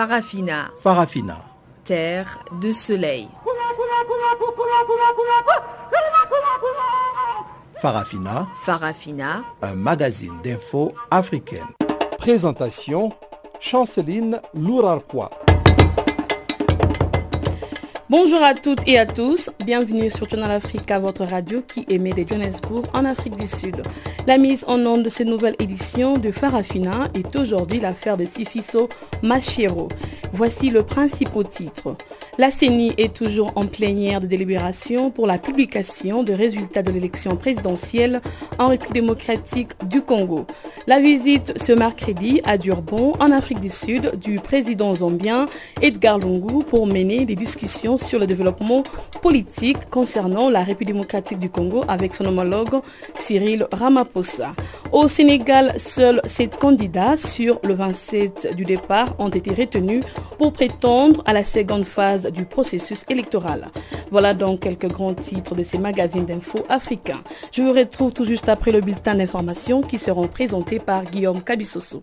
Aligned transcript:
Farafina. 0.00 0.70
Farafina. 0.80 1.36
Terre 1.84 2.38
de 2.58 2.72
soleil. 2.72 3.28
Farafina. 7.82 8.48
Farafina. 8.64 9.42
Un 9.60 9.74
magazine 9.74 10.40
d'infos 10.42 10.94
africaine. 11.10 11.66
Présentation 12.16 13.12
Chanceline 13.60 14.40
Lourarquois. 14.54 15.28
Bonjour 18.10 18.42
à 18.42 18.54
toutes 18.54 18.88
et 18.88 18.98
à 18.98 19.06
tous, 19.06 19.50
bienvenue 19.64 20.10
sur 20.10 20.28
Journal 20.28 20.50
Africa, 20.50 20.98
votre 20.98 21.24
radio 21.24 21.62
qui 21.62 21.86
émet 21.88 22.12
des 22.12 22.26
Johannesburg 22.26 22.82
en 22.92 23.04
Afrique 23.04 23.36
du 23.36 23.46
Sud. 23.46 23.82
La 24.26 24.36
mise 24.36 24.64
en 24.66 24.84
onde 24.84 25.04
de 25.04 25.08
cette 25.08 25.28
nouvelle 25.28 25.54
édition 25.60 26.14
de 26.14 26.32
Farafina 26.32 27.06
est 27.14 27.36
aujourd'hui 27.36 27.78
l'affaire 27.78 28.16
de 28.16 28.26
Sifiso 28.26 28.88
Machero. 29.22 29.86
Voici 30.32 30.70
le 30.70 30.82
principal 30.82 31.48
titre. 31.48 31.96
La 32.38 32.50
CENI 32.50 32.94
est 32.96 33.12
toujours 33.12 33.52
en 33.56 33.66
plénière 33.66 34.20
de 34.20 34.26
délibération 34.26 35.10
pour 35.10 35.26
la 35.26 35.38
publication 35.38 36.22
des 36.22 36.34
résultats 36.34 36.82
de 36.82 36.90
l'élection 36.90 37.36
présidentielle 37.36 38.22
en 38.58 38.68
République 38.68 38.94
démocratique 38.94 39.72
du 39.86 40.00
Congo. 40.02 40.46
La 40.86 41.00
visite 41.00 41.52
ce 41.60 41.72
mercredi 41.72 42.40
à 42.44 42.56
Durban, 42.56 43.12
en 43.20 43.30
Afrique 43.32 43.60
du 43.60 43.68
Sud, 43.68 44.12
du 44.18 44.38
président 44.38 44.94
zambien 44.94 45.48
Edgar 45.82 46.18
Lungu 46.18 46.64
pour 46.64 46.86
mener 46.86 47.26
des 47.26 47.34
discussions 47.34 47.96
sur 47.96 48.18
le 48.18 48.26
développement 48.26 48.84
politique 49.20 49.90
concernant 49.90 50.48
la 50.48 50.60
République 50.62 50.94
démocratique 50.94 51.38
du 51.38 51.50
Congo 51.50 51.84
avec 51.88 52.14
son 52.14 52.24
homologue 52.24 52.80
Cyril 53.16 53.66
Ramaphosa. 53.72 54.54
Au 54.92 55.08
Sénégal, 55.08 55.74
seuls 55.78 56.22
sept 56.24 56.56
candidats 56.58 57.16
sur 57.16 57.60
le 57.64 57.74
27 57.74 58.54
du 58.56 58.64
départ 58.64 59.14
ont 59.18 59.28
été 59.28 59.52
retenus 59.52 60.02
pour 60.38 60.52
prétendre 60.52 61.22
à 61.26 61.32
la 61.32 61.44
seconde 61.44 61.84
phase 61.84 62.30
du 62.30 62.44
processus 62.44 63.04
électoral. 63.08 63.68
Voilà 64.10 64.34
donc 64.34 64.60
quelques 64.60 64.88
grands 64.88 65.14
titres 65.14 65.54
de 65.54 65.62
ces 65.62 65.78
magazines 65.78 66.26
d'infos 66.26 66.64
africains. 66.68 67.22
Je 67.52 67.62
vous 67.62 67.72
retrouve 67.72 68.12
tout 68.12 68.24
juste 68.24 68.48
après 68.48 68.72
le 68.72 68.80
bulletin 68.80 69.14
d'information 69.14 69.82
qui 69.82 69.98
seront 69.98 70.28
présentés 70.28 70.78
par 70.78 71.04
Guillaume 71.04 71.42
Cabissoso. 71.42 72.02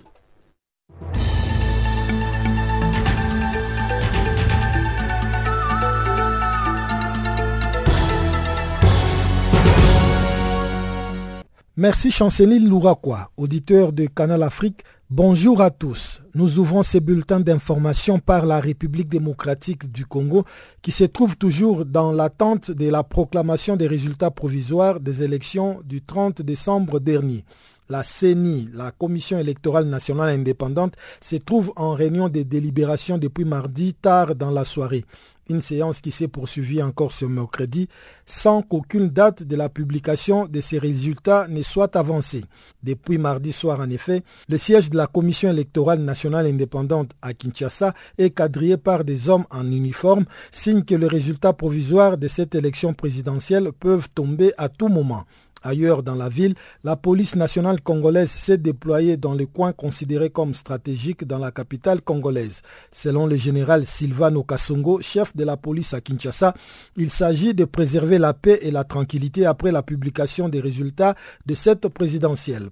Merci 11.80 12.10
Chanceline 12.10 12.68
Louraquois, 12.68 13.30
auditeur 13.38 13.94
de 13.94 14.08
Canal 14.08 14.42
Afrique. 14.42 14.82
Bonjour 15.10 15.62
à 15.62 15.70
tous. 15.70 16.22
Nous 16.36 16.60
ouvrons 16.60 16.84
ces 16.84 17.00
bulletins 17.00 17.40
d'information 17.40 18.20
par 18.20 18.46
la 18.46 18.60
République 18.60 19.08
démocratique 19.08 19.90
du 19.90 20.06
Congo 20.06 20.44
qui 20.82 20.92
se 20.92 21.06
trouve 21.06 21.38
toujours 21.38 21.86
dans 21.86 22.12
l'attente 22.12 22.72
de 22.72 22.90
la 22.90 23.04
proclamation 23.04 23.78
des 23.78 23.88
résultats 23.88 24.32
provisoires 24.32 25.00
des 25.00 25.24
élections 25.24 25.80
du 25.86 26.02
30 26.02 26.42
décembre 26.42 27.00
dernier. 27.00 27.46
La 27.90 28.04
CENI, 28.04 28.70
la 28.74 28.92
Commission 28.92 29.40
électorale 29.40 29.86
nationale 29.86 30.30
indépendante, 30.30 30.96
se 31.22 31.38
trouve 31.38 31.72
en 31.76 31.94
réunion 31.94 32.30
de 32.30 32.44
délibération 32.44 33.18
depuis 33.18 33.46
mardi 33.46 33.94
tard 33.94 34.36
dans 34.36 34.52
la 34.52 34.66
soirée 34.66 35.06
une 35.50 35.62
séance 35.62 36.02
qui 36.02 36.12
s'est 36.12 36.28
poursuivie 36.28 36.82
encore 36.82 37.12
ce 37.12 37.26
mercredi 37.26 37.88
sans 38.26 38.62
qu'aucune 38.62 39.10
date 39.10 39.44
de 39.44 39.56
la 39.56 39.70
publication 39.70 40.46
de 40.46 40.60
ces 40.62 40.78
résultats 40.80 41.48
ne 41.48 41.62
soit 41.64 41.96
avancée. 41.96 42.44
Depuis 42.84 43.18
mardi 43.18 43.52
soir, 43.52 43.80
en 43.80 43.90
effet, 43.90 44.24
le 44.50 44.58
siège 44.58 44.90
de 44.90 44.98
la 44.98 45.08
Commission 45.08 45.50
électorale 45.50 46.00
nationale 46.00 46.46
indépendante 46.46 47.12
à 47.22 47.34
Kinshasa 47.34 47.94
est 48.18 48.32
quadrillé 48.32 48.78
par 48.78 49.04
des 49.04 49.30
hommes 49.30 49.46
en 49.50 49.66
uniforme, 49.72 50.26
signe 50.52 50.84
que 50.84 50.96
les 50.96 51.08
résultats 51.08 51.54
provisoires 51.54 52.18
de 52.18 52.28
cette 52.28 52.56
élection 52.56 52.94
présidentielle 52.94 53.72
peuvent 53.72 54.10
tomber 54.14 54.52
à 54.58 54.70
tout 54.70 54.90
moment. 54.90 55.24
Ailleurs 55.64 56.04
dans 56.04 56.16
la 56.16 56.30
ville, 56.30 56.56
la 56.84 56.96
police 56.96 57.36
nationale 57.36 57.82
congolaise 57.82 58.30
s'est 58.30 58.58
déployée 58.58 59.18
dans 59.18 59.34
les 59.34 59.46
coins 59.46 59.74
considérés 59.74 60.30
comme 60.30 60.54
stratégiques 60.54 61.26
dans 61.26 61.40
la 61.40 61.52
capitale 61.52 62.02
congolaise. 62.02 62.62
Selon 62.92 63.28
le 63.28 63.36
général 63.36 63.86
Silvano 63.86 64.44
Kasongo, 64.44 65.02
chef 65.02 65.36
de 65.36 65.44
la 65.44 65.58
police 65.58 65.94
à 65.94 66.02
Kinshasa, 66.02 66.54
il 66.96 67.10
s'agit 67.10 67.54
de 67.54 67.66
préserver 67.66 68.18
la 68.18 68.34
paix 68.34 68.60
et 68.62 68.72
la 68.72 68.84
tranquillité 68.84 69.46
après 69.46 69.72
la 69.72 69.84
publication 69.84 70.50
des 70.50 70.60
résultats 70.60 71.16
de 71.46 71.54
cette 71.54 71.88
présidentielle. 71.90 72.70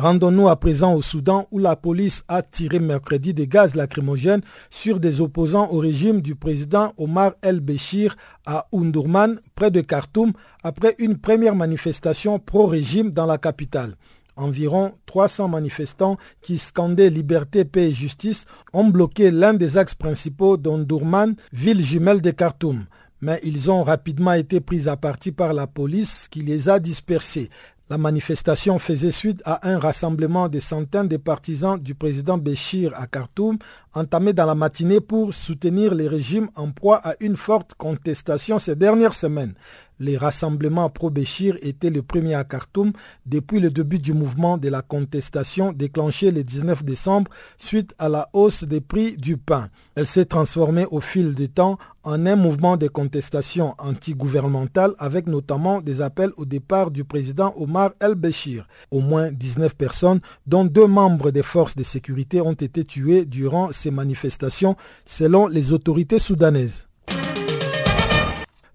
Rendons-nous 0.00 0.48
à 0.48 0.56
présent 0.56 0.94
au 0.94 1.02
Soudan 1.02 1.46
où 1.50 1.58
la 1.58 1.76
police 1.76 2.24
a 2.26 2.40
tiré 2.40 2.78
mercredi 2.80 3.34
des 3.34 3.46
gaz 3.46 3.74
lacrymogènes 3.74 4.40
sur 4.70 4.98
des 4.98 5.20
opposants 5.20 5.68
au 5.72 5.76
régime 5.76 6.22
du 6.22 6.34
président 6.34 6.94
Omar 6.96 7.32
El-Béchir 7.42 8.16
à 8.46 8.66
Undurman, 8.72 9.40
près 9.54 9.70
de 9.70 9.82
Khartoum, 9.82 10.32
après 10.62 10.94
une 11.00 11.18
première 11.18 11.54
manifestation 11.54 12.38
pro-régime 12.38 13.10
dans 13.10 13.26
la 13.26 13.36
capitale. 13.36 13.96
Environ 14.36 14.92
300 15.04 15.48
manifestants 15.48 16.16
qui 16.40 16.56
scandaient 16.56 17.10
liberté, 17.10 17.66
paix 17.66 17.88
et 17.90 17.92
justice 17.92 18.46
ont 18.72 18.88
bloqué 18.88 19.30
l'un 19.30 19.52
des 19.52 19.76
axes 19.76 19.94
principaux 19.94 20.56
d'Undurman, 20.56 21.34
ville 21.52 21.84
jumelle 21.84 22.22
de 22.22 22.30
Khartoum 22.30 22.86
mais 23.22 23.40
ils 23.42 23.70
ont 23.70 23.82
rapidement 23.82 24.32
été 24.32 24.60
pris 24.60 24.88
à 24.88 24.96
partie 24.96 25.32
par 25.32 25.52
la 25.52 25.66
police 25.66 26.26
qui 26.30 26.40
les 26.40 26.68
a 26.68 26.78
dispersés. 26.78 27.50
La 27.90 27.98
manifestation 27.98 28.78
faisait 28.78 29.10
suite 29.10 29.42
à 29.44 29.68
un 29.68 29.76
rassemblement 29.76 30.48
de 30.48 30.60
centaines 30.60 31.08
de 31.08 31.16
partisans 31.16 31.76
du 31.76 31.96
président 31.96 32.38
Béchir 32.38 32.92
à 32.94 33.08
Khartoum, 33.08 33.58
entamé 33.94 34.32
dans 34.32 34.46
la 34.46 34.54
matinée 34.54 35.00
pour 35.00 35.34
soutenir 35.34 35.92
les 35.92 36.06
régimes 36.06 36.50
en 36.54 36.70
proie 36.70 37.00
à 37.02 37.14
une 37.18 37.36
forte 37.36 37.74
contestation 37.74 38.60
ces 38.60 38.76
dernières 38.76 39.12
semaines. 39.12 39.54
Les 40.00 40.16
rassemblements 40.16 40.88
pro-Béchir 40.88 41.56
étaient 41.60 41.90
le 41.90 42.00
premier 42.00 42.34
à 42.34 42.42
Khartoum 42.42 42.92
depuis 43.26 43.60
le 43.60 43.70
début 43.70 43.98
du 43.98 44.14
mouvement 44.14 44.56
de 44.56 44.70
la 44.70 44.80
contestation 44.80 45.72
déclenché 45.72 46.30
le 46.30 46.42
19 46.42 46.84
décembre 46.84 47.30
suite 47.58 47.94
à 47.98 48.08
la 48.08 48.30
hausse 48.32 48.64
des 48.64 48.80
prix 48.80 49.18
du 49.18 49.36
pain. 49.36 49.68
Elle 49.94 50.06
s'est 50.06 50.24
transformée 50.24 50.86
au 50.90 51.00
fil 51.00 51.34
du 51.34 51.50
temps 51.50 51.76
en 52.02 52.24
un 52.24 52.36
mouvement 52.36 52.78
de 52.78 52.88
contestation 52.88 53.74
anti-gouvernementale 53.78 54.94
avec 54.98 55.26
notamment 55.26 55.82
des 55.82 56.00
appels 56.00 56.32
au 56.38 56.46
départ 56.46 56.90
du 56.90 57.04
président 57.04 57.52
Omar 57.56 57.90
El-Béchir. 58.00 58.66
Au 58.90 59.00
moins 59.00 59.30
19 59.30 59.76
personnes, 59.76 60.20
dont 60.46 60.64
deux 60.64 60.86
membres 60.86 61.30
des 61.30 61.42
forces 61.42 61.76
de 61.76 61.84
sécurité, 61.84 62.40
ont 62.40 62.54
été 62.54 62.84
tuées 62.84 63.26
durant 63.26 63.70
ces 63.70 63.90
manifestations 63.90 64.76
selon 65.04 65.46
les 65.46 65.74
autorités 65.74 66.18
soudanaises. 66.18 66.86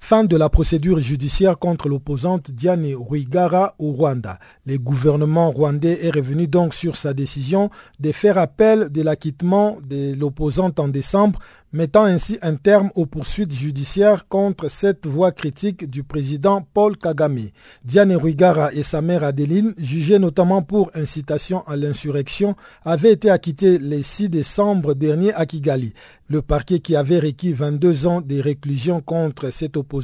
Fin 0.08 0.24
de 0.24 0.38
la 0.38 0.50
procédure 0.50 1.00
judiciaire 1.00 1.58
contre 1.58 1.90
l'opposante 1.90 2.52
Diane 2.52 2.94
Rwigara 2.94 3.74
au 3.80 3.92
Rwanda. 3.92 4.38
Le 4.68 4.78
gouvernement 4.78 5.50
rwandais 5.50 5.98
est 6.06 6.12
revenu 6.12 6.46
donc 6.46 6.76
sur 6.76 6.96
sa 6.96 7.16
décision 7.16 7.72
de 8.00 8.12
faire 8.12 8.38
appel 8.38 8.92
de 8.92 9.02
l'acquittement 9.02 9.80
de 9.90 10.14
l'opposante 10.14 10.80
en 10.80 10.90
décembre, 10.90 11.40
mettant 11.74 12.04
ainsi 12.04 12.38
un 12.44 12.54
terme 12.56 12.92
aux 12.94 13.08
poursuites 13.08 13.52
judiciaires 13.52 14.28
contre 14.28 14.70
cette 14.70 15.08
voix 15.08 15.32
critique 15.32 15.90
du 15.90 16.04
président 16.04 16.66
Paul 16.76 16.98
Kagame. 16.98 17.50
Diane 17.84 18.16
Rwigara 18.16 18.74
et 18.74 18.84
sa 18.84 19.02
mère 19.02 19.24
Adeline, 19.24 19.74
jugées 19.80 20.20
notamment 20.20 20.62
pour 20.62 20.92
incitation 20.94 21.64
à 21.66 21.76
l'insurrection, 21.76 22.56
avaient 22.84 23.12
été 23.12 23.32
acquittées 23.32 23.80
le 23.80 24.04
6 24.04 24.30
décembre 24.30 24.94
dernier 24.94 25.34
à 25.34 25.48
Kigali. 25.48 25.94
Le 26.28 26.42
parquet 26.42 26.80
qui 26.80 26.96
avait 26.96 27.20
requis 27.20 27.54
22 27.54 28.08
ans 28.08 28.22
de 28.22 28.40
réclusion 28.40 29.00
contre 29.00 29.52
cette 29.52 29.78
opposante 29.78 29.95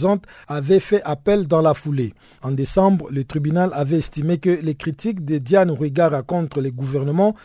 avait 0.48 0.80
fait 0.80 1.02
appel 1.04 1.48
dans 1.48 1.62
la 1.62 1.74
foulée. 1.74 2.14
En 2.42 2.52
décembre, 2.52 3.08
le 3.12 3.24
tribunal 3.24 3.72
avait 3.74 3.98
estimé 3.98 4.38
que 4.38 4.50
les 4.50 4.76
critiques 4.76 5.26
de 5.26 5.38
Diane 5.38 5.72
Rwigara 5.72 6.22
contre 6.22 6.62
le 6.62 6.72
gouvernement 6.72 7.36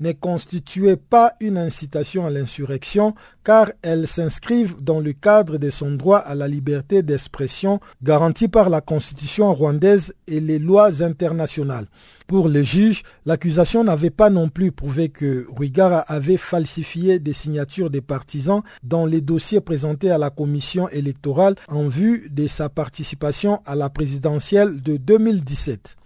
ne 0.00 0.12
constituait 0.12 0.96
pas 0.96 1.34
une 1.40 1.58
incitation 1.58 2.26
à 2.26 2.30
l'insurrection 2.30 3.14
car 3.44 3.70
elles 3.82 4.06
s'inscrivent 4.06 4.74
dans 4.82 5.00
le 5.00 5.12
cadre 5.12 5.56
de 5.58 5.70
son 5.70 5.92
droit 5.92 6.18
à 6.18 6.34
la 6.34 6.48
liberté 6.48 7.02
d'expression 7.02 7.80
garanti 8.02 8.48
par 8.48 8.70
la 8.70 8.80
constitution 8.80 9.54
rwandaise 9.54 10.14
et 10.26 10.40
les 10.40 10.58
lois 10.58 11.02
internationales. 11.02 11.86
Pour 12.26 12.48
le 12.48 12.62
juge, 12.62 13.02
l'accusation 13.24 13.84
n'avait 13.84 14.10
pas 14.10 14.30
non 14.30 14.48
plus 14.48 14.72
prouvé 14.72 15.10
que 15.10 15.46
Rwigara 15.56 16.00
avait 16.00 16.38
falsifié 16.38 17.20
des 17.20 17.32
signatures 17.32 17.90
des 17.90 18.00
partisans 18.00 18.62
dans 18.82 19.06
les 19.06 19.20
dossiers 19.20 19.60
présentés 19.60 20.10
à 20.10 20.18
la 20.18 20.30
commission 20.30 20.88
électorale 20.88 21.54
en 21.68 21.86
vue 21.86 22.28
de 22.30 22.48
sa 22.48 22.68
participation 22.68 23.60
à 23.64 23.76
la 23.76 23.90
présidentielle 23.90 24.82
de 24.82 24.96
2017. 24.96 25.96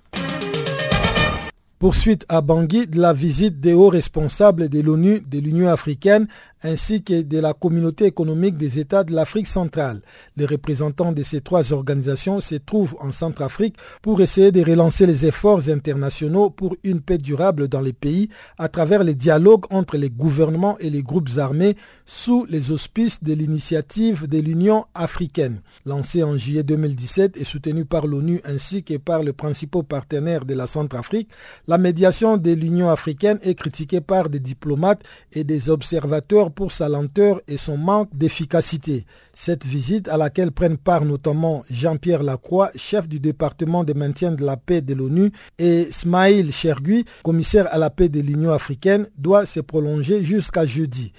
Poursuite 1.81 2.27
à 2.29 2.43
Bangui 2.43 2.87
de 2.87 3.01
la 3.01 3.15
visite 3.15 3.59
des 3.59 3.73
hauts 3.73 3.89
responsables 3.89 4.69
de 4.69 4.83
l'ONU 4.83 5.21
de 5.21 5.39
l'Union 5.39 5.69
africaine 5.69 6.29
ainsi 6.63 7.03
que 7.03 7.23
de 7.23 7.41
la 7.41 7.55
communauté 7.55 8.05
économique 8.05 8.59
des 8.59 8.79
États 8.79 9.03
de 9.03 9.15
l'Afrique 9.15 9.47
centrale. 9.47 10.03
Les 10.37 10.45
représentants 10.45 11.13
de 11.13 11.23
ces 11.23 11.41
trois 11.41 11.73
organisations 11.73 12.41
se 12.41 12.57
trouvent 12.57 12.97
en 13.01 13.11
Centrafrique 13.11 13.77
pour 14.03 14.21
essayer 14.21 14.53
de 14.53 14.61
relancer 14.63 15.07
les 15.07 15.25
efforts 15.25 15.71
internationaux 15.71 16.51
pour 16.51 16.77
une 16.85 17.01
paix 17.01 17.17
durable 17.17 17.67
dans 17.67 17.81
les 17.81 17.95
pays 17.95 18.29
à 18.59 18.69
travers 18.69 19.03
les 19.03 19.15
dialogues 19.15 19.65
entre 19.71 19.97
les 19.97 20.11
gouvernements 20.11 20.77
et 20.81 20.91
les 20.91 21.03
groupes 21.03 21.31
armés 21.39 21.77
sous 22.11 22.45
les 22.47 22.73
auspices 22.73 23.23
de 23.23 23.33
l'initiative 23.33 24.27
de 24.27 24.39
l'Union 24.41 24.85
africaine. 24.95 25.63
Lancée 25.87 26.25
en 26.25 26.37
juillet 26.37 26.65
2017 26.65 27.37
et 27.37 27.45
soutenue 27.45 27.85
par 27.85 28.09
l'ONU 28.09 28.41
ainsi 28.45 28.83
que 28.83 28.97
par 28.97 29.23
les 29.23 29.33
principaux 29.33 29.85
partenaires 29.85 30.45
de 30.45 30.55
la 30.55 30.67
Centrafrique, 30.67 31.29
la 31.69 31.79
médiation 31.79 32.37
de 32.37 32.51
l'Union 32.51 32.89
africaine 32.91 33.39
est 33.43 33.55
critiquée 33.55 34.01
par 34.01 34.29
des 34.29 34.41
diplomates 34.41 35.05
et 35.33 35.45
des 35.45 35.71
observateurs 35.71 36.51
pour 36.51 36.73
sa 36.73 36.89
lenteur 36.89 37.41
et 37.47 37.57
son 37.57 37.79
manque 37.79 38.11
d'efficacité. 38.13 39.05
Cette 39.33 39.65
visite, 39.65 40.09
à 40.09 40.17
laquelle 40.17 40.51
prennent 40.51 40.79
part 40.79 41.05
notamment 41.05 41.63
Jean-Pierre 41.71 42.25
Lacroix, 42.25 42.73
chef 42.75 43.07
du 43.07 43.21
département 43.21 43.85
de 43.85 43.93
maintien 43.93 44.33
de 44.33 44.45
la 44.45 44.57
paix 44.57 44.81
de 44.81 44.95
l'ONU, 44.95 45.31
et 45.61 45.87
Smaïl 45.93 46.53
Chergui, 46.53 47.05
commissaire 47.23 47.69
à 47.73 47.79
la 47.79 47.89
paix 47.89 48.09
de 48.09 48.21
l'Union 48.21 48.51
africaine, 48.51 49.07
doit 49.17 49.47
se 49.47 49.61
prolonger 49.61 50.25
jusqu'à 50.25 50.67
jeudi. 50.67 51.13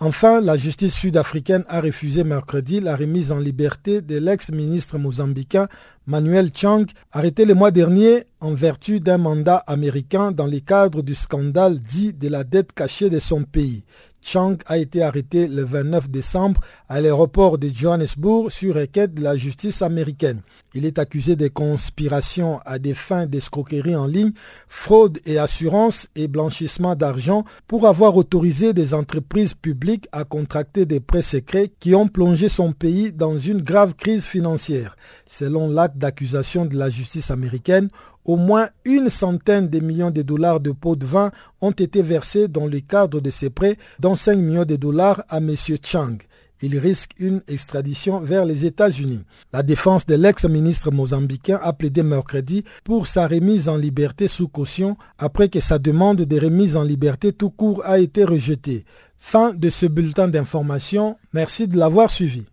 Enfin, 0.00 0.40
la 0.40 0.56
justice 0.56 0.94
sud-africaine 0.94 1.64
a 1.66 1.80
refusé 1.80 2.22
mercredi 2.22 2.78
la 2.78 2.94
remise 2.94 3.32
en 3.32 3.40
liberté 3.40 4.00
de 4.00 4.16
l'ex-ministre 4.16 4.96
mozambicain 4.96 5.66
Manuel 6.06 6.52
Chang, 6.54 6.84
arrêté 7.10 7.44
le 7.44 7.54
mois 7.54 7.72
dernier 7.72 8.22
en 8.38 8.54
vertu 8.54 9.00
d'un 9.00 9.18
mandat 9.18 9.56
américain 9.66 10.30
dans 10.30 10.46
le 10.46 10.60
cadre 10.60 11.02
du 11.02 11.16
scandale 11.16 11.80
dit 11.80 12.12
de 12.12 12.28
la 12.28 12.44
dette 12.44 12.72
cachée 12.72 13.10
de 13.10 13.18
son 13.18 13.42
pays. 13.42 13.82
Chang 14.20 14.56
a 14.66 14.78
été 14.78 15.02
arrêté 15.02 15.46
le 15.48 15.64
29 15.64 16.10
décembre 16.10 16.60
à 16.88 17.00
l'aéroport 17.00 17.58
de 17.58 17.68
Johannesburg 17.68 18.50
sur 18.50 18.74
requête 18.74 19.14
de 19.14 19.22
la 19.22 19.36
justice 19.36 19.82
américaine. 19.82 20.42
Il 20.74 20.84
est 20.84 20.98
accusé 20.98 21.36
de 21.36 21.48
conspiration 21.48 22.60
à 22.66 22.78
des 22.78 22.94
fins 22.94 23.26
d'escroquerie 23.26 23.96
en 23.96 24.06
ligne, 24.06 24.32
fraude 24.68 25.18
et 25.24 25.38
assurance 25.38 26.08
et 26.14 26.28
blanchissement 26.28 26.94
d'argent 26.94 27.44
pour 27.66 27.86
avoir 27.86 28.16
autorisé 28.16 28.72
des 28.72 28.92
entreprises 28.92 29.54
publiques 29.54 30.08
à 30.12 30.24
contracter 30.24 30.84
des 30.84 31.00
prêts 31.00 31.22
secrets 31.22 31.70
qui 31.80 31.94
ont 31.94 32.08
plongé 32.08 32.48
son 32.48 32.72
pays 32.72 33.12
dans 33.12 33.38
une 33.38 33.62
grave 33.62 33.94
crise 33.94 34.26
financière. 34.26 34.96
Selon 35.26 35.70
l'acte 35.70 35.96
d'accusation 35.96 36.66
de 36.66 36.76
la 36.76 36.90
justice 36.90 37.30
américaine, 37.30 37.88
au 38.28 38.36
moins 38.36 38.68
une 38.84 39.08
centaine 39.08 39.68
de 39.68 39.80
millions 39.80 40.10
de 40.10 40.20
dollars 40.20 40.60
de 40.60 40.70
pots 40.70 40.96
de 40.96 41.06
vin 41.06 41.32
ont 41.62 41.70
été 41.70 42.02
versés 42.02 42.46
dans 42.46 42.66
le 42.66 42.80
cadre 42.80 43.20
de 43.22 43.30
ces 43.30 43.48
prêts, 43.48 43.78
dont 44.00 44.16
5 44.16 44.36
millions 44.36 44.66
de 44.66 44.76
dollars 44.76 45.24
à 45.30 45.38
M. 45.38 45.54
Chang. 45.82 46.18
Il 46.60 46.76
risque 46.78 47.12
une 47.18 47.40
extradition 47.48 48.20
vers 48.20 48.44
les 48.44 48.66
États-Unis. 48.66 49.24
La 49.54 49.62
défense 49.62 50.04
de 50.04 50.14
l'ex-ministre 50.14 50.90
mozambicain 50.90 51.58
a 51.62 51.72
plaidé 51.72 52.02
mercredi 52.02 52.64
pour 52.84 53.06
sa 53.06 53.26
remise 53.26 53.66
en 53.66 53.78
liberté 53.78 54.28
sous 54.28 54.48
caution 54.48 54.98
après 55.18 55.48
que 55.48 55.60
sa 55.60 55.78
demande 55.78 56.20
de 56.20 56.38
remise 56.38 56.76
en 56.76 56.82
liberté 56.82 57.32
tout 57.32 57.50
court 57.50 57.80
a 57.86 57.98
été 57.98 58.24
rejetée. 58.24 58.84
Fin 59.18 59.54
de 59.54 59.70
ce 59.70 59.86
bulletin 59.86 60.28
d'information. 60.28 61.16
Merci 61.32 61.66
de 61.66 61.78
l'avoir 61.78 62.10
suivi. 62.10 62.44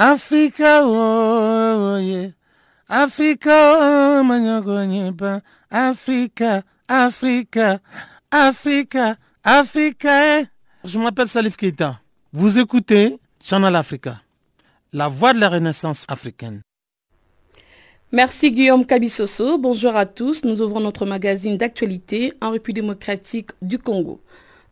Africa, 0.00 0.82
oh, 0.84 1.96
yeah. 1.96 2.30
Africa, 2.88 3.50
oh, 3.50 5.40
Africa, 5.68 6.62
Africa, 6.88 7.80
Africa, 8.30 9.16
Africa. 9.42 10.46
Je 10.84 10.98
m'appelle 11.00 11.26
Salif 11.26 11.56
Keita. 11.56 12.00
Vous 12.32 12.60
écoutez 12.60 13.18
Channel 13.44 13.74
Africa, 13.74 14.22
la 14.92 15.08
voix 15.08 15.34
de 15.34 15.40
la 15.40 15.48
renaissance 15.48 16.04
africaine. 16.06 16.60
Merci 18.12 18.52
Guillaume 18.52 18.86
Kabissoso. 18.86 19.58
Bonjour 19.58 19.96
à 19.96 20.06
tous. 20.06 20.44
Nous 20.44 20.62
ouvrons 20.62 20.78
notre 20.78 21.06
magazine 21.06 21.56
d'actualité 21.56 22.32
en 22.40 22.52
République 22.52 22.82
démocratique 22.82 23.50
du 23.62 23.80
Congo. 23.80 24.20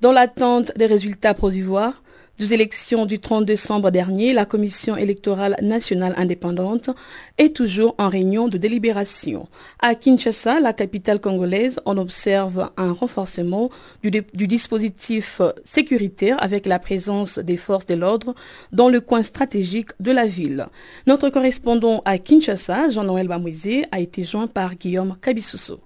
Dans 0.01 0.13
l'attente 0.13 0.71
des 0.77 0.87
résultats 0.87 1.35
provisoires, 1.35 2.05
des 2.39 2.53
élections 2.53 3.07
du 3.07 3.19
30 3.19 3.45
décembre 3.45 3.91
dernier, 3.91 4.33
la 4.33 4.45
Commission 4.45 4.97
électorale 4.97 5.57
nationale 5.63 6.15
indépendante 6.17 6.91
est 7.39 7.55
toujours 7.55 7.95
en 7.99 8.09
réunion 8.09 8.49
de 8.49 8.59
délibération. 8.59 9.49
À 9.81 9.95
Kinshasa, 9.95 10.61
la 10.61 10.73
capitale 10.73 11.21
congolaise, 11.21 11.81
on 11.87 11.97
observe 11.97 12.71
un 12.77 12.93
renforcement 12.93 13.71
du, 14.03 14.47
dispositif 14.47 15.41
sécuritaire 15.65 16.43
avec 16.43 16.67
la 16.67 16.79
présence 16.79 17.39
des 17.39 17.57
forces 17.57 17.87
de 17.87 17.95
l'ordre 17.95 18.35
dans 18.73 18.89
le 18.89 19.01
coin 19.01 19.23
stratégique 19.23 19.91
de 20.01 20.13
la 20.13 20.27
ville. 20.27 20.67
Notre 21.07 21.31
correspondant 21.31 22.03
à 22.05 22.19
Kinshasa, 22.19 22.91
Jean-Noël 22.91 23.29
Bamouizé, 23.29 23.87
a 23.93 24.01
été 24.01 24.25
joint 24.25 24.47
par 24.47 24.75
Guillaume 24.75 25.17
Kabissousso 25.21 25.81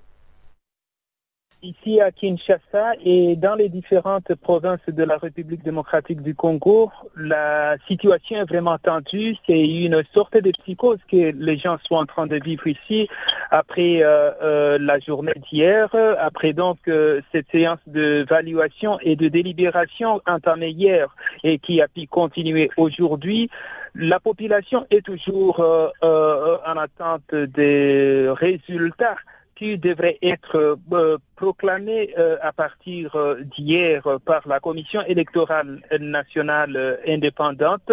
ici 1.62 2.00
à 2.00 2.10
Kinshasa 2.10 2.94
et 3.04 3.36
dans 3.36 3.54
les 3.54 3.68
différentes 3.68 4.34
provinces 4.36 4.80
de 4.88 5.04
la 5.04 5.16
République 5.16 5.62
démocratique 5.62 6.22
du 6.22 6.34
Congo, 6.34 6.90
la 7.16 7.76
situation 7.86 8.38
est 8.38 8.44
vraiment 8.44 8.78
tendue. 8.78 9.36
C'est 9.46 9.66
une 9.66 10.02
sorte 10.12 10.36
de 10.36 10.50
psychose 10.50 10.98
que 11.10 11.32
les 11.32 11.58
gens 11.58 11.76
sont 11.82 11.96
en 11.96 12.06
train 12.06 12.26
de 12.26 12.40
vivre 12.42 12.66
ici 12.66 13.08
après 13.50 14.02
euh, 14.02 14.30
euh, 14.42 14.78
la 14.80 14.98
journée 15.00 15.32
d'hier, 15.50 15.88
après 16.18 16.52
donc 16.52 16.78
euh, 16.88 17.20
cette 17.32 17.46
séance 17.50 17.80
d'évaluation 17.86 18.98
et 19.00 19.16
de 19.16 19.28
délibération 19.28 20.20
entamée 20.26 20.70
hier 20.70 21.14
et 21.44 21.58
qui 21.58 21.80
a 21.80 21.88
pu 21.88 22.06
continuer 22.06 22.70
aujourd'hui. 22.76 23.50
La 23.94 24.20
population 24.20 24.86
est 24.90 25.04
toujours 25.04 25.58
en 25.60 26.76
attente 26.76 27.34
des 27.34 28.32
résultats 28.36 29.16
devrait 29.60 30.18
être 30.22 30.76
euh, 30.92 31.18
proclamé 31.36 32.14
euh, 32.18 32.36
à 32.42 32.52
partir 32.52 33.14
euh, 33.14 33.42
d'hier 33.42 34.02
par 34.24 34.46
la 34.46 34.60
Commission 34.60 35.02
électorale 35.06 35.80
nationale 36.00 36.98
indépendante, 37.06 37.92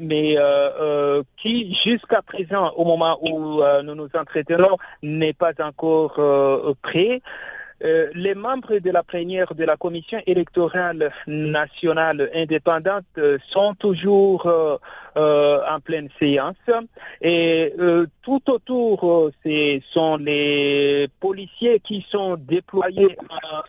mais 0.00 0.36
qui 1.36 1.74
jusqu'à 1.74 2.22
présent, 2.22 2.72
au 2.76 2.84
moment 2.84 3.18
où 3.22 3.62
nous 3.84 3.94
nous 3.94 4.08
entretenons, 4.14 4.76
n'est 5.02 5.32
pas 5.32 5.52
encore 5.60 6.20
prêt. 6.82 7.22
Euh, 7.82 8.08
les 8.14 8.34
membres 8.34 8.78
de 8.78 8.90
la 8.90 9.02
plénière 9.02 9.54
de 9.54 9.64
la 9.64 9.76
Commission 9.76 10.20
électorale 10.26 11.10
nationale 11.26 12.30
indépendante 12.34 13.04
euh, 13.16 13.38
sont 13.48 13.74
toujours 13.74 14.46
euh, 14.46 15.60
en 15.68 15.80
pleine 15.80 16.08
séance. 16.18 16.56
Et 17.22 17.74
tout 18.22 18.42
autour, 18.50 19.30
ce 19.44 19.80
sont 19.90 20.18
les 20.18 21.08
policiers 21.20 21.80
qui 21.80 22.06
sont 22.08 22.36
déployés 22.36 23.16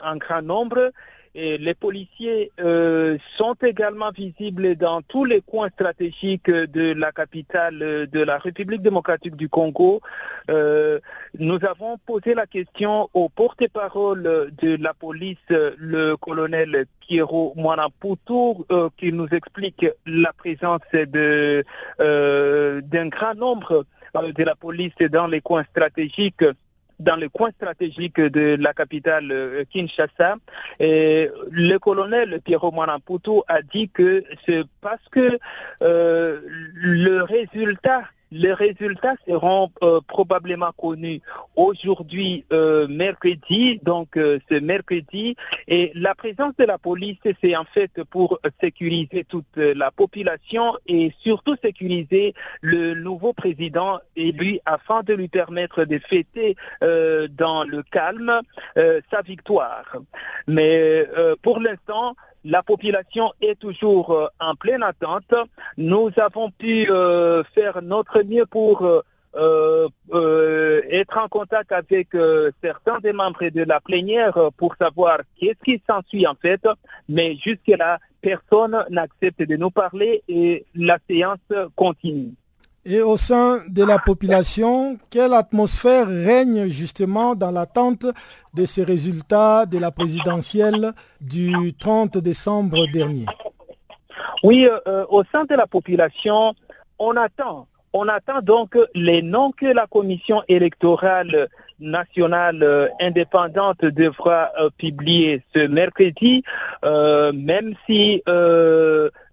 en 0.03 0.15
grand 0.17 0.41
nombre 0.41 0.91
les 1.33 1.73
policiers 1.73 2.51
euh, 2.59 3.17
sont 3.37 3.53
également 3.61 4.11
visibles 4.11 4.75
dans 4.75 5.01
tous 5.01 5.25
les 5.25 5.41
coins 5.41 5.69
stratégiques 5.69 6.49
de 6.49 6.93
la 6.93 7.11
capitale 7.11 7.79
de 7.79 8.23
la 8.23 8.37
République 8.37 8.81
démocratique 8.81 9.35
du 9.35 9.47
Congo. 9.47 10.01
Euh, 10.49 10.99
nous 11.39 11.59
avons 11.63 11.97
posé 12.05 12.33
la 12.33 12.45
question 12.47 13.09
au 13.13 13.29
porte-parole 13.29 14.51
de 14.61 14.75
la 14.81 14.93
police, 14.93 15.37
le 15.49 16.15
colonel 16.15 16.85
Piero 16.99 17.53
Mwanapoutou, 17.55 18.65
euh, 18.71 18.89
qui 18.97 19.13
nous 19.13 19.27
explique 19.27 19.85
la 20.05 20.33
présence 20.33 20.81
de 20.93 21.63
d'un 21.99 23.07
grand 23.07 23.35
nombre 23.35 23.85
de 24.13 24.43
la 24.43 24.55
police 24.55 24.95
dans 25.09 25.27
les 25.27 25.39
coins 25.39 25.63
stratégiques 25.63 26.43
dans 27.01 27.15
le 27.15 27.29
coin 27.29 27.51
stratégique 27.51 28.19
de 28.19 28.57
la 28.59 28.73
capitale 28.73 29.31
euh, 29.31 29.63
Kinshasa. 29.71 30.35
Le 30.79 31.77
colonel 31.77 32.39
Pierrot 32.41 32.71
Mwanamputu 32.71 33.41
a 33.47 33.61
dit 33.61 33.89
que 33.89 34.23
c'est 34.45 34.63
parce 34.81 35.07
que 35.11 35.39
euh, 35.81 36.41
le 36.73 37.23
résultat 37.23 38.03
les 38.31 38.53
résultats 38.53 39.15
seront 39.27 39.71
euh, 39.83 39.99
probablement 40.07 40.71
connus 40.77 41.21
aujourd'hui, 41.55 42.45
euh, 42.53 42.87
mercredi, 42.87 43.79
donc 43.83 44.17
euh, 44.17 44.39
ce 44.49 44.59
mercredi. 44.59 45.35
Et 45.67 45.91
la 45.95 46.15
présence 46.15 46.53
de 46.57 46.63
la 46.63 46.77
police, 46.77 47.17
c'est 47.43 47.55
en 47.55 47.65
fait 47.65 48.03
pour 48.09 48.39
sécuriser 48.61 49.25
toute 49.25 49.57
la 49.57 49.91
population 49.91 50.77
et 50.87 51.13
surtout 51.19 51.55
sécuriser 51.61 52.33
le 52.61 52.93
nouveau 52.93 53.33
président 53.33 53.99
élu 54.15 54.59
afin 54.65 55.03
de 55.03 55.13
lui 55.13 55.27
permettre 55.27 55.83
de 55.83 55.99
fêter 55.99 56.55
dans 56.81 57.63
le 57.63 57.83
calme 57.83 58.41
sa 58.75 59.21
victoire. 59.23 59.97
Mais 60.47 61.07
pour 61.41 61.59
l'instant, 61.59 62.15
la 62.43 62.63
population 62.63 63.33
est 63.41 63.59
toujours 63.59 64.29
en 64.39 64.55
pleine 64.55 64.83
attente. 64.83 65.33
Nous 65.77 66.09
avons 66.17 66.51
pu 66.51 66.85
faire 66.85 67.81
notre 67.81 68.23
mieux 68.23 68.45
pour 68.45 69.03
euh, 69.33 69.87
euh, 70.13 70.81
être 70.89 71.17
en 71.17 71.29
contact 71.29 71.71
avec 71.71 72.13
euh, 72.15 72.51
certains 72.61 72.99
des 72.99 73.13
membres 73.13 73.47
de 73.47 73.63
la 73.63 73.79
plénière 73.79 74.37
pour 74.57 74.75
savoir 74.75 75.19
qu'est-ce 75.39 75.63
qui 75.63 75.81
s'ensuit 75.89 76.27
en 76.27 76.35
fait, 76.35 76.67
mais 77.07 77.37
jusque-là, 77.37 77.99
personne 78.19 78.85
n'accepte 78.89 79.43
de 79.43 79.55
nous 79.55 79.71
parler 79.71 80.21
et 80.27 80.65
la 80.75 80.97
séance 81.09 81.37
continue. 81.75 82.33
Et 82.83 83.01
au 83.01 83.15
sein 83.15 83.61
de 83.67 83.83
la 83.83 83.99
population, 83.99 84.97
quelle 85.11 85.33
atmosphère 85.33 86.07
règne 86.07 86.65
justement 86.67 87.35
dans 87.35 87.51
l'attente 87.51 88.07
de 88.55 88.65
ces 88.65 88.83
résultats 88.83 89.67
de 89.67 89.77
la 89.77 89.91
présidentielle 89.91 90.93
du 91.19 91.75
30 91.77 92.17
décembre 92.17 92.87
dernier? 92.91 93.27
Oui, 94.43 94.67
au 95.09 95.23
sein 95.31 95.45
de 95.45 95.53
la 95.53 95.67
population, 95.67 96.55
on 96.97 97.15
attend. 97.17 97.67
On 97.93 98.07
attend 98.07 98.41
donc 98.41 98.75
les 98.95 99.21
noms 99.21 99.51
que 99.51 99.67
la 99.67 99.85
commission 99.85 100.41
électorale 100.47 101.49
nationale 101.81 102.63
euh, 102.63 102.87
indépendante 103.01 103.83
devra 103.83 104.51
euh, 104.59 104.69
publier 104.77 105.41
ce 105.53 105.67
mercredi, 105.67 106.43
euh, 106.85 107.33
même 107.33 107.73
si 107.87 108.21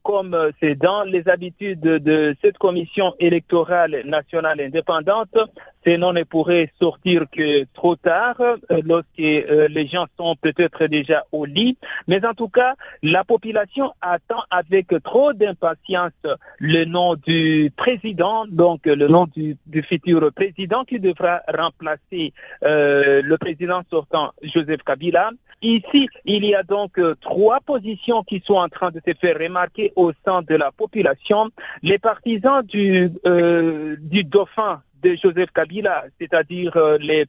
comme 0.03 0.35
c'est 0.63 0.75
dans 0.75 1.05
les 1.05 1.29
habitudes 1.29 1.81
de 1.81 2.35
cette 2.43 2.57
commission 2.57 3.15
électorale 3.21 4.05
nationale 4.07 4.59
indépendante, 4.59 5.37
ces 5.85 5.99
noms 5.99 6.15
ne 6.15 6.23
pourraient 6.23 6.73
sortir 6.81 7.25
que 7.31 7.65
trop 7.75 7.95
tard, 7.95 8.41
lorsque 8.87 9.07
les 9.19 9.87
gens 9.87 10.07
sont 10.19 10.35
peut-être 10.41 10.87
déjà 10.87 11.25
au 11.31 11.45
lit. 11.45 11.77
Mais 12.07 12.25
en 12.25 12.33
tout 12.33 12.49
cas, 12.49 12.75
la 13.03 13.23
population 13.23 13.93
attend 14.01 14.43
avec 14.51 14.87
trop 15.03 15.35
d'impatience 15.35 16.13
le 16.59 16.87
nom 16.87 17.15
du 17.15 17.71
président, 17.77 18.47
donc 18.47 18.87
le 18.87 19.09
nom 19.09 19.27
du, 19.37 19.59
futur 19.83 20.33
président 20.33 20.85
qui 20.85 21.01
devra 21.01 21.43
remplacer 21.55 22.33
euh, 22.65 23.23
le 23.23 23.39
président 23.39 23.83
sortant 23.91 24.33
Joseph 24.43 24.83
Kabila. 24.85 25.31
Ici, 25.61 26.09
il 26.25 26.45
y 26.45 26.55
a 26.55 26.63
donc 26.63 27.01
trois 27.21 27.61
positions 27.61 28.23
qui 28.23 28.41
sont 28.47 28.55
en 28.55 28.69
train 28.69 28.91
de 28.91 29.01
se 29.05 29.13
faire 29.21 29.37
remarquer 29.39 29.93
au 29.97 30.13
sein 30.25 30.43
de 30.43 30.55
la 30.55 30.71
population. 30.71 31.51
Les 31.83 31.99
partisans 31.99 32.63
du, 32.63 33.11
euh, 33.27 33.97
du 33.99 34.23
dauphin 34.23 34.83
de 35.03 35.17
Joseph 35.17 35.51
Kabila, 35.53 36.05
c'est-à-dire 36.21 36.77
euh, 36.77 36.99
les 36.99 37.25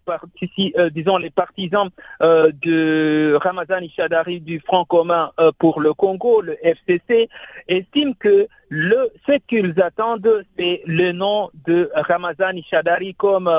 euh, 0.77 0.89
disons 0.89 1.17
les 1.17 1.29
partisans 1.29 1.89
de 2.21 3.37
Ramazan 3.41 3.81
Ishadari 3.81 4.39
du 4.41 4.59
Front 4.59 4.85
commun 4.85 5.31
pour 5.57 5.81
le 5.81 5.93
Congo, 5.93 6.41
le 6.41 6.57
FCC, 6.65 7.29
estiment 7.67 8.13
que 8.19 8.47
le, 8.69 9.09
ce 9.27 9.37
qu'ils 9.47 9.73
attendent, 9.81 10.43
c'est 10.57 10.81
le 10.85 11.11
nom 11.11 11.49
de 11.65 11.89
Ramazan 11.93 12.55
Ishadari 12.55 13.15
comme 13.15 13.49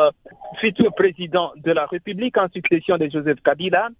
futur 0.56 0.92
président 0.94 1.52
de 1.56 1.72
la 1.72 1.86
République 1.86 2.36
en 2.38 2.48
succession 2.52 2.96
de 2.98 3.08
Joseph 3.10 3.40
Kabila. 3.42 3.90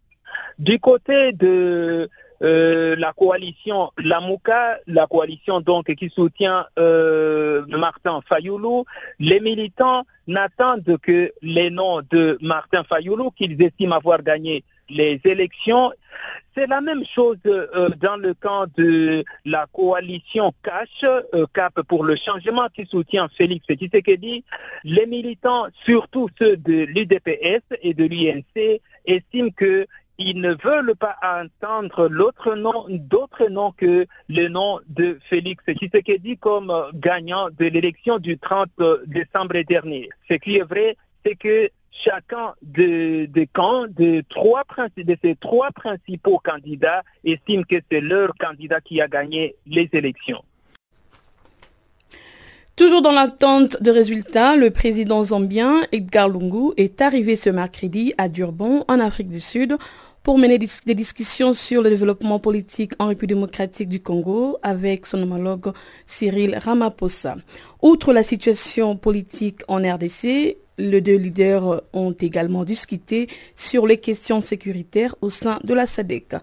Du 0.58 0.78
côté 0.78 1.32
de 1.32 2.08
euh, 2.42 2.96
la 2.96 3.12
coalition 3.12 3.90
Lamouka, 4.02 4.78
la 4.86 5.06
coalition 5.06 5.60
donc 5.60 5.94
qui 5.94 6.08
soutient 6.08 6.66
euh, 6.78 7.66
Martin 7.68 8.20
Fayoulou, 8.26 8.86
les 9.18 9.40
militants 9.40 10.04
n'attendent 10.26 10.96
que 11.02 11.32
les 11.42 11.68
noms 11.68 12.00
de 12.10 12.38
Martin 12.40 12.82
Fayoulou 12.84 13.30
qu'ils 13.30 13.60
estiment 13.62 13.96
avoir 13.96 14.22
gagné 14.22 14.64
les 14.88 15.20
élections. 15.24 15.92
C'est 16.56 16.66
la 16.66 16.80
même 16.80 17.04
chose 17.04 17.36
euh, 17.44 17.90
dans 18.00 18.16
le 18.16 18.32
camp 18.32 18.66
de 18.76 19.22
la 19.44 19.66
coalition 19.72 20.52
Cash, 20.62 21.04
Cap 21.52 21.82
pour 21.82 22.04
le 22.04 22.16
changement 22.16 22.68
qui 22.74 22.86
soutient 22.86 23.28
Félix 23.36 23.66
Tshisekedi. 23.66 24.44
Les 24.84 25.06
militants, 25.06 25.66
surtout 25.84 26.28
ceux 26.38 26.56
de 26.56 26.86
l'UDPS 26.86 27.62
et 27.82 27.92
de 27.92 28.04
l'UNC, 28.04 28.80
estiment 29.06 29.50
que 29.50 29.86
ils 30.20 30.40
ne 30.40 30.54
veulent 30.62 30.94
pas 30.94 31.16
entendre 31.22 32.08
l'autre 32.08 32.54
nom, 32.54 32.84
d'autre 32.88 33.48
nom 33.48 33.72
que 33.72 34.06
le 34.28 34.48
nom 34.48 34.78
de 34.86 35.18
Félix 35.30 35.64
Tshisekedi 35.66 36.36
comme 36.36 36.72
gagnant 36.94 37.48
de 37.58 37.66
l'élection 37.66 38.18
du 38.18 38.38
30 38.38 38.68
décembre 39.06 39.62
dernier. 39.66 40.10
Ce 40.30 40.34
qui 40.34 40.58
est 40.58 40.62
vrai, 40.62 40.96
c'est 41.24 41.36
que 41.36 41.70
chacun 41.90 42.54
des 42.62 43.48
camps 43.52 43.86
de, 43.88 44.20
de 44.22 45.16
ces 45.22 45.36
trois 45.36 45.70
principaux 45.70 46.38
candidats 46.38 47.02
estime 47.24 47.64
que 47.64 47.76
c'est 47.90 48.00
leur 48.00 48.34
candidat 48.38 48.80
qui 48.80 49.00
a 49.00 49.08
gagné 49.08 49.56
les 49.66 49.88
élections. 49.92 50.42
Toujours 52.76 53.02
dans 53.02 53.12
l'attente 53.12 53.82
de 53.82 53.90
résultats, 53.90 54.56
le 54.56 54.70
président 54.70 55.22
zambien 55.22 55.82
Edgar 55.92 56.30
Lungu 56.30 56.72
est 56.78 57.02
arrivé 57.02 57.36
ce 57.36 57.50
mercredi 57.50 58.14
à 58.16 58.30
Durban, 58.30 58.86
en 58.88 59.00
Afrique 59.00 59.28
du 59.28 59.40
Sud, 59.40 59.76
pour 60.22 60.38
mener 60.38 60.58
des 60.58 60.94
discussions 60.94 61.52
sur 61.52 61.82
le 61.82 61.90
développement 61.90 62.38
politique 62.38 62.92
en 62.98 63.08
République 63.08 63.36
démocratique 63.36 63.88
du 63.88 64.00
Congo 64.02 64.58
avec 64.62 65.06
son 65.06 65.22
homologue 65.22 65.72
Cyril 66.06 66.56
Ramaphosa. 66.56 67.36
Outre 67.82 68.12
la 68.12 68.22
situation 68.22 68.96
politique 68.96 69.62
en 69.68 69.78
RDC, 69.78 70.58
les 70.78 71.00
deux 71.00 71.16
leaders 71.16 71.82
ont 71.92 72.12
également 72.12 72.64
discuté 72.64 73.28
sur 73.56 73.86
les 73.86 73.98
questions 73.98 74.40
sécuritaires 74.40 75.14
au 75.20 75.30
sein 75.30 75.58
de 75.64 75.74
la 75.74 75.86
SADEC. 75.86 76.36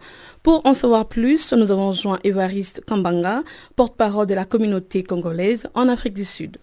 Pour 0.43 0.65
en 0.65 0.73
savoir 0.73 1.07
plus, 1.07 1.53
nous 1.53 1.71
avons 1.71 1.91
joint 1.91 2.19
Évariste 2.23 2.81
Kambanga, 2.85 3.43
porte-parole 3.75 4.27
de 4.27 4.35
la 4.35 4.45
communauté 4.45 5.03
congolaise 5.03 5.67
en 5.73 5.89
Afrique 5.89 6.13
du 6.13 6.25
Sud 6.25 6.57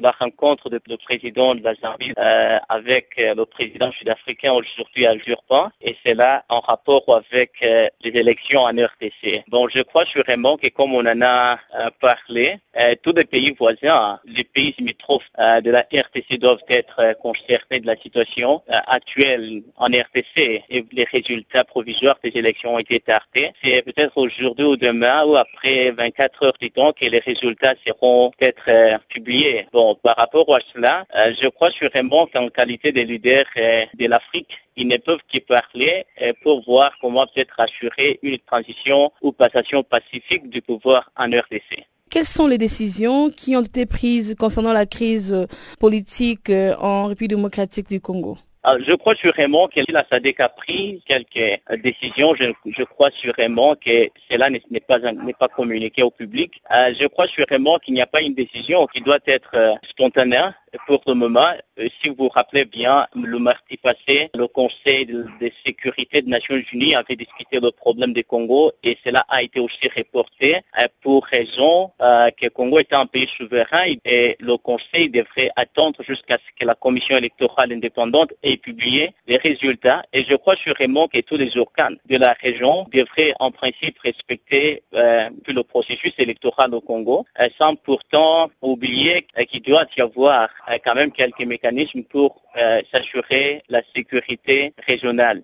la 0.00 0.12
rencontre 0.12 0.70
du 0.70 0.78
président 0.98 1.54
de 1.54 1.62
la 1.62 1.74
Zambie 1.74 2.12
euh, 2.18 2.58
avec 2.68 3.14
euh, 3.18 3.34
le 3.34 3.46
président 3.46 3.90
sud-africain 3.92 4.52
aujourd'hui 4.52 5.06
à 5.06 5.14
Durban 5.14 5.70
et 5.80 5.96
c'est 6.04 6.14
là 6.14 6.44
en 6.48 6.60
rapport 6.60 7.04
avec 7.08 7.52
euh, 7.62 7.88
les 8.02 8.10
élections 8.10 8.62
en 8.62 8.72
RTC. 8.72 9.44
Donc 9.48 9.70
je 9.74 9.82
crois 9.82 10.04
sûrement 10.04 10.56
que 10.56 10.68
comme 10.68 10.94
on 10.94 11.06
en 11.06 11.22
a 11.22 11.58
parlé, 12.00 12.56
tous 13.02 13.12
les 13.14 13.24
pays 13.24 13.54
voisins, 13.58 14.20
les 14.24 14.44
pays 14.44 14.74
limitrophes 14.78 15.28
de 15.38 15.70
la 15.70 15.80
RTC 15.80 16.38
doivent 16.38 16.62
être 16.68 17.14
concernés 17.20 17.80
de 17.80 17.86
la 17.86 17.96
situation 17.96 18.62
actuelle 18.68 19.62
en 19.76 19.86
RTC 19.86 20.64
et 20.68 20.84
les 20.92 21.04
résultats 21.04 21.64
provisoires 21.64 22.18
des 22.22 22.32
élections 22.34 22.74
ont 22.74 22.78
été 22.78 23.00
tardés. 23.00 23.50
C'est 23.62 23.82
peut-être 23.82 24.16
aujourd'hui 24.16 24.64
ou 24.64 24.76
demain 24.76 25.24
ou 25.24 25.36
après 25.36 25.90
24 25.90 26.44
heures 26.44 26.58
du 26.60 26.70
temps 26.70 26.92
que 26.92 27.06
les 27.06 27.18
résultats 27.18 27.74
seront 27.86 28.30
peut-être 28.38 28.98
publiés. 29.08 29.66
Bon, 29.72 29.89
par 29.94 30.16
rapport 30.16 30.54
à 30.54 30.60
cela, 30.72 31.04
euh, 31.16 31.32
je 31.40 31.48
crois 31.48 31.70
sûrement 31.70 32.26
qu'en 32.26 32.48
qualité 32.48 32.92
de 32.92 33.00
leader 33.02 33.44
euh, 33.56 33.84
de 33.98 34.06
l'Afrique, 34.06 34.58
ils 34.76 34.86
ne 34.86 34.96
peuvent 34.96 35.20
qu'y 35.28 35.40
parler 35.40 36.04
euh, 36.22 36.32
pour 36.42 36.64
voir 36.64 36.92
comment 37.00 37.26
peut-être 37.26 37.58
assurer 37.58 38.18
une 38.22 38.38
transition 38.38 39.12
ou 39.22 39.32
passation 39.32 39.82
pacifique 39.82 40.48
du 40.48 40.62
pouvoir 40.62 41.10
en 41.16 41.26
RDC. 41.26 41.84
Quelles 42.10 42.26
sont 42.26 42.46
les 42.46 42.58
décisions 42.58 43.30
qui 43.30 43.56
ont 43.56 43.62
été 43.62 43.86
prises 43.86 44.34
concernant 44.38 44.72
la 44.72 44.86
crise 44.86 45.46
politique 45.78 46.50
en 46.50 47.06
République 47.06 47.30
démocratique 47.30 47.88
du 47.88 48.00
Congo? 48.00 48.36
Je 48.64 48.94
crois 48.94 49.14
sûrement 49.14 49.68
que 49.68 49.80
la 49.90 50.04
SADC 50.10 50.40
a 50.40 50.48
pris 50.48 51.02
quelques 51.06 51.60
décisions. 51.82 52.34
Je, 52.34 52.82
crois 52.84 53.10
sûrement 53.10 53.74
que 53.74 54.08
cela 54.30 54.50
n'est 54.50 54.80
pas, 54.80 54.98
pas 54.98 55.48
communiqué 55.48 56.02
au 56.02 56.10
public. 56.10 56.62
je 56.70 57.06
crois 57.06 57.26
sûrement 57.26 57.78
qu'il 57.78 57.94
n'y 57.94 58.02
a 58.02 58.06
pas 58.06 58.20
une 58.20 58.34
décision 58.34 58.86
qui 58.86 59.00
doit 59.00 59.18
être 59.26 59.78
spontanée 59.88 60.50
pour 60.86 61.00
le 61.06 61.14
moment, 61.14 61.52
euh, 61.78 61.88
si 62.00 62.08
vous 62.08 62.16
vous 62.18 62.28
rappelez 62.28 62.64
bien, 62.64 63.06
le 63.14 63.38
mardi 63.38 63.76
passé, 63.76 64.30
le 64.34 64.46
Conseil 64.46 65.06
de, 65.06 65.26
sécurité 65.64 66.22
des 66.22 66.30
Nations 66.30 66.60
Unies 66.72 66.94
avait 66.94 67.16
discuté 67.16 67.58
le 67.60 67.70
problème 67.70 68.12
du 68.12 68.24
Congo 68.24 68.72
et 68.82 68.96
cela 69.04 69.24
a 69.28 69.42
été 69.42 69.60
aussi 69.60 69.88
reporté 69.96 70.56
euh, 70.78 70.86
pour 71.02 71.24
raison 71.26 71.90
euh, 72.00 72.30
que 72.30 72.44
le 72.44 72.50
Congo 72.50 72.78
est 72.78 72.92
un 72.92 73.06
pays 73.06 73.28
souverain 73.28 73.94
et 74.04 74.36
le 74.38 74.56
Conseil 74.56 75.08
devrait 75.08 75.50
attendre 75.56 76.02
jusqu'à 76.02 76.36
ce 76.36 76.60
que 76.60 76.66
la 76.66 76.74
Commission 76.74 77.16
électorale 77.16 77.72
indépendante 77.72 78.32
ait 78.42 78.56
publié 78.56 79.10
les 79.26 79.36
résultats. 79.36 80.02
Et 80.12 80.24
je 80.24 80.34
crois 80.36 80.56
sûrement 80.56 81.08
que 81.08 81.20
tous 81.20 81.36
les 81.36 81.56
organes 81.56 81.96
de 82.08 82.16
la 82.16 82.34
région 82.34 82.86
devraient 82.92 83.34
en 83.40 83.50
principe 83.50 83.98
respecter 84.00 84.82
le 84.92 85.62
processus 85.62 86.12
électoral 86.18 86.74
au 86.74 86.80
Congo, 86.80 87.24
sans 87.58 87.74
pourtant 87.74 88.50
oublier 88.62 89.26
qu'il 89.48 89.62
doit 89.62 89.86
y 89.96 90.00
avoir 90.00 90.48
quand 90.84 90.94
même 90.94 91.10
quelques 91.10 91.44
mécanismes 91.44 92.02
pour 92.02 92.42
euh, 92.58 92.80
s'assurer 92.92 93.62
la 93.68 93.82
sécurité 93.94 94.74
régionale. 94.86 95.42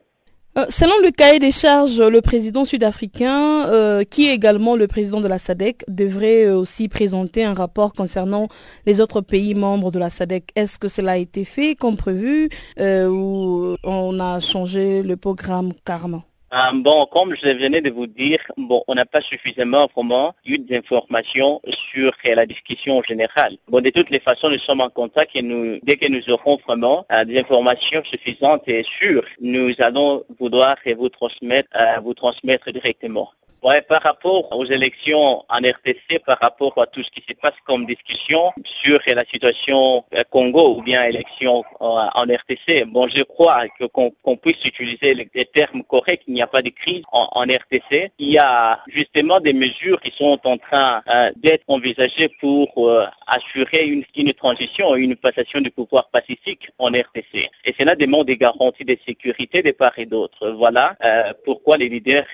Euh, 0.58 0.64
selon 0.70 0.94
le 1.02 1.10
cahier 1.10 1.38
des 1.38 1.52
charges, 1.52 2.00
le 2.00 2.22
président 2.22 2.64
sud-africain, 2.64 3.66
euh, 3.68 4.04
qui 4.04 4.28
est 4.28 4.34
également 4.34 4.74
le 4.74 4.86
président 4.86 5.20
de 5.20 5.28
la 5.28 5.38
SADC, 5.38 5.84
devrait 5.86 6.48
aussi 6.48 6.88
présenter 6.88 7.44
un 7.44 7.52
rapport 7.52 7.92
concernant 7.92 8.48
les 8.86 9.00
autres 9.00 9.20
pays 9.20 9.54
membres 9.54 9.90
de 9.90 9.98
la 9.98 10.08
SADC. 10.08 10.44
Est-ce 10.56 10.78
que 10.78 10.88
cela 10.88 11.12
a 11.12 11.16
été 11.18 11.44
fait 11.44 11.74
comme 11.74 11.98
prévu 11.98 12.48
ou 12.78 13.76
on 13.84 14.20
a 14.20 14.40
changé 14.40 15.02
le 15.02 15.16
programme 15.16 15.72
carrément 15.84 16.24
Euh, 16.56 16.72
bon, 16.72 17.04
comme 17.04 17.34
je 17.36 17.48
venais 17.48 17.82
de 17.82 17.90
vous 17.90 18.06
dire, 18.06 18.38
on 18.56 18.94
n'a 18.94 19.04
pas 19.04 19.20
suffisamment 19.20 19.90
vraiment 19.94 20.34
eu 20.46 20.56
d'informations 20.58 21.60
sur 21.68 22.12
la 22.24 22.46
discussion 22.46 23.02
générale. 23.02 23.58
Bon, 23.68 23.82
de 23.82 23.90
toutes 23.90 24.08
les 24.08 24.20
façons, 24.20 24.48
nous 24.48 24.58
sommes 24.58 24.80
en 24.80 24.88
contact 24.88 25.32
et 25.36 25.42
dès 25.82 25.98
que 25.98 26.10
nous 26.10 26.32
aurons 26.32 26.58
vraiment 26.66 27.04
euh, 27.12 27.24
des 27.26 27.40
informations 27.40 28.02
suffisantes 28.04 28.62
et 28.68 28.84
sûres, 28.84 29.26
nous 29.38 29.70
allons 29.80 30.24
vouloir 30.40 30.76
vous 30.96 31.10
transmettre, 31.10 31.68
euh, 31.76 32.00
vous 32.02 32.14
transmettre 32.14 32.72
directement. 32.72 33.30
Ouais, 33.62 33.82
par 33.82 34.02
rapport 34.02 34.56
aux 34.56 34.64
élections 34.66 35.44
en 35.48 35.58
RTC, 35.58 36.20
par 36.24 36.38
rapport 36.40 36.74
à 36.80 36.86
tout 36.86 37.02
ce 37.02 37.10
qui 37.10 37.22
se 37.28 37.34
passe 37.34 37.54
comme 37.64 37.86
discussion 37.86 38.52
sur 38.64 39.00
la 39.06 39.24
situation 39.24 40.04
Congo 40.30 40.76
ou 40.76 40.82
bien 40.82 41.04
élection 41.04 41.64
en 41.80 42.22
RTC, 42.22 42.84
bon, 42.84 43.08
je 43.08 43.22
crois 43.22 43.64
qu'on 43.92 44.36
puisse 44.36 44.64
utiliser 44.64 45.14
les, 45.14 45.44
termes 45.46 45.82
corrects. 45.84 46.22
Il 46.28 46.34
n'y 46.34 46.42
a 46.42 46.46
pas 46.46 46.62
de 46.62 46.70
crise 46.70 47.02
en, 47.12 47.42
RTC. 47.42 48.12
Il 48.18 48.28
y 48.28 48.38
a 48.38 48.80
justement 48.88 49.40
des 49.40 49.52
mesures 49.52 50.00
qui 50.00 50.12
sont 50.16 50.38
en 50.44 50.58
train 50.58 51.02
euh, 51.08 51.30
d'être 51.36 51.64
envisagées 51.68 52.28
pour 52.40 52.68
euh, 52.78 53.06
assurer 53.26 53.86
une, 53.86 54.04
une 54.16 54.32
transition, 54.34 54.94
une 54.94 55.16
passation 55.16 55.60
du 55.60 55.70
pouvoir 55.70 56.08
pacifique 56.10 56.70
en 56.78 56.88
RTC. 56.88 57.48
Et 57.64 57.74
cela 57.78 57.96
demande 57.96 58.26
des 58.26 58.36
garanties 58.36 58.84
de 58.84 58.96
sécurité 59.06 59.62
de 59.62 59.70
part 59.70 59.98
et 59.98 60.06
d'autre. 60.06 60.50
Voilà 60.50 60.94
euh, 61.04 61.32
pourquoi 61.44 61.76
les 61.78 61.88
leaders 61.88 62.26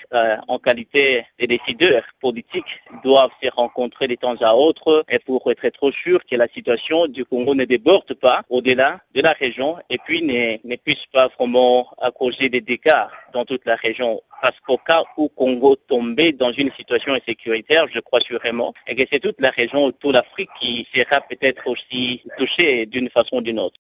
en 0.49 0.59
qualité 0.59 1.12
les 1.39 1.47
décideurs 1.47 2.05
politiques 2.21 2.81
doivent 3.05 3.31
se 3.43 3.49
rencontrer 3.51 4.07
de 4.09 4.15
temps 4.15 4.37
à 4.41 4.55
autre 4.55 5.05
et 5.09 5.19
pour 5.19 5.51
être 5.51 5.69
trop 5.71 5.93
sûr 5.93 6.21
que 6.29 6.37
la 6.37 6.49
situation 6.49 7.07
du 7.07 7.25
Congo 7.25 7.55
ne 7.55 7.65
déborde 7.65 8.15
pas 8.15 8.43
au-delà 8.49 9.01
de 9.15 9.21
la 9.21 9.33
région 9.33 9.77
et 9.91 9.99
puis 9.99 10.23
ne, 10.23 10.77
puisse 10.77 11.07
pas 11.13 11.29
vraiment 11.37 11.89
causer 12.19 12.49
des 12.49 12.61
dégâts 12.61 13.07
dans 13.33 13.45
toute 13.45 13.65
la 13.65 13.77
région 13.77 14.21
parce 14.43 14.59
qu'au 14.67 14.77
cas 14.77 15.05
où 15.17 15.29
Congo 15.29 15.77
tombait 15.77 16.33
dans 16.33 16.53
une 16.53 16.73
situation 16.73 17.15
insécuritaire, 17.15 17.87
je 17.89 18.01
crois 18.01 18.21
sûrement, 18.21 18.75
et 18.89 18.97
que 18.97 19.05
c'est 19.11 19.21
toute 19.21 19.41
la 19.41 19.51
région 19.51 19.85
autour 19.85 20.13
l'Afrique 20.13 20.51
qui 20.61 20.87
sera 20.93 21.21
peut-être 21.21 21.69
aussi 21.69 22.23
touchée 22.37 22.87
d'une 22.87 23.09
façon 23.09 23.37
ou 23.37 23.41
d'une 23.41 23.61
autre. 23.61 23.79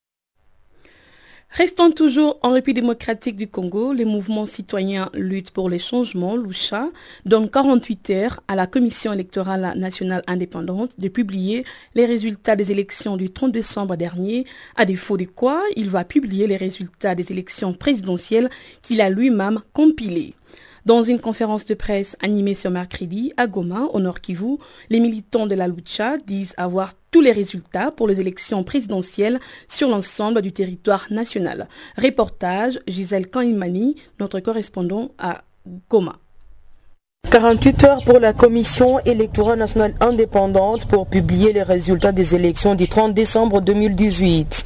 Restons 1.54 1.90
toujours 1.90 2.38
en 2.40 2.52
République 2.52 2.82
démocratique 2.82 3.36
du 3.36 3.46
Congo. 3.46 3.92
Le 3.92 4.06
mouvement 4.06 4.46
citoyen 4.46 5.10
Lutte 5.12 5.50
pour 5.50 5.68
les 5.68 5.78
changements, 5.78 6.34
Loucha, 6.34 6.88
donne 7.26 7.50
48 7.50 8.08
heures 8.08 8.40
à 8.48 8.56
la 8.56 8.66
Commission 8.66 9.12
électorale 9.12 9.74
nationale 9.76 10.22
indépendante 10.26 10.98
de 10.98 11.08
publier 11.08 11.66
les 11.94 12.06
résultats 12.06 12.56
des 12.56 12.72
élections 12.72 13.18
du 13.18 13.28
30 13.28 13.52
décembre 13.52 13.96
dernier, 13.96 14.46
à 14.76 14.86
défaut 14.86 15.18
de 15.18 15.24
quoi 15.24 15.62
il 15.76 15.90
va 15.90 16.04
publier 16.04 16.46
les 16.46 16.56
résultats 16.56 17.14
des 17.14 17.30
élections 17.30 17.74
présidentielles 17.74 18.48
qu'il 18.80 19.02
a 19.02 19.10
lui-même 19.10 19.60
compilés. 19.74 20.32
Dans 20.84 21.04
une 21.04 21.20
conférence 21.20 21.64
de 21.64 21.74
presse 21.74 22.16
animée 22.20 22.56
ce 22.56 22.66
mercredi 22.66 23.32
à 23.36 23.46
Goma, 23.46 23.84
au 23.92 24.00
Nord 24.00 24.20
Kivu, 24.20 24.56
les 24.90 24.98
militants 24.98 25.46
de 25.46 25.54
la 25.54 25.68
Lucha 25.68 26.16
disent 26.18 26.54
avoir 26.56 26.94
tous 27.12 27.20
les 27.20 27.30
résultats 27.30 27.92
pour 27.92 28.08
les 28.08 28.18
élections 28.18 28.64
présidentielles 28.64 29.38
sur 29.68 29.88
l'ensemble 29.88 30.42
du 30.42 30.50
territoire 30.50 31.06
national. 31.10 31.68
Reportage 31.96 32.80
Gisèle 32.88 33.30
Kanimani, 33.30 33.94
notre 34.18 34.40
correspondant 34.40 35.12
à 35.18 35.44
Goma. 35.88 36.21
48 37.32 37.84
heures 37.84 38.04
pour 38.04 38.18
la 38.18 38.34
Commission 38.34 38.98
électorale 39.06 39.58
nationale 39.58 39.94
indépendante 40.00 40.84
pour 40.86 41.06
publier 41.06 41.54
les 41.54 41.62
résultats 41.62 42.12
des 42.12 42.34
élections 42.34 42.74
du 42.74 42.88
30 42.88 43.14
décembre 43.14 43.62
2018. 43.62 44.64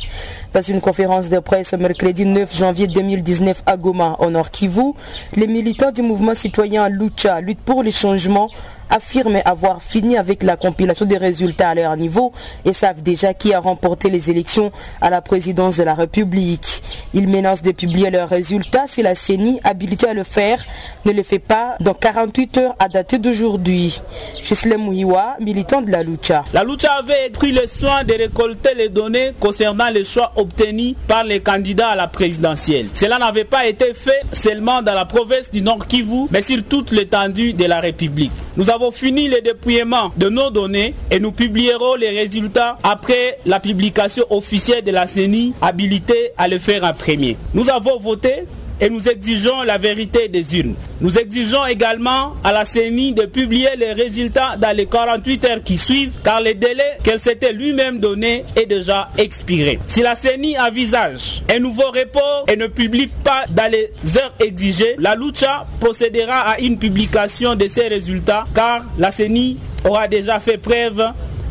Dans 0.53 0.63
une 0.63 0.81
conférence 0.81 1.29
de 1.29 1.39
presse 1.39 1.75
mercredi 1.75 2.25
9 2.27 2.53
janvier 2.57 2.89
2019 2.89 3.63
à 3.67 3.77
Goma, 3.77 4.17
au 4.19 4.31
Nord 4.31 4.51
Kivu, 4.51 4.95
les 5.37 5.47
militants 5.47 5.93
du 5.93 6.03
mouvement 6.03 6.35
citoyen 6.35 6.89
Lucha, 6.89 7.41
Lutte 7.41 7.61
pour 7.61 7.85
les 7.85 7.93
changements, 7.93 8.49
affirment 8.91 9.41
avoir 9.45 9.83
fini 9.83 10.17
avec 10.17 10.43
la 10.43 10.57
compilation 10.57 11.07
des 11.07 11.17
résultats 11.17 11.71
à 11.71 11.75
leur 11.75 11.97
niveau 11.97 12.33
et 12.65 12.73
savent 12.73 13.03
déjà 13.03 13.35
qui 13.35 13.55
a 13.55 13.61
remporté 13.61 14.11
les 14.11 14.31
élections 14.31 14.73
à 15.01 15.11
la 15.11 15.21
présidence 15.21 15.77
de 15.77 15.83
la 15.83 15.95
République. 15.95 16.83
Ils 17.15 17.29
menacent 17.29 17.63
de 17.63 17.73
publier 17.73 18.11
leurs 18.11 18.29
résultats 18.29 18.87
si 18.87 19.03
la 19.03 19.15
CENI, 19.15 19.61
habilitée 19.65 20.09
à 20.09 20.15
le 20.15 20.25
faire, 20.25 20.65
ne 21.05 21.13
le 21.13 21.23
fait 21.23 21.39
pas 21.39 21.77
dans 21.81 21.95
48 21.95 22.59
heures 22.59 22.75
à 22.79 22.89
dater 22.89 23.19
d'aujourd'hui. 23.19 24.01
Chisle 24.43 24.77
Mouiwa, 24.77 25.37
militant 25.41 25.83
de 25.83 25.91
la 25.91 26.03
Lucha. 26.03 26.45
La 26.53 26.65
Lucha 26.65 26.93
avait 26.95 27.31
pris 27.31 27.53
le 27.53 27.67
soin 27.67 28.05
de 28.05 28.15
récolter 28.15 28.75
les 28.75 28.89
données 28.89 29.33
concernant 29.41 29.89
les 29.89 30.05
choix 30.05 30.33
obtenus 30.37 30.95
par 31.09 31.25
les 31.25 31.41
candidats 31.41 31.89
à 31.89 31.97
la 31.97 32.07
présidentielle. 32.09 32.87
Cela 32.95 33.19
n'avait 33.19 33.45
pas 33.45 33.67
été 33.67 33.95
fait 33.95 34.23
seulement 34.33 34.83
dans 34.83 34.95
la 34.95 35.05
province 35.05 35.51
du 35.51 35.63
Nord 35.63 35.87
Kivu, 35.87 36.27
mais 36.31 36.43
sur 36.43 36.63
toute 36.65 36.91
l'étendue 36.93 37.53
de 37.53 37.65
la 37.65 37.81
République. 37.81 38.33
Nous 38.57 38.71
avons 38.71 38.76
fini 38.93 39.29
le 39.29 39.41
dépouillement 39.41 40.13
de 40.17 40.29
nos 40.29 40.51
données 40.51 40.95
et 41.11 41.19
nous 41.19 41.33
publierons 41.33 41.95
les 41.97 42.11
résultats 42.11 42.79
après 42.83 43.39
la 43.47 43.61
publication 43.61 44.25
officielle 44.31 44.85
de 44.85 44.91
la 44.91 45.07
CENI 45.07 45.55
habilitée 45.61 46.31
à 46.37 46.49
le 46.49 46.59
faire 46.59 46.85
en 46.85 46.93
premier. 46.93 47.37
Nous 47.55 47.69
avons 47.71 47.99
voté 47.99 48.45
et 48.81 48.91
nous 48.91 49.09
exigeons 49.09 49.63
la 49.63 49.79
vérité 49.79 50.29
des 50.29 50.59
urnes. 50.59 50.75
Nous 51.01 51.19
exigeons 51.19 51.67
également 51.67 52.35
à 52.45 52.53
la 52.53 52.65
CENI 52.65 53.13
de 53.13 53.27
publier 53.27 53.69
les 53.79 53.93
résultats 53.93 54.57
dans 54.57 54.77
les 54.77 54.87
48 54.87 55.45
heures 55.45 55.63
qui 55.63 55.79
suivent 55.79 56.15
car 56.25 56.41
le 56.41 56.55
délai 56.55 56.99
qu'elle 57.03 57.21
s'était 57.21 57.53
lui-même 57.53 57.99
donné 58.01 58.45
est 58.57 58.67
déjà 58.67 59.09
expiré. 59.19 59.79
Si 59.87 60.03
la 60.03 60.15
CENI 60.15 60.59
envisage 60.59 61.43
un 61.55 61.59
nouveau 61.59 61.87
report 61.87 62.45
et 62.49 62.57
ne 62.57 62.67
publie 62.67 63.09
pas 63.09 63.45
dans 63.51 63.71
les 63.71 63.91
heures 64.19 64.35
exigées, 64.41 64.97
la 64.99 65.15
Lucha 65.15 65.67
procédera 65.81 66.41
à 66.41 66.59
une 66.61 66.79
publication 66.79 67.55
de 67.55 67.69
ces 67.69 67.89
résultats 67.89 68.45
car 68.55 68.83
la 68.99 69.11
CENI 69.11 69.59
aura 69.85 70.09
déjà 70.09 70.41
fait 70.41 70.59
preuve 70.59 71.03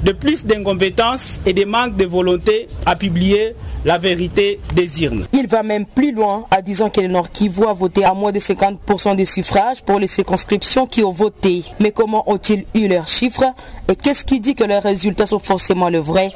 de 0.04 0.12
plus 0.12 0.46
d'incompétence 0.46 1.40
et 1.46 1.54
de 1.54 1.66
manque 1.66 1.96
de 1.96 2.06
volonté 2.06 2.68
à 2.86 2.96
publier 2.96 3.56
la 3.86 3.98
vérité 3.98 4.60
des 4.74 5.04
urnes. 5.04 5.26
Il 5.34 5.48
va 5.48 5.64
même 5.64 5.86
plus 5.86 6.12
loin 6.12 6.46
en 6.56 6.62
disant 6.62 6.90
que 6.90 7.02
le 7.02 7.08
Nord 7.08 7.30
Kivu 7.30 7.66
a 7.66 7.74
voté 7.74 8.04
à 8.04 8.14
moins 8.14 8.32
de 8.32 8.40
50% 8.40 9.16
des 9.16 9.26
suffrages 9.26 9.84
pour 9.84 10.00
les 10.00 10.08
circonscriptions 10.08 10.86
qui 10.88 11.04
ont 11.04 11.12
voté. 11.12 11.64
Mais 11.80 11.92
comment 11.92 12.30
ont-ils 12.30 12.66
eu 12.74 12.88
leurs 12.88 13.08
chiffres 13.08 13.46
et 13.88 13.96
qu'est-ce 13.96 14.26
qui 14.26 14.40
dit 14.40 14.56
que 14.56 14.64
leurs 14.64 14.84
résultats 14.84 15.28
sont 15.28 15.40
forcément 15.40 15.90
le 15.90 16.00
vrai? 16.00 16.32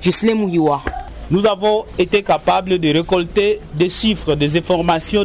Gisle 0.00 0.34
Mouyoua. 0.34 0.82
Nous 1.30 1.46
avons 1.46 1.84
été 1.98 2.22
capables 2.22 2.78
de 2.78 2.92
récolter 2.92 3.60
des 3.74 3.88
chiffres, 3.88 4.34
des 4.34 4.56
informations 4.56 5.24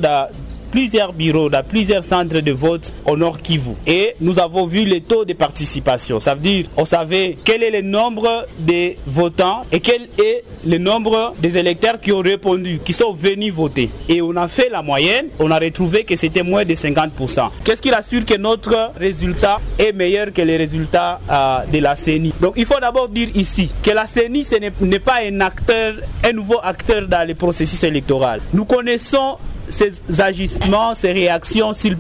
plusieurs 0.76 1.14
bureaux, 1.14 1.50
dans 1.50 1.64
plusieurs 1.64 2.04
centres 2.04 2.42
de 2.42 2.52
vote 2.52 2.92
au 3.06 3.16
Nord 3.16 3.42
Kivu. 3.42 3.76
Et 3.88 4.14
nous 4.20 4.40
avons 4.40 4.66
vu 4.66 4.84
les 4.84 5.00
taux 5.00 5.24
de 5.24 5.32
participation. 5.32 6.20
Ça 6.20 6.36
veut 6.36 6.42
dire, 6.42 6.66
on 6.76 6.84
savait 6.84 7.38
quel 7.46 7.64
est 7.64 7.72
le 7.72 7.82
nombre 7.82 8.46
des 8.60 8.98
votants 9.08 9.64
et 9.72 9.80
quel 9.80 10.10
est 10.20 10.44
le 10.66 10.78
nombre 10.78 11.34
des 11.40 11.58
électeurs 11.58 12.02
qui 12.02 12.12
ont 12.12 12.20
répondu, 12.20 12.82
qui 12.84 12.92
sont 12.92 13.14
venus 13.14 13.54
voter. 13.54 13.90
Et 14.10 14.22
on 14.22 14.36
a 14.36 14.50
fait 14.50 14.68
la 14.70 14.82
moyenne, 14.82 15.28
on 15.40 15.50
a 15.50 15.58
retrouvé 15.60 16.04
que 16.04 16.18
c'était 16.18 16.44
moins 16.44 16.66
de 16.66 16.74
50%. 16.74 17.52
Qu'est-ce 17.64 17.82
qui 17.82 17.92
assure 17.94 18.26
que 18.26 18.36
notre 18.38 18.92
résultat 18.98 19.60
est 19.80 19.94
meilleur 19.94 20.34
que 20.34 20.42
les 20.42 20.58
résultats 20.58 21.22
euh, 21.32 21.60
de 21.72 21.80
la 21.80 21.96
CENI? 21.96 22.34
Donc 22.42 22.56
il 22.58 22.66
faut 22.66 22.82
d'abord 22.82 23.08
dire 23.08 23.30
ici 23.34 23.70
que 23.82 23.92
la 23.92 24.08
CENI 24.08 24.44
ce 24.44 24.56
n'est 24.84 25.00
pas 25.00 25.20
un 25.26 25.40
acteur, 25.40 25.94
un 26.22 26.34
nouveau 26.34 26.60
acteur 26.62 27.08
dans 27.08 27.26
le 27.26 27.34
processus 27.34 27.82
électoral. 27.86 28.42
Nous 28.54 28.66
connaissons 28.66 29.38
ces 29.70 29.92
agissements, 30.20 30.96
ces 30.96 31.12
réactions 31.12 31.74
sur, 31.74 31.96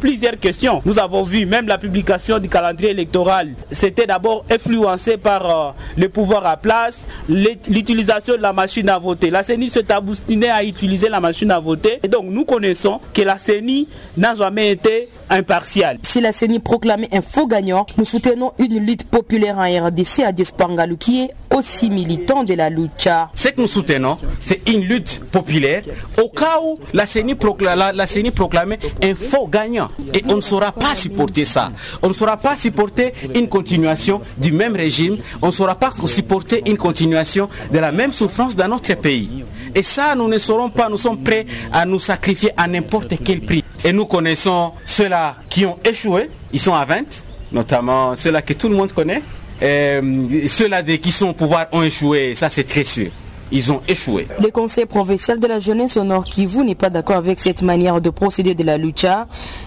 plusieurs 0.00 0.38
questions. 0.38 0.82
Nous 0.84 0.98
avons 0.98 1.22
vu 1.22 1.46
même 1.46 1.66
la 1.66 1.78
publication 1.78 2.38
du 2.38 2.48
calendrier 2.48 2.90
électoral. 2.90 3.50
C'était 3.72 4.06
d'abord 4.06 4.44
influencé 4.50 5.16
par 5.16 5.68
euh, 5.68 5.70
le 5.96 6.08
pouvoir 6.08 6.46
à 6.46 6.56
place, 6.56 6.98
l'utilisation 7.28 8.36
de 8.36 8.42
la 8.42 8.52
machine 8.52 8.88
à 8.88 8.98
voter. 8.98 9.30
La 9.30 9.42
CENI 9.42 9.70
s'est 9.70 9.90
abstinée 9.92 10.50
à 10.50 10.64
utiliser 10.64 11.08
la 11.08 11.20
machine 11.20 11.50
à 11.50 11.58
voter. 11.58 11.98
Et 12.02 12.08
donc 12.08 12.26
nous 12.26 12.44
connaissons 12.44 13.00
que 13.12 13.22
la 13.22 13.38
CENI 13.38 13.88
n'a 14.16 14.34
jamais 14.34 14.70
été 14.70 15.08
impartiale. 15.30 15.98
Si 16.02 16.20
la 16.20 16.32
CENI 16.32 16.60
proclamait 16.60 17.08
un 17.12 17.22
faux 17.22 17.46
gagnant, 17.46 17.86
nous 17.96 18.04
soutenons 18.04 18.52
une 18.58 18.78
lutte 18.84 19.04
populaire 19.04 19.58
en 19.58 19.86
RDC 19.86 20.20
à 20.24 20.32
Despangalou 20.32 20.96
qui 20.96 21.22
est 21.22 21.30
aussi 21.54 21.90
militant 21.90 22.44
de 22.44 22.54
la 22.54 22.70
lucha. 22.70 23.30
Ce 23.34 23.48
que 23.48 23.60
nous 23.60 23.66
soutenons, 23.66 24.18
c'est 24.40 24.68
une 24.68 24.82
lutte 24.84 25.20
populaire 25.30 25.82
au 26.22 26.28
cas 26.28 26.60
où 26.62 26.78
la 26.94 27.06
CENI, 27.08 27.34
proclamait 27.34 28.78
un 29.02 29.14
faux 29.14 29.48
gagnant. 29.48 29.88
Et 30.14 30.22
on 30.28 30.36
ne 30.36 30.40
saura 30.40 30.72
pas 30.72 30.94
supporter 30.94 31.44
ça. 31.44 31.70
On 32.02 32.08
ne 32.08 32.12
saura 32.12 32.36
pas 32.36 32.56
supporter 32.56 33.12
une 33.34 33.48
continuation 33.48 34.20
du 34.36 34.52
même 34.52 34.76
régime. 34.76 35.16
On 35.42 35.48
ne 35.48 35.52
saura 35.52 35.74
pas 35.74 35.92
supporter 36.06 36.62
une 36.66 36.76
continuation 36.76 37.48
de 37.72 37.78
la 37.78 37.92
même 37.92 38.12
souffrance 38.12 38.56
dans 38.56 38.68
notre 38.68 38.94
pays. 38.94 39.44
Et 39.74 39.82
ça, 39.82 40.14
nous 40.14 40.28
ne 40.28 40.38
saurons 40.38 40.70
pas. 40.70 40.88
Nous 40.88 40.98
sommes 40.98 41.22
prêts 41.22 41.46
à 41.72 41.84
nous 41.84 42.00
sacrifier 42.00 42.50
à 42.56 42.66
n'importe 42.66 43.14
quel 43.24 43.40
prix. 43.40 43.64
Et 43.84 43.92
nous 43.92 44.06
connaissons 44.06 44.72
ceux-là 44.84 45.36
qui 45.48 45.66
ont 45.66 45.78
échoué. 45.84 46.30
Ils 46.52 46.60
sont 46.60 46.74
à 46.74 46.84
20, 46.84 47.24
notamment 47.52 48.16
ceux-là 48.16 48.42
que 48.42 48.54
tout 48.54 48.68
le 48.68 48.76
monde 48.76 48.92
connaît. 48.92 49.22
Euh, 49.62 50.46
ceux-là 50.46 50.82
qui 50.82 51.10
sont 51.10 51.28
au 51.28 51.32
pouvoir 51.32 51.66
ont 51.72 51.82
échoué. 51.82 52.34
Ça, 52.34 52.48
c'est 52.50 52.64
très 52.64 52.84
sûr. 52.84 53.10
Ils 53.50 53.72
ont 53.72 53.80
échoué. 53.88 54.26
Le 54.42 54.50
conseil 54.50 54.86
provincial 54.86 55.38
de 55.38 55.46
la 55.46 55.58
jeunesse 55.58 55.96
au 55.96 56.04
Nord 56.04 56.24
Kivu 56.24 56.64
n'est 56.64 56.74
pas 56.74 56.90
d'accord 56.90 57.16
avec 57.16 57.40
cette 57.40 57.62
manière 57.62 58.00
de 58.00 58.10
procéder 58.10 58.54
de 58.54 58.62
la 58.64 58.76
lucha. 58.76 59.26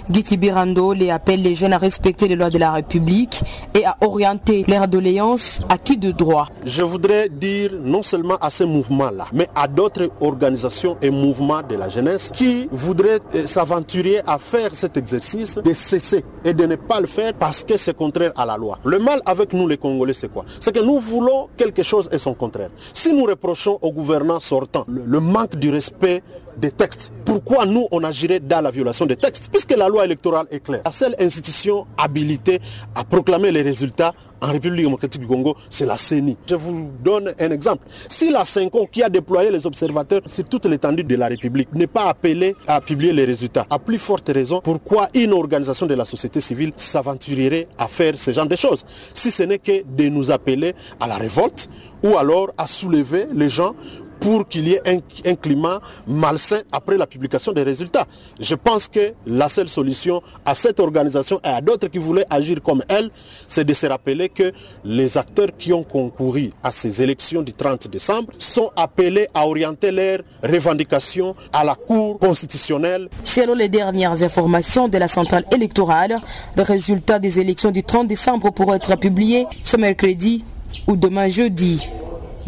Guy 0.10 0.24
Kibirando 0.24 0.94
les 0.94 1.10
appelle 1.10 1.41
les 1.41 1.56
jeunes 1.56 1.74
à 1.74 1.78
respecter 1.78 2.28
les 2.28 2.36
lois 2.36 2.50
de 2.50 2.58
la 2.58 2.72
République 2.72 3.41
et 3.74 3.86
à 3.86 3.98
orienter 4.02 4.65
leur 4.67 4.88
doléances 4.88 5.62
à 5.70 5.78
qui 5.78 5.98
de 5.98 6.12
droit. 6.12 6.48
Je 6.65 6.84
voudrais 6.84 7.30
dire 7.30 7.72
non 7.84 8.04
seulement 8.04 8.38
à 8.41 8.50
ce 8.50 8.63
mouvement-là, 8.63 9.28
mais 9.34 9.48
à 9.56 9.67
d'autres 9.67 10.10
organisations 10.20 10.98
et 11.02 11.10
mouvements 11.10 11.62
de 11.67 11.76
la 11.76 11.89
jeunesse 11.89 12.32
qui 12.34 12.67
voudraient 12.72 13.20
euh, 13.36 13.48
s'aventurer 13.48 14.22
à 14.26 14.38
faire 14.38 14.70
cet 14.74 14.98
exercice 14.98 15.56
de 15.56 15.74
cesser 15.74 16.24
et 16.44 16.54
de 16.54 16.65
ne 16.65 16.76
pas 16.76 17.00
le 17.00 17.08
faire 17.08 17.34
parce 17.34 17.63
que 17.63 17.78
c'est 17.78 17.96
contraire 17.96 18.32
à 18.36 18.46
la 18.46 18.58
loi. 18.58 18.80
Le 18.84 19.00
mal 19.00 19.22
avec 19.26 19.54
nous 19.54 19.67
les 19.67 19.78
Congolais, 19.78 20.13
c'est 20.13 20.32
quoi? 20.32 20.46
C'est 20.60 20.74
que 20.74 20.82
nous 20.82 21.00
voulons 21.00 21.50
quelque 21.58 21.84
chose 21.84 22.10
et 22.12 22.17
son 22.20 22.34
contraire. 22.34 22.70
Si 22.94 23.13
nous 23.13 23.26
reprochons 23.26 23.71
au 23.82 23.92
gouvernement 23.92 24.40
sortant 24.40 24.86
le, 24.88 25.04
le 25.06 25.20
manque 25.20 25.56
du 25.56 25.70
respect 25.70 26.24
des 26.58 26.72
textes. 26.72 27.12
Pourquoi 27.26 27.66
nous, 27.66 27.88
on 27.92 28.04
agirait 28.04 28.40
dans 28.40 28.62
la 28.62 28.72
violation 28.72 29.06
des 29.06 29.16
textes? 29.16 29.50
Puisque 29.52 29.76
la 29.76 29.88
loi 29.88 30.06
électorale 30.06 30.48
est 30.52 30.60
claire. 30.60 30.82
La 30.86 30.92
seule 30.92 31.16
institution 31.20 31.88
habilitée 31.98 32.60
à 32.96 33.04
proclamer 33.04 33.52
les 33.52 33.62
résultats 33.62 34.14
en 34.42 34.52
République 34.52 34.86
démocratique 34.86 35.22
du 35.22 35.28
Congo, 35.28 35.56
c'est 35.70 35.86
la 35.86 35.98
CENI. 35.98 36.36
Je 36.50 36.56
vous 36.56 36.90
donne 37.04 37.32
un 37.40 37.52
exemple. 37.52 37.86
Si 38.10 38.32
la 38.32 38.44
CENCO, 38.44 38.88
qui 38.92 39.04
a 39.04 39.10
déployé 39.10 39.52
les 39.52 39.68
observateurs 39.68 40.22
sur 40.26 40.44
toute 40.46 40.66
l'étendue 40.66 41.04
de 41.04 41.16
la 41.16 41.28
République, 41.28 41.72
n'est 41.74 41.86
pas 41.86 42.06
appelée 42.10 42.56
à 42.66 42.82
publier 42.82 43.14
les 43.14 43.26
résultats, 43.26 43.68
à 43.70 43.78
plus 43.78 44.00
forte 44.00 44.30
raison, 44.34 44.60
pourquoi 44.64 45.10
une 45.14 45.34
organisation 45.34 45.86
de 45.86 45.94
la 45.94 46.06
société 46.06 46.42
civile 46.42 46.74
s'aventurerait 46.76 47.68
à 47.78 47.88
faire 47.88 48.18
ce 48.18 48.32
genre 48.32 48.48
de 48.48 48.56
choses? 48.56 48.84
Si 49.14 49.30
ce 49.30 49.44
n'est 49.44 49.60
que 49.60 49.84
de 49.84 50.10
nous 50.10 50.32
appeler 50.32 50.74
à 51.00 51.08
la 51.08 51.18
révolte 51.18 51.70
ou 52.04 52.18
alors 52.18 52.50
à 52.58 52.66
soulever 52.66 53.28
les 53.34 53.50
gens 53.50 53.76
pour 54.22 54.48
qu'il 54.48 54.68
y 54.68 54.74
ait 54.74 55.02
un, 55.26 55.36
climat 55.36 55.82
malsain 56.08 56.60
après 56.72 56.96
la 56.98 57.08
publication 57.08 57.52
des 57.52 57.64
résultats. 57.64 58.06
Je 58.40 58.54
pense 58.56 58.88
que 58.88 59.14
la 59.26 59.50
seule 59.50 59.68
solution 59.68 60.22
à 60.46 60.54
cette 60.56 60.80
organisation 60.80 61.42
et 61.44 61.48
à 61.48 61.60
d'autres 61.60 61.88
qui 61.88 61.98
voulaient 61.98 62.28
agir 62.30 62.62
comme 62.62 62.84
elle, 62.88 63.10
c'est 63.48 63.66
de 63.66 63.74
se 63.74 63.88
rappeler 63.88 64.30
que 64.30 64.54
les 64.86 65.18
acteurs 65.18 65.50
qui 65.58 65.74
ont 65.74 65.84
concouru 65.84 66.52
à 66.64 66.72
ces 66.72 67.02
élections 67.02 67.42
du 67.42 67.52
30 67.52 67.88
décembre 67.88 68.32
sont 68.38 68.72
appelés 68.76 69.28
à 69.34 69.48
orienter 69.48 69.92
leurs 69.92 70.20
revendications 70.44 71.36
à 71.52 71.64
la 71.64 71.74
Cour 71.76 72.20
constitutionnelle. 72.20 73.10
Selon 73.24 73.56
les 73.56 73.70
dernières 73.70 74.22
informations 74.22 74.88
de 74.88 74.98
la 75.00 75.08
centrale 75.08 75.46
électorale, 75.52 76.22
le 76.56 76.62
résultat 76.62 77.18
des 77.18 77.40
élections 77.40 77.72
du 77.72 77.84
30 77.84 78.08
décembre 78.08 78.52
pourrait 78.52 78.78
être 78.78 78.96
publié 78.98 79.48
ce 79.64 79.78
mercredi 79.78 80.46
ou 80.88 80.96
demain 80.96 81.28
jeudi. 81.30 81.88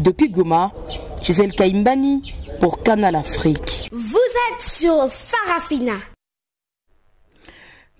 Depuis 0.00 0.28
Goma, 0.28 0.72
Gisèle 1.24 1.52
Kaimbani 1.52 2.34
pour 2.60 2.82
Canal 2.82 3.16
Afrique. 3.16 3.88
Vous 3.90 4.18
êtes 4.52 4.60
sur 4.60 5.08
Farafina. 5.10 5.94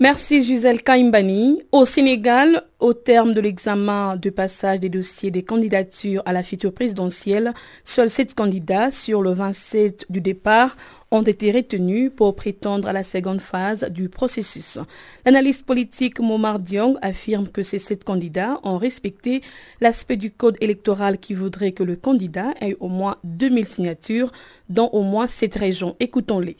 Merci 0.05 0.43
Gisèle 0.43 0.83
Kaimbani. 0.83 1.63
Au 1.73 1.87
Sénégal, 1.87 2.65
au 2.79 2.93
terme 2.93 3.33
de 3.33 3.41
l'examen 3.41 4.17
de 4.17 4.29
passage 4.29 4.81
des 4.81 4.91
dossiers 4.91 5.31
des 5.31 5.43
candidatures 5.43 6.23
à 6.27 6.35
la 6.35 6.43
future 6.43 6.75
présidentielle, 6.75 7.55
seuls 7.85 8.11
sept 8.11 8.35
candidats 8.35 8.91
sur 8.91 9.23
le 9.23 9.33
27 9.33 10.05
du 10.11 10.21
départ 10.21 10.77
ont 11.11 11.23
été 11.23 11.51
retenus 11.53 12.13
pour 12.15 12.37
prétendre 12.37 12.87
à 12.87 12.93
la 12.93 13.03
seconde 13.03 13.41
phase 13.41 13.85
du 13.85 14.11
processus. 14.11 14.79
L'analyste 15.25 15.65
politique 15.65 16.21
Momar 16.21 16.59
Diong 16.59 16.99
affirme 17.01 17.49
que 17.49 17.63
ces 17.63 17.79
sept 17.79 18.05
candidats 18.05 18.61
ont 18.63 18.77
respecté 18.77 19.41
l'aspect 19.81 20.19
du 20.19 20.31
code 20.31 20.59
électoral 20.61 21.17
qui 21.17 21.33
voudrait 21.33 21.73
que 21.73 21.83
le 21.83 21.97
candidat 21.97 22.53
ait 22.61 22.77
au 22.79 22.89
moins 22.89 23.17
2000 23.25 23.65
signatures 23.65 24.33
dans 24.69 24.89
au 24.89 25.01
moins 25.01 25.29
sept 25.29 25.55
régions. 25.55 25.97
Écoutons-les. 25.99 26.59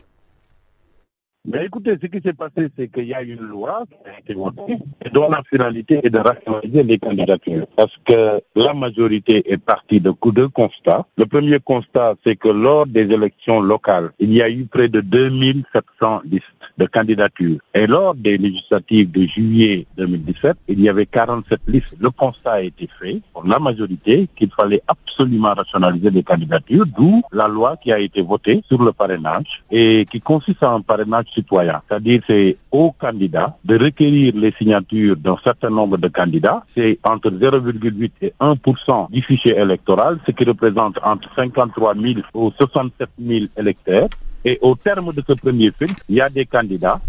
Mais 1.47 1.67
écoutez, 1.67 1.99
ce 2.03 2.07
qui 2.07 2.23
s'est 2.25 2.33
passé, 2.33 2.71
c'est 2.75 2.89
qu'il 2.89 3.05
y 3.05 3.13
a 3.13 3.21
une 3.21 3.43
loi 3.43 3.85
qui 3.91 4.09
a 4.09 4.19
été 4.19 4.33
votée 4.33 4.79
dont 5.13 5.29
la 5.29 5.43
finalité 5.51 6.01
est 6.03 6.09
de 6.09 6.19
rationaliser 6.19 6.83
les 6.83 6.99
candidatures. 6.99 7.67
Parce 7.77 7.95
que 8.03 8.41
la 8.57 8.73
majorité 8.73 9.53
est 9.53 9.59
partie 9.59 10.01
de 10.01 10.15
deux 10.33 10.49
constats. 10.49 11.07
Le 11.19 11.27
premier 11.27 11.59
constat, 11.59 12.15
c'est 12.25 12.37
que 12.37 12.49
lors 12.49 12.87
des 12.87 13.03
élections 13.03 13.61
locales, 13.61 14.11
il 14.19 14.33
y 14.33 14.41
a 14.41 14.49
eu 14.49 14.65
près 14.65 14.89
de 14.89 15.03
2700 15.03 16.23
listes 16.25 16.45
de 16.79 16.87
candidatures. 16.87 17.59
Et 17.75 17.87
lors 17.87 18.15
des 18.15 18.39
législatives 18.39 19.11
de 19.11 19.27
juillet 19.27 19.87
2017, 19.97 20.57
il 20.69 20.81
y 20.81 20.89
avait 20.89 21.07
47 21.07 21.61
listes. 21.67 21.95
Le 21.99 22.11
constat 22.11 22.53
a 22.53 22.61
été 22.63 22.89
fait 23.01 23.21
pour 23.33 23.45
la 23.47 23.59
majorité 23.59 24.29
qu'il 24.37 24.51
fallait 24.51 24.83
absolument 24.87 25.55
rationaliser 25.55 26.11
les 26.11 26.23
candidatures, 26.23 26.85
d'où 26.87 27.23
la 27.33 27.49
loi 27.49 27.77
qui 27.83 27.93
a 27.93 27.99
été 27.99 28.23
votée 28.23 28.63
sur 28.69 28.83
le 28.83 28.93
parrainage 28.93 29.63
et 29.71 30.07
qui 30.11 30.21
consiste 30.21 30.63
en 30.63 30.81
parrainage 30.81 31.27
citoyen. 31.35 31.81
C'est-à-dire 31.89 32.21
c'est 32.27 32.57
aux 32.71 32.93
candidats 32.93 33.57
de 33.65 33.79
requérir 33.79 34.35
les 34.37 34.53
signatures 34.53 35.17
d'un 35.17 35.37
certain 35.43 35.71
nombre 35.71 35.97
de 35.97 36.09
candidats. 36.09 36.65
C'est 36.77 36.99
entre 37.05 37.31
0,8 37.31 38.11
et 38.23 38.35
1% 38.41 39.11
du 39.11 39.23
fichier 39.23 39.57
électoral, 39.57 40.19
ce 40.27 40.33
qui 40.33 40.45
représente 40.45 40.99
entre 41.03 41.29
53 41.37 41.95
000 41.95 42.21
ou 42.35 42.51
67 42.57 43.09
000 43.19 43.45
électeurs. 43.57 44.09
Et 44.45 44.59
au 44.61 44.75
terme 44.75 45.13
de 45.13 45.23
ce 45.27 45.35
premier 45.35 45.73
filtre, 45.79 46.03
il 46.09 46.17
y 46.17 46.21
a 46.21 46.29
des 46.29 46.45
candidats 46.47 47.01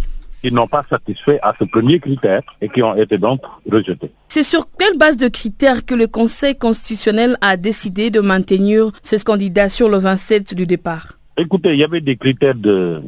qui 0.41 0.51
n'ont 0.51 0.67
pas 0.67 0.85
satisfait 0.89 1.39
à 1.41 1.53
ce 1.59 1.65
premier 1.65 1.99
critère 1.99 2.41
et 2.61 2.69
qui 2.69 2.83
ont 2.83 2.95
été 2.95 3.17
donc 3.17 3.41
rejetés. 3.69 4.11
C'est 4.27 4.43
sur 4.43 4.67
quelle 4.77 4.97
base 4.97 5.17
de 5.17 5.27
critères 5.27 5.85
que 5.85 5.95
le 5.95 6.07
Conseil 6.07 6.55
constitutionnel 6.55 7.37
a 7.41 7.57
décidé 7.57 8.11
de 8.11 8.19
maintenir 8.19 8.91
ce 9.01 9.15
candidat 9.23 9.69
sur 9.69 9.89
le 9.89 9.97
27 9.97 10.53
du 10.53 10.67
départ? 10.67 11.17
Écoutez, 11.37 11.73
il 11.73 11.79
y 11.79 11.83
avait 11.83 11.99
des 11.99 12.15
critères 12.15 12.55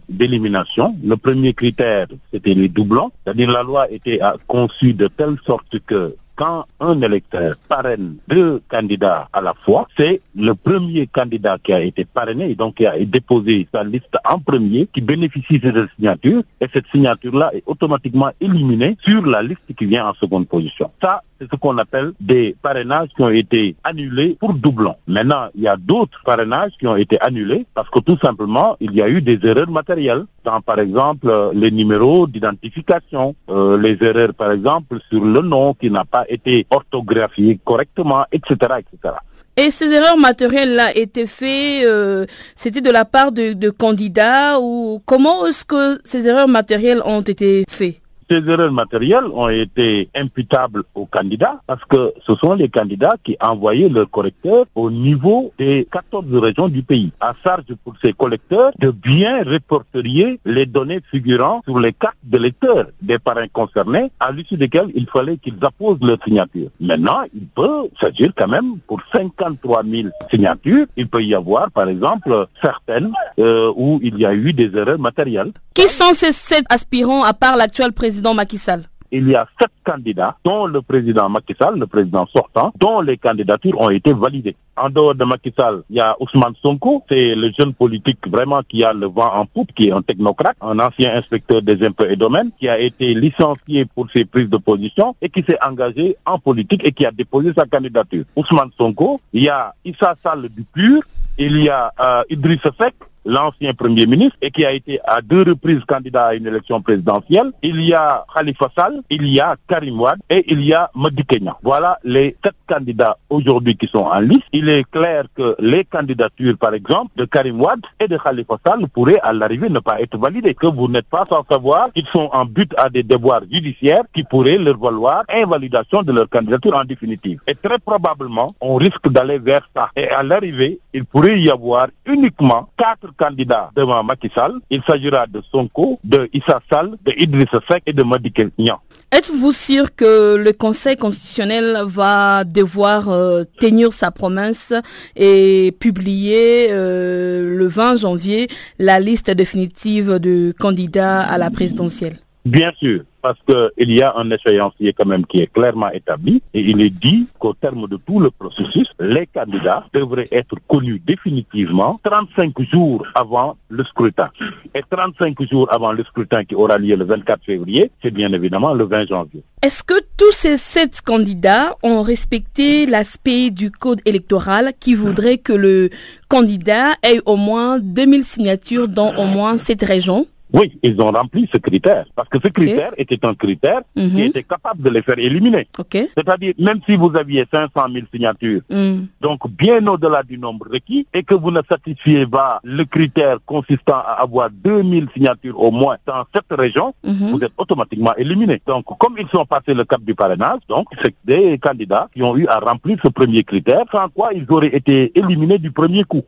d'élimination. 0.10 0.96
Le 1.02 1.16
premier 1.16 1.54
critère, 1.54 2.08
c'était 2.34 2.56
les 2.56 2.68
doublons. 2.68 3.12
C'est-à-dire 3.24 3.52
la 3.52 3.63
loi 3.63 3.90
était 3.90 4.20
conçue 4.48 4.94
de 4.94 5.08
telle 5.08 5.38
sorte 5.46 5.80
que 5.86 6.16
quand 6.38 6.65
un 6.80 7.02
électeur 7.02 7.56
parraine 7.67 8.17
deux 8.28 8.62
candidats 8.69 9.28
à 9.34 9.41
la 9.41 9.54
fois, 9.65 9.88
c'est 9.97 10.21
le 10.36 10.54
premier 10.54 11.08
candidat 11.08 11.58
qui 11.62 11.73
a 11.73 11.82
été 11.82 12.06
parrainé 12.06 12.52
et 12.52 12.56
donc 12.56 12.76
qui 12.76 12.86
a 12.86 12.97
déposé 13.04 13.67
sa 13.73 13.84
liste 13.84 14.15
en 14.23 14.39
premier 14.39 14.88
qui 14.88 15.02
bénéficie 15.02 15.60
de 15.60 15.71
cette 15.71 15.89
signature 15.95 16.43
et 16.62 16.67
cette 16.71 16.88
signature-là 16.91 17.52
est 17.54 17.63
automatiquement 17.65 18.30
éliminée 18.39 18.97
sur 19.04 19.26
la 19.26 19.41
liste 19.41 19.62
qui 19.76 19.86
vient 19.86 20.08
en 20.08 20.13
seconde 20.13 20.47
position. 20.47 20.91
Ça, 21.02 21.23
ce 21.39 21.56
qu'on 21.56 21.78
appelle 21.78 22.13
des 22.19 22.56
parrainages 22.62 23.10
qui 23.15 23.21
ont 23.21 23.30
été 23.30 23.76
annulés 23.84 24.38
pour 24.39 24.54
doublons. 24.54 24.95
Maintenant, 25.08 25.47
il 25.56 25.63
y 25.63 25.67
a 25.67 25.78
d'autres 25.78 26.21
parrainages 26.26 26.71
qui 26.80 26.88
ont 26.88 26.95
été 26.95 27.19
annulés 27.21 27.65
parce 27.73 27.89
que 27.89 28.00
tout 28.00 28.17
simplement, 28.19 28.76
il 28.80 28.93
y 28.93 29.02
a 29.02 29.10
eu 29.10 29.21
des 29.21 29.39
erreurs 29.43 29.69
matérielles. 29.69 30.26
Dans, 30.43 30.62
par 30.62 30.80
exemple, 30.80 31.30
les 31.54 31.71
numéros 31.71 32.26
d'identification, 32.26 33.36
euh, 33.50 33.78
les 33.78 33.97
erreurs, 34.02 34.34
par 34.34 34.52
exemple, 34.52 35.00
sur 35.10 35.23
le 35.23 35.41
nom 35.41 35.73
qui 35.73 35.91
n'a 35.91 36.06
pas 36.06 36.26
été 36.30 36.65
orthographié 36.69 37.60
correctement, 37.63 38.26
etc., 38.32 38.56
etc. 38.80 39.15
Et 39.60 39.71
ces 39.71 39.91
erreurs 39.91 40.17
matérielles-là 40.17 40.95
étaient 40.95 41.26
faites, 41.26 41.84
euh, 41.84 42.28
c'était 42.56 42.82
de 42.82 42.91
la 42.91 43.06
part 43.06 43.32
de 43.32 43.69
candidats 43.71 44.60
ou 44.60 45.02
comment 45.06 45.47
est-ce 45.47 45.65
que 45.65 46.00
ces 46.06 46.28
erreurs 46.28 46.47
matérielles 46.47 47.02
ont 47.04 47.21
été 47.21 47.65
faites? 47.67 48.00
Ces 48.30 48.48
erreurs 48.48 48.72
matérielles 48.72 49.26
ont 49.34 49.50
été 49.50 50.10
imputables 50.16 50.84
aux 50.96 51.06
candidats 51.06 51.62
parce 51.66 51.84
que 51.86 52.13
ce 52.26 52.36
sont 52.36 52.56
les 52.56 52.70
candidats 52.70 53.16
qui 53.24 53.38
envoyaient 53.40 53.90
leurs 53.90 54.10
correcteurs 54.10 54.66
au 54.76 54.92
niveau 54.92 55.54
des 55.58 55.88
14 55.92 56.26
régions 56.36 56.68
du 56.68 56.84
pays. 56.84 57.12
À 57.20 57.34
charge 57.44 57.63
pour 57.84 57.94
ces 58.02 58.13
collecteurs 58.13 58.72
de 58.80 58.92
bien 58.92 59.44
répertorier 59.44 60.40
les 60.46 60.66
données 60.66 61.02
figurant 61.12 61.62
sur 61.66 61.80
les 61.80 61.94
cartes 61.94 62.18
de 62.24 62.38
lecteurs 62.38 62.88
des 63.02 63.20
parrains 63.20 63.48
concernés 63.48 64.12
à 64.20 64.32
l'issue 64.32 64.58
desquels 64.58 64.92
il 64.96 65.08
fallait 65.08 65.38
qu'ils 65.38 65.58
apposent 65.62 66.00
leur 66.02 66.18
signature. 66.24 66.70
Maintenant, 66.80 67.24
il 67.34 67.48
peut 67.48 67.90
s'agir 68.00 68.32
quand 68.36 68.48
même 68.48 68.80
pour 68.88 69.02
53 69.12 69.84
000 69.84 70.10
signatures. 70.30 70.86
Il 70.96 71.08
peut 71.08 71.24
y 71.24 71.34
avoir, 71.34 71.72
par 71.72 71.88
exemple, 71.88 72.48
certaines 72.62 73.12
euh, 73.40 73.72
où 73.76 74.00
il 74.04 74.18
y 74.18 74.26
a 74.26 74.34
eu 74.34 74.54
des 74.54 74.76
erreurs 74.76 75.00
matérielles. 75.00 75.52
Qui 75.78 75.88
sont 75.88 76.12
ces 76.13 76.32
sept 76.32 76.66
aspirants 76.70 77.24
à 77.24 77.36
part 77.36 77.56
l'actuel 77.56 77.92
président 77.94 78.34
Macky 78.34 78.58
Sall? 78.58 78.86
Il 79.12 79.30
y 79.30 79.36
a 79.36 79.48
sept 79.60 79.70
candidats, 79.84 80.36
dont 80.44 80.66
le 80.66 80.82
président 80.82 81.30
Macky 81.30 81.54
Sall, 81.56 81.78
le 81.78 81.86
président 81.86 82.26
sortant, 82.26 82.74
dont 82.80 83.00
les 83.02 83.16
candidatures 83.18 83.80
ont 83.80 83.92
été 83.92 84.12
validées. 84.12 84.56
En 84.76 84.90
dehors 84.90 85.13
de 85.13 85.24
Macky 85.24 85.54
Sall, 85.56 85.84
il 85.92 85.98
y 85.98 86.00
a 86.00 86.16
Ousmane 86.20 86.56
Sonko, 86.63 87.04
c'est 87.08 87.36
le 87.36 87.52
jeune 87.56 87.76
politique 87.76 88.28
vraiment 88.28 88.63
qui 88.68 88.84
a 88.84 88.92
le 88.92 89.06
vent 89.06 89.32
en 89.36 89.46
poupe, 89.46 89.72
qui 89.76 89.90
est 89.90 89.92
un 89.92 90.02
technocrate, 90.02 90.58
un 90.62 90.80
ancien 90.80 91.16
inspecteur 91.16 91.62
des 91.62 91.86
impôts 91.86 92.06
et 92.06 92.16
domaines, 92.16 92.50
qui 92.60 92.68
a 92.68 92.80
été 92.80 93.13
licencié 93.13 93.86
pour 93.86 94.10
ses 94.10 94.26
prises 94.26 94.50
de 94.50 94.58
position 94.58 95.16
et 95.22 95.30
qui 95.30 95.44
s'est 95.44 95.60
engagé 95.63 96.18
en 96.26 96.40
politique 96.40 96.84
et 96.88 96.92
qui 96.92 97.06
a 97.06 97.12
déposé 97.12 97.52
sa 97.56 97.68
candidature. 97.68 98.24
Ousmane 98.36 98.72
Sonko, 98.80 99.22
il 99.32 99.44
y 99.44 99.50
a 99.50 99.76
Issa 99.86 100.16
Sall 100.26 100.50
du 100.50 100.63
PUR, 100.63 101.04
il 101.38 101.62
y 101.62 101.70
a 101.70 101.94
euh, 102.00 102.24
Idriss 102.32 102.62
Seck, 102.80 102.96
l'ancien 103.28 103.74
Premier 103.74 104.08
ministre 104.08 104.38
et 104.42 104.50
qui 104.50 104.66
a 104.66 104.72
été 104.72 105.00
à 105.06 105.22
deux 105.22 105.44
reprises 105.44 105.84
candidat 105.86 106.28
à 106.28 106.34
une 106.34 106.48
élection 106.48 106.82
présidentielle. 106.82 107.52
Il 107.62 107.82
y 107.82 107.94
a 107.94 108.26
Khalifa 108.34 108.70
Sall, 108.76 109.02
il 109.10 109.28
y 109.28 109.40
a 109.40 109.56
Karim 109.68 110.00
Wad 110.00 110.20
et 110.30 110.52
il 110.52 110.63
y 110.63 110.74
a 110.74 110.90
Madi 110.96 111.24
Kenya. 111.26 111.58
Voilà 111.62 112.00
les 112.04 112.36
sept 112.44 112.56
candidats 112.68 113.18
aujourd'hui 113.30 113.76
qui 113.76 113.88
sont 113.88 114.06
en 114.06 114.20
liste. 114.20 114.48
Il 114.54 114.70
est 114.70 114.90
clair 114.90 115.26
que 115.36 115.56
les 115.60 115.84
candidatures, 115.84 116.58
par 116.58 116.74
exemple, 116.74 117.12
de 117.18 117.26
Karim 117.26 117.62
Wad 117.62 117.82
et 118.00 118.08
de 118.08 118.18
Khalifa 118.18 118.56
Sall 118.66 118.88
pourraient 118.88 119.20
à 119.22 119.34
l'arrivée 119.34 119.70
ne 119.70 119.80
pas 119.80 120.00
être 120.02 120.18
validées, 120.18 120.54
que 120.54 120.68
vous 120.68 120.88
n'êtes 120.88 121.08
pas 121.08 121.26
sans 121.30 121.44
savoir 121.50 121.92
qu'ils 121.94 122.08
sont 122.08 122.30
en 122.32 122.46
but 122.46 122.74
à 122.78 122.90
des 122.90 123.04
devoirs 123.04 123.42
judiciaires 123.52 124.04
qui 124.13 124.24
pourraient 124.24 124.58
leur 124.58 124.78
valoir 124.78 125.24
invalidation 125.30 126.02
de 126.02 126.13
leur 126.13 126.30
candidature 126.30 126.76
en 126.76 126.86
définitive. 126.86 127.40
Et 127.46 127.56
très 127.56 127.80
probablement, 127.80 128.56
on 128.62 128.76
risque 128.76 129.10
d'aller 129.10 129.40
vers 129.40 129.68
ça. 129.76 129.90
Et 129.96 130.08
à 130.10 130.24
l'arrivée, 130.24 130.80
il 130.94 131.06
pourrait 131.06 131.40
y 131.40 131.50
avoir 131.50 131.88
uniquement 132.06 132.70
quatre 132.78 133.16
candidats 133.17 133.71
devant 133.75 134.03
Macky 134.03 134.30
Sall. 134.34 134.53
Il 134.69 134.82
s'agira 134.84 135.27
de 135.27 135.41
Sonko, 135.51 135.99
de 136.03 136.30
Issa 136.34 136.60
Sall, 136.69 136.97
de 137.06 137.13
Idrissa 137.17 137.60
Seck 137.67 137.84
et 137.86 137.93
de 137.93 138.03
Madi 138.03 138.32
Kenya. 138.32 138.80
Êtes-vous 139.12 139.53
sûr 139.53 139.95
que 139.95 140.36
le 140.36 140.51
Conseil 140.51 140.97
constitutionnel 140.97 141.80
va 141.86 142.43
devoir 142.43 143.08
euh, 143.08 143.45
tenir 143.60 143.93
sa 143.93 144.12
promesse 144.12 144.73
et 145.15 145.73
publier 145.80 146.67
euh, 146.71 147.56
le 147.58 147.67
20 147.67 147.95
janvier 147.97 148.49
la 148.80 148.99
liste 148.99 149.32
définitive 149.32 150.19
de 150.19 150.53
candidats 150.60 151.21
à 151.21 151.38
la 151.38 151.49
présidentielle? 151.49 152.17
Bien 152.45 152.71
sûr 152.77 153.03
parce 153.28 153.40
qu'il 153.76 153.92
y 153.92 154.02
a 154.02 154.13
un 154.16 154.32
échéancier 154.32 154.94
quand 154.94 155.06
même 155.06 155.26
qui 155.26 155.42
est 155.42 155.52
clairement 155.52 155.92
établi 155.92 156.42
et 156.54 156.62
il 156.62 156.80
est 156.80 156.90
dit 156.90 157.28
qu'au 157.40 157.54
terme 157.54 157.86
de 157.90 157.98
tout 157.98 158.22
le 158.22 158.32
processus, 158.32 158.88
les 159.02 159.28
candidats 159.28 159.86
devraient 159.94 160.30
être 160.32 160.56
connus 160.66 161.02
définitivement 161.06 162.00
35 162.04 162.54
jours 162.62 163.06
avant 163.16 163.58
le 163.68 163.84
scrutin. 163.84 164.30
Et 164.74 164.82
35 164.90 165.42
jours 165.42 165.68
avant 165.70 165.92
le 165.92 166.06
scrutin 166.06 166.46
qui 166.46 166.56
aura 166.56 166.78
lieu 166.78 166.96
le 166.96 167.04
24 167.04 167.44
février, 167.44 167.92
c'est 168.02 168.12
bien 168.12 168.32
évidemment 168.32 168.74
le 168.74 168.86
20 168.86 169.10
janvier. 169.10 169.44
Est-ce 169.62 169.84
que 169.84 170.00
tous 170.16 170.32
ces 170.32 170.58
sept 170.58 171.02
candidats 171.02 171.76
ont 171.84 172.04
respecté 172.04 172.86
l'aspect 172.86 173.50
du 173.50 173.72
code 173.72 174.00
électoral 174.06 174.72
qui 174.80 174.94
voudrait 174.94 175.40
que 175.40 175.52
le 175.52 175.90
candidat 176.30 176.94
ait 177.04 177.20
au 177.26 177.36
moins 177.36 177.78
2000 177.80 178.24
signatures 178.24 178.88
dans 178.88 179.13
au 179.18 179.26
moins 179.26 179.58
cette 179.58 179.84
région? 179.84 180.28
Oui, 180.54 180.78
ils 180.82 181.00
ont 181.02 181.12
rempli 181.12 181.48
ce 181.52 181.58
critère. 181.58 182.06
Parce 182.16 182.30
que 182.30 182.38
ce 182.44 182.48
critère 182.50 182.92
était 182.98 183.24
un 183.26 183.34
critère 183.34 183.82
qui 183.96 184.04
Mhm. 184.08 184.20
était 184.20 184.44
capable 184.44 184.82
de 184.82 184.90
les 184.90 185.02
faire 185.02 185.20
éliminer. 185.20 185.68
C'est-à-dire, 186.16 186.54
même 186.60 186.80
si 186.88 186.96
vous 186.96 187.12
aviez 187.16 187.46
500 187.52 187.88
000 187.92 188.06
signatures, 188.14 188.62
Mm. 188.70 189.06
donc 189.22 189.48
bien 189.50 189.86
au-delà 189.88 190.24
du 190.24 190.38
nombre 190.38 190.68
requis, 190.72 191.06
et 191.14 191.24
que 191.24 191.34
vous 191.36 191.52
ne 191.52 191.62
satisfiez 191.70 192.26
pas 192.26 192.60
le 192.64 192.84
critère 192.86 193.38
consistant 193.46 193.96
à 194.06 194.22
avoir 194.22 194.50
2000 194.50 195.08
signatures 195.14 195.60
au 195.62 195.72
moins 195.72 195.98
dans 196.06 196.24
cette 196.34 196.52
région, 196.52 196.94
Mhm. 197.04 197.32
vous 197.32 197.40
êtes 197.44 197.54
automatiquement 197.58 198.16
éliminé. 198.16 198.62
Donc, 198.66 198.86
comme 198.98 199.16
ils 199.20 199.28
sont 199.30 199.46
passés 199.46 199.74
le 199.74 199.84
cap 199.84 200.02
du 200.02 200.16
parrainage, 200.16 200.60
donc 200.70 200.88
c'est 201.02 201.16
des 201.26 201.58
candidats 201.58 202.08
qui 202.14 202.24
ont 202.24 202.36
eu 202.38 202.48
à 202.48 202.60
remplir 202.60 202.98
ce 203.04 203.10
premier 203.10 203.44
critère, 203.44 203.84
sans 203.92 204.08
quoi 204.10 204.30
ils 204.34 204.46
auraient 204.50 204.76
été 204.76 205.12
éliminés 205.18 205.58
du 205.60 205.72
premier 205.72 206.04
coup. 206.04 206.24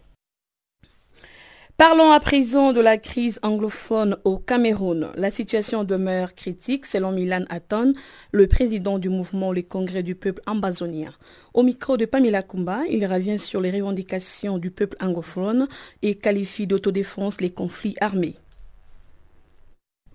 Parlons 1.80 2.12
à 2.12 2.20
présent 2.20 2.74
de 2.74 2.82
la 2.82 2.98
crise 2.98 3.39
anglophone 3.42 4.18
au 4.26 4.38
Cameroun. 4.38 5.12
La 5.15 5.32
situation 5.32 5.86
demeure 5.86 6.36
critique 6.36 6.86
selon 6.86 7.13
Milan 7.13 7.46
Hatton, 7.50 7.94
le 8.34 8.48
président 8.48 9.00
du 9.00 9.08
mouvement 9.08 9.54
Les 9.54 9.63
Congrès 9.63 10.04
du 10.04 10.13
peuple 10.13 10.42
ambazonien. 10.46 11.12
Au 11.54 11.63
micro 11.63 11.96
de 11.96 12.04
Pamela 12.04 12.44
Kumba, 12.44 12.82
il 12.89 13.06
revient 13.06 13.39
sur 13.39 13.62
les 13.62 13.72
revendications 13.72 14.58
du 14.58 14.72
peuple 14.72 14.98
anglophone 15.00 15.70
et 16.02 16.15
qualifie 16.15 16.68
d'autodéfense 16.68 17.39
les 17.39 17.50
conflits 17.50 17.96
armés. 18.02 18.36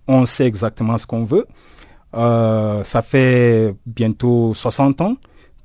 on 0.06 0.26
sait 0.26 0.44
exactement 0.44 0.98
ce 0.98 1.06
qu'on 1.06 1.24
veut. 1.24 1.46
Euh, 2.12 2.84
ça 2.84 3.00
fait 3.00 3.74
bientôt 3.86 4.52
60 4.52 5.00
ans 5.00 5.16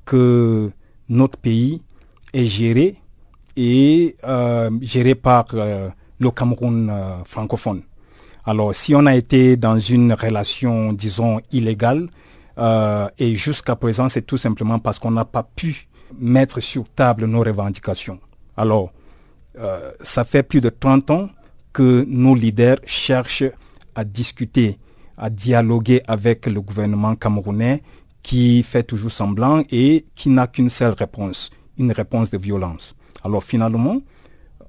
que 0.05 0.71
notre 1.09 1.37
pays 1.37 1.81
est 2.33 2.45
géré 2.45 2.95
et 3.55 4.15
euh, 4.23 4.69
géré 4.81 5.15
par 5.15 5.45
euh, 5.53 5.89
le 6.19 6.31
Cameroun 6.31 6.89
euh, 6.89 7.23
francophone. 7.25 7.81
Alors 8.45 8.73
si 8.73 8.95
on 8.95 9.05
a 9.05 9.15
été 9.15 9.57
dans 9.57 9.79
une 9.79 10.13
relation, 10.13 10.93
disons, 10.93 11.39
illégale, 11.51 12.09
euh, 12.57 13.07
et 13.17 13.35
jusqu'à 13.35 13.75
présent 13.75 14.09
c'est 14.09 14.23
tout 14.23 14.37
simplement 14.37 14.79
parce 14.79 14.99
qu'on 14.99 15.11
n'a 15.11 15.25
pas 15.25 15.43
pu 15.43 15.87
mettre 16.17 16.59
sur 16.59 16.85
table 16.89 17.25
nos 17.25 17.41
revendications. 17.41 18.19
Alors, 18.57 18.91
euh, 19.57 19.91
ça 20.01 20.25
fait 20.25 20.43
plus 20.43 20.61
de 20.61 20.69
30 20.69 21.11
ans 21.11 21.29
que 21.73 22.05
nos 22.07 22.35
leaders 22.35 22.77
cherchent 22.85 23.51
à 23.95 24.03
discuter, 24.03 24.77
à 25.17 25.29
dialoguer 25.29 26.01
avec 26.07 26.45
le 26.45 26.61
gouvernement 26.61 27.15
camerounais 27.15 27.83
qui 28.23 28.63
fait 28.63 28.83
toujours 28.83 29.11
semblant 29.11 29.63
et 29.71 30.05
qui 30.15 30.29
n'a 30.29 30.47
qu'une 30.47 30.69
seule 30.69 30.93
réponse, 30.93 31.49
une 31.77 31.91
réponse 31.91 32.29
de 32.29 32.37
violence. 32.37 32.95
Alors 33.23 33.43
finalement, 33.43 34.01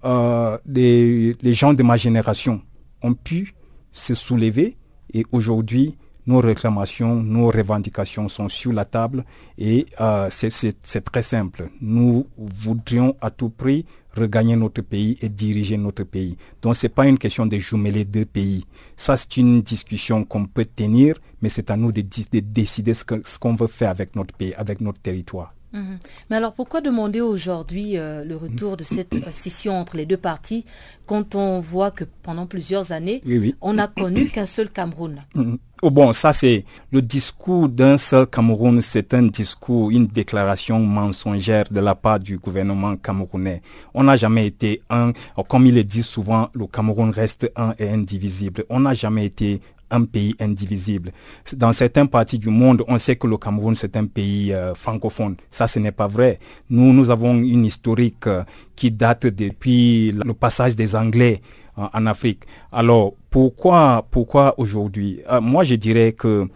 euh, 0.05 0.59
les, 0.67 1.37
gens 1.53 1.75
de 1.75 1.83
ma 1.83 1.97
génération 1.97 2.63
ont 3.03 3.15
pu 3.15 3.55
se 3.93 4.15
soulever 4.15 4.77
et 5.13 5.25
aujourd'hui, 5.33 5.97
nos 6.27 6.41
réclamations, 6.41 7.17
nos 7.17 7.49
revendications 7.49 8.29
sont 8.29 8.49
sur 8.49 8.73
la 8.73 8.85
table 8.85 9.25
et 9.59 9.87
euh, 10.01 10.29
c'est- 10.31 11.01
très 11.05 11.23
simple. 11.23 11.71
Nous 11.81 12.27
voudrions 12.37 13.17
à 13.21 13.31
tout 13.31 13.51
prix 13.51 13.85
regagner 14.17 14.57
notre 14.57 14.83
pays 14.83 15.17
et 15.23 15.29
diriger 15.29 15.77
notre 15.77 16.05
pays. 16.05 16.37
Donc 16.63 16.77
c'est 16.77 16.89
pas 16.89 17.07
une 17.07 17.19
question 17.19 17.47
de 17.47 17.57
jumeler 17.59 18.05
deux 18.05 18.25
pays. 18.25 18.65
Ça 18.97 19.17
c'est 19.17 19.37
une 19.37 19.63
discussion 19.63 20.25
qu'on 20.25 20.47
peut 20.47 20.65
tenir, 20.67 21.17
mais 21.43 21.49
c'est 21.49 21.71
à 21.71 21.77
nous 21.77 21.93
de, 21.93 22.03
décider 22.41 22.95
ce 22.95 23.05
ce 23.25 23.39
qu'on 23.39 23.55
veut 23.55 23.67
faire 23.69 23.91
avec 23.91 24.17
notre 24.17 24.35
pays, 24.35 24.55
avec 24.55 24.81
notre 24.81 25.01
territoire. 25.01 25.55
Mhm. 25.73 25.99
Mais 26.29 26.37
alors 26.37 26.53
pourquoi 26.53 26.81
demander 26.81 27.21
aujourd'hui 27.21 27.97
euh, 27.97 28.25
le 28.25 28.37
retour 28.37 28.77
de 28.77 28.85
cette 28.85 29.15
scission 29.31 29.79
entre 29.79 29.97
les 29.97 30.07
deux 30.07 30.17
parties 30.17 30.65
quand 31.07 31.35
on 31.35 31.61
voit 31.61 31.91
que 31.91 32.05
pendant 32.23 32.47
plusieurs 32.47 32.93
années, 32.93 33.21
Oui, 33.27 33.39
oui. 33.39 33.55
on 33.61 33.75
n'a 33.75 33.87
connu 33.89 34.29
qu'un 34.29 34.47
seul 34.47 34.71
Cameroun? 34.71 35.23
Mhm. 35.35 35.59
Oh 35.83 35.91
bon, 35.91 36.13
ça 36.13 36.33
c'est 36.35 36.65
le 36.93 37.01
discours 37.01 37.69
d'un 37.69 37.97
seul 37.97 38.27
Cameroun, 38.27 38.83
c'est 38.83 39.15
un 39.15 39.23
discours, 39.23 39.91
une 39.91 40.07
déclaration 40.07 40.79
mensongère 40.79 41.65
de 41.71 41.81
la 41.81 41.95
part 41.95 42.19
du 42.19 42.37
gouvernement 42.37 42.97
camerounais. 42.97 43.63
On 43.95 44.03
n'a 44.05 44.17
jamais 44.17 44.47
été 44.47 44.83
un, 44.91 45.13
comme 45.49 45.67
il 45.67 45.75
le 45.75 45.83
dit 45.85 46.03
souvent, 46.03 46.51
le 46.53 46.67
Cameroun 46.67 47.11
reste 47.11 47.51
un 47.57 47.73
et 47.79 47.89
indivisible. 47.89 48.65
On 48.69 48.81
n'a 48.81 48.93
jamais 48.93 49.25
été 49.25 49.63
un 49.91 50.05
pays 50.05 50.35
indivisible. 50.41 51.13
Dans 51.57 51.73
certaines 51.73 52.09
parties 52.09 52.39
du 52.39 52.49
monde, 52.49 52.85
on 52.89 52.99
sait 52.99 53.17
que 53.17 53.27
le 53.27 53.37
Cameroun, 53.37 53.75
c'est 53.75 53.97
un 53.97 54.07
pays 54.07 54.53
euh, 54.53 54.75
francophone. 54.75 55.37
Ça, 55.51 55.67
ce 55.67 55.79
n'est 55.79 55.93
pas 55.93 56.07
vrai. 56.07 56.39
Nous, 56.69 56.93
nous 56.93 57.11
avons 57.11 57.35
une 57.35 57.65
historique 57.65 58.27
euh, 58.27 58.45
qui 58.77 58.91
date 58.91 59.27
depuis 59.27 60.13
le 60.13 60.33
passage 60.35 60.77
des 60.77 60.95
Anglais 60.95 61.43
en, 61.77 61.89
en 61.93 62.07
Afrique. 62.07 62.45
Alors, 62.73 63.15
pourquoi, 63.31 64.07
pourquoi 64.11 64.55
aujourd'hui? 64.59 65.21
Euh, 65.31 65.41
Moi, 65.41 65.65
je 65.65 65.75
dirais 65.75 66.13
que, 66.13 66.49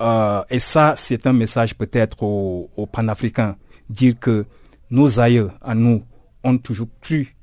euh, 0.00 0.42
et 0.50 0.58
ça, 0.58 0.94
c'est 0.96 1.26
un 1.26 1.32
message 1.32 1.74
peut-être 1.74 2.22
aux, 2.22 2.70
aux 2.76 2.86
panafricains, 2.86 3.56
dire 3.88 4.14
que 4.18 4.46
nos 4.90 5.20
aïeux, 5.20 5.50
à 5.62 5.74
nous, 5.74 6.02
ont 6.42 6.58
toujours 6.58 6.88
cru 7.00 7.36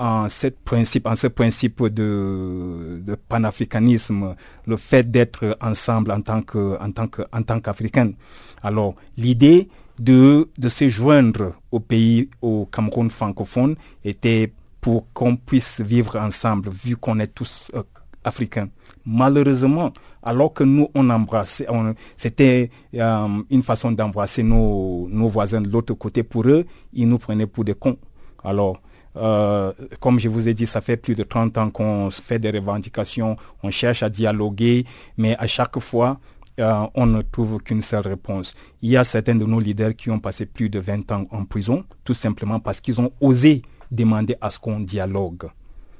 en, 0.00 0.28
cette 0.30 0.58
principe, 0.60 1.06
en 1.06 1.14
ce 1.14 1.26
principe 1.26 1.82
de, 1.86 3.02
panafricanisme, 3.28 4.34
le 4.66 4.76
fait 4.76 5.10
d'être 5.10 5.56
ensemble 5.60 6.10
en 6.10 6.22
tant 6.22 6.40
que, 6.42 6.78
en 6.80 6.90
tant 6.90 7.06
que, 7.06 7.22
en 7.32 7.42
tant. 7.42 7.60
Alors, 8.62 8.94
l'idée 9.18 9.68
de, 9.98 10.48
de 10.56 10.68
se 10.70 10.88
joindre 10.88 11.52
au 11.70 11.80
pays, 11.80 12.30
au 12.40 12.66
Cameroun 12.66 13.10
francophone, 13.10 13.76
était 14.02 14.52
pour 14.80 15.06
qu'on 15.12 15.36
puisse 15.36 15.82
vivre 15.82 16.16
ensemble, 16.16 16.70
vu 16.70 16.96
qu'on 16.96 17.18
est 17.18 17.26
tous 17.34 17.70
euh, 17.74 17.82
africains. 18.24 18.70
Malheureusement, 19.04 19.92
alors 20.22 20.54
que 20.54 20.64
nous, 20.64 20.88
on 20.94 21.10
embrassait, 21.10 21.66
c'était 22.16 22.70
euh, 22.94 23.42
une 23.50 23.62
façon 23.62 23.92
d'embrasser 23.92 24.42
nos, 24.42 25.08
nos 25.10 25.28
voisins 25.28 25.60
de 25.60 25.68
l'autre 25.68 25.92
côté. 25.92 26.22
Pour 26.22 26.46
eux, 26.46 26.64
ils 26.94 27.06
nous 27.08 27.18
prenaient 27.18 27.46
pour 27.46 27.64
des 27.64 27.74
cons. 27.74 27.98
Alors, 28.42 28.80
euh, 29.16 29.72
comme 29.98 30.18
je 30.18 30.28
vous 30.28 30.48
ai 30.48 30.54
dit, 30.54 30.66
ça 30.66 30.80
fait 30.80 30.96
plus 30.96 31.14
de 31.14 31.22
30 31.22 31.58
ans 31.58 31.70
qu'on 31.70 32.10
fait 32.10 32.38
des 32.38 32.50
revendications, 32.50 33.36
on 33.62 33.70
cherche 33.70 34.02
à 34.02 34.08
dialoguer, 34.08 34.84
mais 35.16 35.36
à 35.38 35.46
chaque 35.46 35.78
fois, 35.80 36.20
euh, 36.58 36.86
on 36.94 37.06
ne 37.06 37.22
trouve 37.22 37.62
qu'une 37.62 37.80
seule 37.80 38.06
réponse. 38.06 38.54
Il 38.82 38.90
y 38.90 38.96
a 38.96 39.04
certains 39.04 39.34
de 39.34 39.44
nos 39.44 39.60
leaders 39.60 39.94
qui 39.96 40.10
ont 40.10 40.18
passé 40.18 40.46
plus 40.46 40.68
de 40.68 40.78
20 40.78 41.10
ans 41.12 41.26
en 41.30 41.44
prison, 41.44 41.84
tout 42.04 42.14
simplement 42.14 42.60
parce 42.60 42.80
qu'ils 42.80 43.00
ont 43.00 43.12
osé 43.20 43.62
demander 43.90 44.36
à 44.40 44.50
ce 44.50 44.58
qu'on 44.58 44.80
dialogue. 44.80 45.48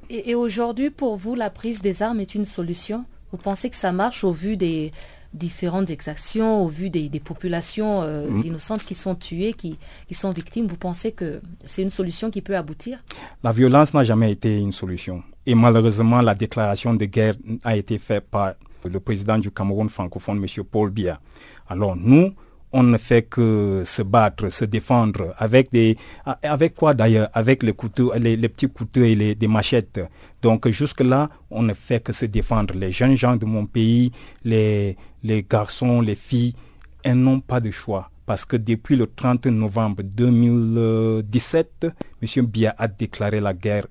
Et 0.09 0.35
aujourd'hui, 0.35 0.91
pour 0.91 1.17
vous, 1.17 1.35
la 1.35 1.51
prise 1.51 1.81
des 1.81 2.03
armes 2.03 2.21
est 2.21 2.35
une 2.35 2.45
solution? 2.45 3.05
Vous 3.31 3.39
pensez 3.39 3.71
que 3.71 3.77
ça 3.77 3.93
marche 3.93 4.25
au 4.25 4.33
vu 4.33 4.57
des, 4.57 4.91
différentes 5.33 5.91
exactions, 5.91 6.63
au 6.65 6.69
vu 6.69 6.91
des, 6.91 7.09
populations 7.21 8.03
euh, 8.03 8.29
mm. 8.29 8.47
innocentes 8.47 8.85
qui 8.85 8.95
sont 8.95 9.15
tuées, 9.15 9.53
qui, 9.53 9.79
qui 10.09 10.15
sont 10.15 10.31
victimes, 10.31 10.67
vous 10.67 10.77
pensez 10.77 11.13
que 11.13 11.41
c'est 11.65 11.83
une 11.83 11.91
solution 11.91 12.31
qui 12.31 12.41
peut 12.41 12.57
aboutir? 12.57 12.99
La 13.43 13.53
violence 13.53 13.95
n'a 13.95 14.05
jamais 14.05 14.33
été 14.33 14.59
une 14.59 14.73
solution. 14.73 15.23
Et 15.47 15.55
malheureusement, 15.55 16.21
la 16.21 16.35
déclaration 16.35 16.95
de 16.95 17.05
guerre 17.05 17.35
a 17.65 17.77
été 17.77 17.99
faite 17.99 18.25
par 18.31 18.55
le 18.85 19.01
président 19.01 19.39
du 19.39 19.51
Cameroun 19.51 19.89
francophone, 19.89 20.39
M. 20.43 20.65
Paul 20.65 20.91
Biya. 20.91 21.21
Alors 21.69 21.97
nous, 21.97 22.33
on 22.73 22.83
ne 22.85 22.99
fait 22.99 23.23
que 23.23 23.83
se 23.85 24.03
battre, 24.03 24.49
se 24.51 24.65
défendre 24.65 25.35
avec 25.39 26.75
quoi 26.75 26.95
d'ailleurs, 26.95 27.29
avec 27.33 27.63
les 27.63 27.73
couteaux, 27.73 28.13
les, 28.17 28.37
petits 28.49 28.69
couteaux 28.69 29.03
et 29.03 29.15
les, 29.15 29.49
machettes. 29.49 30.01
Donc 30.43 30.69
jusque 30.69 31.01
là, 31.01 31.29
on 31.51 31.63
ne 31.63 31.75
fait 31.75 32.01
que 32.03 32.13
se 32.13 32.27
défendre. 32.27 32.75
Les 32.75 32.93
jeunes 32.93 33.17
gens 33.17 33.37
de 33.37 33.45
mon 33.45 33.67
pays, 33.67 34.13
les, 34.45 34.97
les 35.23 35.43
garçons, 35.43 36.01
les 36.01 36.15
filles, 36.15 36.55
elles 37.03 37.17
n'ont 37.19 37.41
pas 37.41 37.61
de 37.61 37.71
choix. 37.71 38.11
Parce 38.27 38.45
que 38.45 38.57
depuis 38.57 38.95
le 38.95 39.09
30 39.09 39.47
novembre 39.47 40.03
2017, 40.05 41.89
M. 42.23 42.47
Bia 42.47 42.75
a 42.79 42.87
déclaré 42.87 43.41
la 43.41 43.53
guerre 43.55 43.89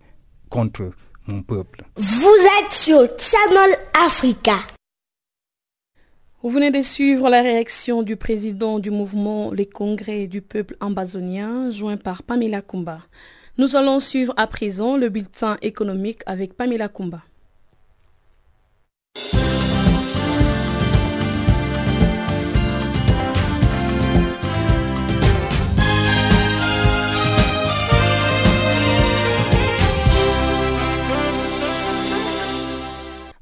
contre 0.50 0.92
mon 1.28 1.42
peuple. 1.42 1.84
Vous 1.98 2.38
êtes 2.62 2.72
sur 2.72 3.06
Channel 3.18 3.78
Africa. 3.94 4.56
Vous 6.42 6.50
venez 6.50 6.72
de 6.72 6.82
suivre 6.82 7.30
la 7.30 7.42
réaction 7.42 8.02
du 8.02 8.16
président 8.16 8.80
du 8.80 8.92
mouvement 8.92 9.52
Les 9.52 9.66
Congrès 9.66 10.26
du 10.26 10.42
peuple 10.42 10.78
ambazonien, 10.80 11.70
joint 11.70 11.98
par 11.98 12.24
Pamela 12.24 12.62
Kumba. 12.62 13.02
Nous 13.58 13.76
allons 13.76 14.00
suivre 14.00 14.34
à 14.38 14.48
présent 14.48 14.96
le 14.96 15.10
bulletin 15.10 15.58
économique 15.62 16.22
avec 16.26 16.54
Pamela 16.54 16.88
Kumba. 16.88 17.24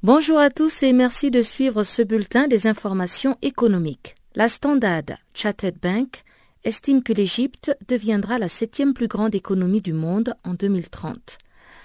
Bonjour 0.08 0.40
à 0.40 0.50
tous 0.50 0.84
et 0.84 0.94
merci 0.94 1.32
de 1.32 1.42
suivre 1.42 1.84
ce 1.84 2.02
bulletin 2.02 2.48
des 2.48 2.66
informations 2.66 3.36
économiques. 3.42 4.16
La 4.36 4.48
Standard 4.48 5.18
Chartered 5.34 5.78
Bank 5.82 6.24
estime 6.64 7.04
que 7.04 7.12
l'Égypte 7.12 7.76
deviendra 7.90 8.40
la 8.40 8.48
septième 8.48 8.94
plus 8.94 9.10
grande 9.10 9.36
économie 9.36 9.82
du 9.82 9.92
monde 9.92 10.34
en 10.46 10.54
2030. 10.54 11.38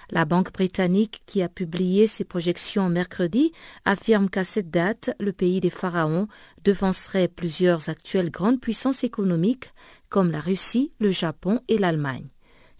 La 0.09 0.23
banque 0.23 0.53
britannique 0.53 1.21
qui 1.25 1.41
a 1.41 1.49
publié 1.49 2.07
ses 2.07 2.23
projections 2.23 2.87
mercredi 2.87 3.51
affirme 3.83 4.29
qu'à 4.29 4.45
cette 4.45 4.71
date, 4.71 5.13
le 5.19 5.33
pays 5.33 5.59
des 5.59 5.69
pharaons 5.69 6.29
devancerait 6.63 7.27
plusieurs 7.27 7.89
actuelles 7.89 8.31
grandes 8.31 8.61
puissances 8.61 9.03
économiques 9.03 9.73
comme 10.07 10.31
la 10.31 10.39
Russie, 10.39 10.93
le 11.01 11.09
Japon 11.09 11.59
et 11.67 11.77
l'Allemagne. 11.77 12.32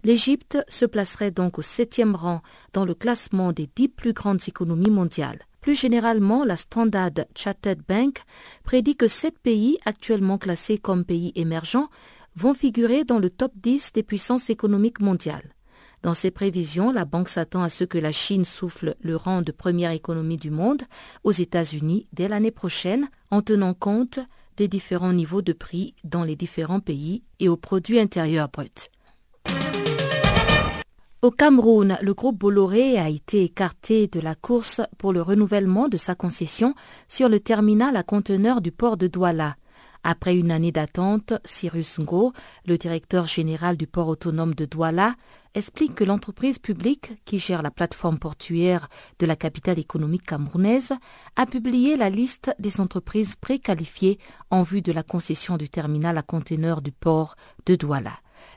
L'Égypte 0.04 0.58
se 0.68 0.84
placerait 0.84 1.30
donc 1.30 1.58
au 1.58 1.62
septième 1.62 2.14
rang 2.14 2.42
dans 2.74 2.84
le 2.84 2.94
classement 2.94 3.52
des 3.52 3.70
dix 3.74 3.88
plus 3.88 4.12
grandes 4.12 4.46
économies 4.46 4.90
mondiales. 4.90 5.46
Plus 5.62 5.74
généralement, 5.74 6.44
la 6.44 6.56
Standard 6.56 7.12
Chartered 7.34 7.80
Bank 7.88 8.22
prédit 8.64 8.96
que 8.96 9.08
sept 9.08 9.38
pays 9.38 9.78
actuellement 9.86 10.36
classés 10.36 10.76
comme 10.76 11.06
pays 11.06 11.32
émergents 11.36 11.88
vont 12.36 12.52
figurer 12.52 13.04
dans 13.04 13.18
le 13.18 13.30
top 13.30 13.52
10 13.56 13.92
des 13.94 14.02
puissances 14.02 14.50
économiques 14.50 15.00
mondiales. 15.00 15.54
Dans 16.02 16.12
ses 16.12 16.30
prévisions, 16.30 16.92
la 16.92 17.06
banque 17.06 17.30
s'attend 17.30 17.62
à 17.62 17.70
ce 17.70 17.84
que 17.84 17.96
la 17.96 18.12
Chine 18.12 18.44
souffle 18.44 18.96
le 19.00 19.16
rang 19.16 19.40
de 19.40 19.52
première 19.52 19.92
économie 19.92 20.36
du 20.36 20.50
monde 20.50 20.82
aux 21.22 21.32
États-Unis 21.32 22.06
dès 22.12 22.28
l'année 22.28 22.50
prochaine, 22.50 23.08
en 23.30 23.40
tenant 23.40 23.72
compte 23.72 24.20
des 24.58 24.68
différents 24.68 25.14
niveaux 25.14 25.40
de 25.40 25.54
prix 25.54 25.94
dans 26.04 26.24
les 26.24 26.36
différents 26.36 26.80
pays 26.80 27.22
et 27.40 27.48
au 27.48 27.56
produit 27.56 27.98
intérieur 27.98 28.50
brut. 28.50 28.90
Au 31.24 31.30
Cameroun, 31.30 31.96
le 32.02 32.12
groupe 32.12 32.40
Bolloré 32.40 32.98
a 32.98 33.08
été 33.08 33.44
écarté 33.44 34.08
de 34.08 34.20
la 34.20 34.34
course 34.34 34.82
pour 34.98 35.14
le 35.14 35.22
renouvellement 35.22 35.88
de 35.88 35.96
sa 35.96 36.14
concession 36.14 36.74
sur 37.08 37.30
le 37.30 37.40
terminal 37.40 37.96
à 37.96 38.02
conteneurs 38.02 38.60
du 38.60 38.70
port 38.70 38.98
de 38.98 39.06
Douala. 39.06 39.56
Après 40.02 40.36
une 40.36 40.50
année 40.50 40.70
d'attente, 40.70 41.32
Cyrus 41.46 41.98
Ngo, 41.98 42.34
le 42.66 42.76
directeur 42.76 43.24
général 43.24 43.78
du 43.78 43.86
port 43.86 44.08
autonome 44.08 44.54
de 44.54 44.66
Douala, 44.66 45.14
explique 45.54 45.94
que 45.94 46.04
l'entreprise 46.04 46.58
publique 46.58 47.14
qui 47.24 47.38
gère 47.38 47.62
la 47.62 47.70
plateforme 47.70 48.18
portuaire 48.18 48.90
de 49.18 49.24
la 49.24 49.34
capitale 49.34 49.78
économique 49.78 50.26
camerounaise 50.26 50.92
a 51.36 51.46
publié 51.46 51.96
la 51.96 52.10
liste 52.10 52.54
des 52.58 52.82
entreprises 52.82 53.34
préqualifiées 53.36 54.18
en 54.50 54.62
vue 54.62 54.82
de 54.82 54.92
la 54.92 55.02
concession 55.02 55.56
du 55.56 55.70
terminal 55.70 56.18
à 56.18 56.22
conteneurs 56.22 56.82
du 56.82 56.92
port 56.92 57.34
de 57.64 57.76
Douala. 57.76 58.12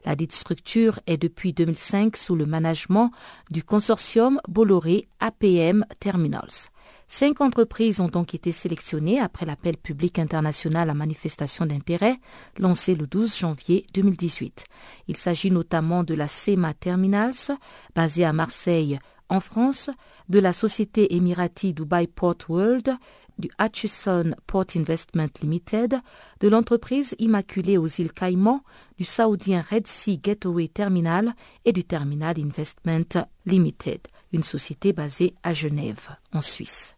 La 0.08 0.15
dite 0.15 0.32
structure 0.32 1.02
est 1.06 1.17
depuis 1.17 1.52
2005 1.52 2.15
sous 2.15 2.38
le 2.38 2.46
management 2.46 3.12
du 3.52 3.62
consortium 3.62 4.39
Bolloré 4.48 5.06
APM 5.20 5.86
Terminals. 6.00 6.72
Cinq 7.10 7.41
entreprises 7.41 8.00
ont 8.00 8.08
donc 8.08 8.34
été 8.34 8.54
sélectionnées 8.54 9.20
après 9.20 9.46
l'appel 9.46 9.76
public 9.76 10.17
international 10.17 10.89
à 10.89 10.93
manifestation 10.93 11.65
d'intérêt 11.65 12.22
lancé 12.58 12.96
le 12.96 13.06
12 13.06 13.38
janvier 13.38 13.86
2018. 13.96 14.63
Il 15.10 15.17
s'agit 15.17 15.52
notamment 15.52 16.06
de 16.06 16.13
la 16.13 16.30
SEMA 16.30 16.74
Terminals, 16.74 17.58
basée 17.93 18.24
à 18.24 18.32
Marseille, 18.32 19.00
en 19.28 19.41
France, 19.41 19.89
de 20.30 20.39
la 20.39 20.54
société 20.54 21.15
émirati 21.15 21.74
Dubai 21.74 22.08
Port 22.08 22.38
World, 22.48 22.96
du 23.38 23.50
Hutchison 23.60 24.36
Port 24.45 24.65
Investment 24.76 25.30
Limited, 25.41 26.00
de 26.39 26.47
l'entreprise 26.47 27.15
Immaculée 27.19 27.78
aux 27.78 27.88
îles 27.88 28.13
Caïmans, 28.13 28.63
du 28.97 29.04
saoudien 29.04 29.63
Red 29.69 29.88
Sea 29.88 30.17
Gateway 30.17 30.67
Terminal 30.67 31.34
et 31.65 31.73
du 31.73 31.84
Terminal 31.84 32.36
Investment 32.39 33.26
Limited, 33.45 34.02
une 34.34 34.43
société 34.43 34.93
basée 34.93 35.34
à 35.43 35.54
Genève, 35.54 36.10
en 36.34 36.41
Suisse. 36.41 36.97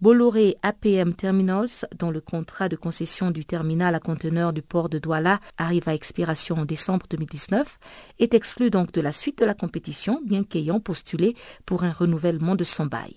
Bolloré 0.00 0.56
APM 0.62 1.12
Terminals, 1.14 1.84
dont 1.98 2.10
le 2.10 2.22
contrat 2.22 2.70
de 2.70 2.76
concession 2.76 3.30
du 3.30 3.44
terminal 3.44 3.94
à 3.94 4.00
conteneurs 4.00 4.54
du 4.54 4.62
port 4.62 4.88
de 4.88 4.98
Douala 4.98 5.40
arrive 5.58 5.90
à 5.90 5.94
expiration 5.94 6.56
en 6.56 6.64
décembre 6.64 7.04
2019, 7.10 7.78
est 8.18 8.32
exclu 8.32 8.70
donc 8.70 8.92
de 8.92 9.02
la 9.02 9.12
suite 9.12 9.38
de 9.38 9.44
la 9.44 9.52
compétition, 9.52 10.22
bien 10.24 10.42
qu'ayant 10.42 10.80
postulé 10.80 11.36
pour 11.66 11.84
un 11.84 11.92
renouvellement 11.92 12.54
de 12.54 12.64
son 12.64 12.86
bail. 12.86 13.16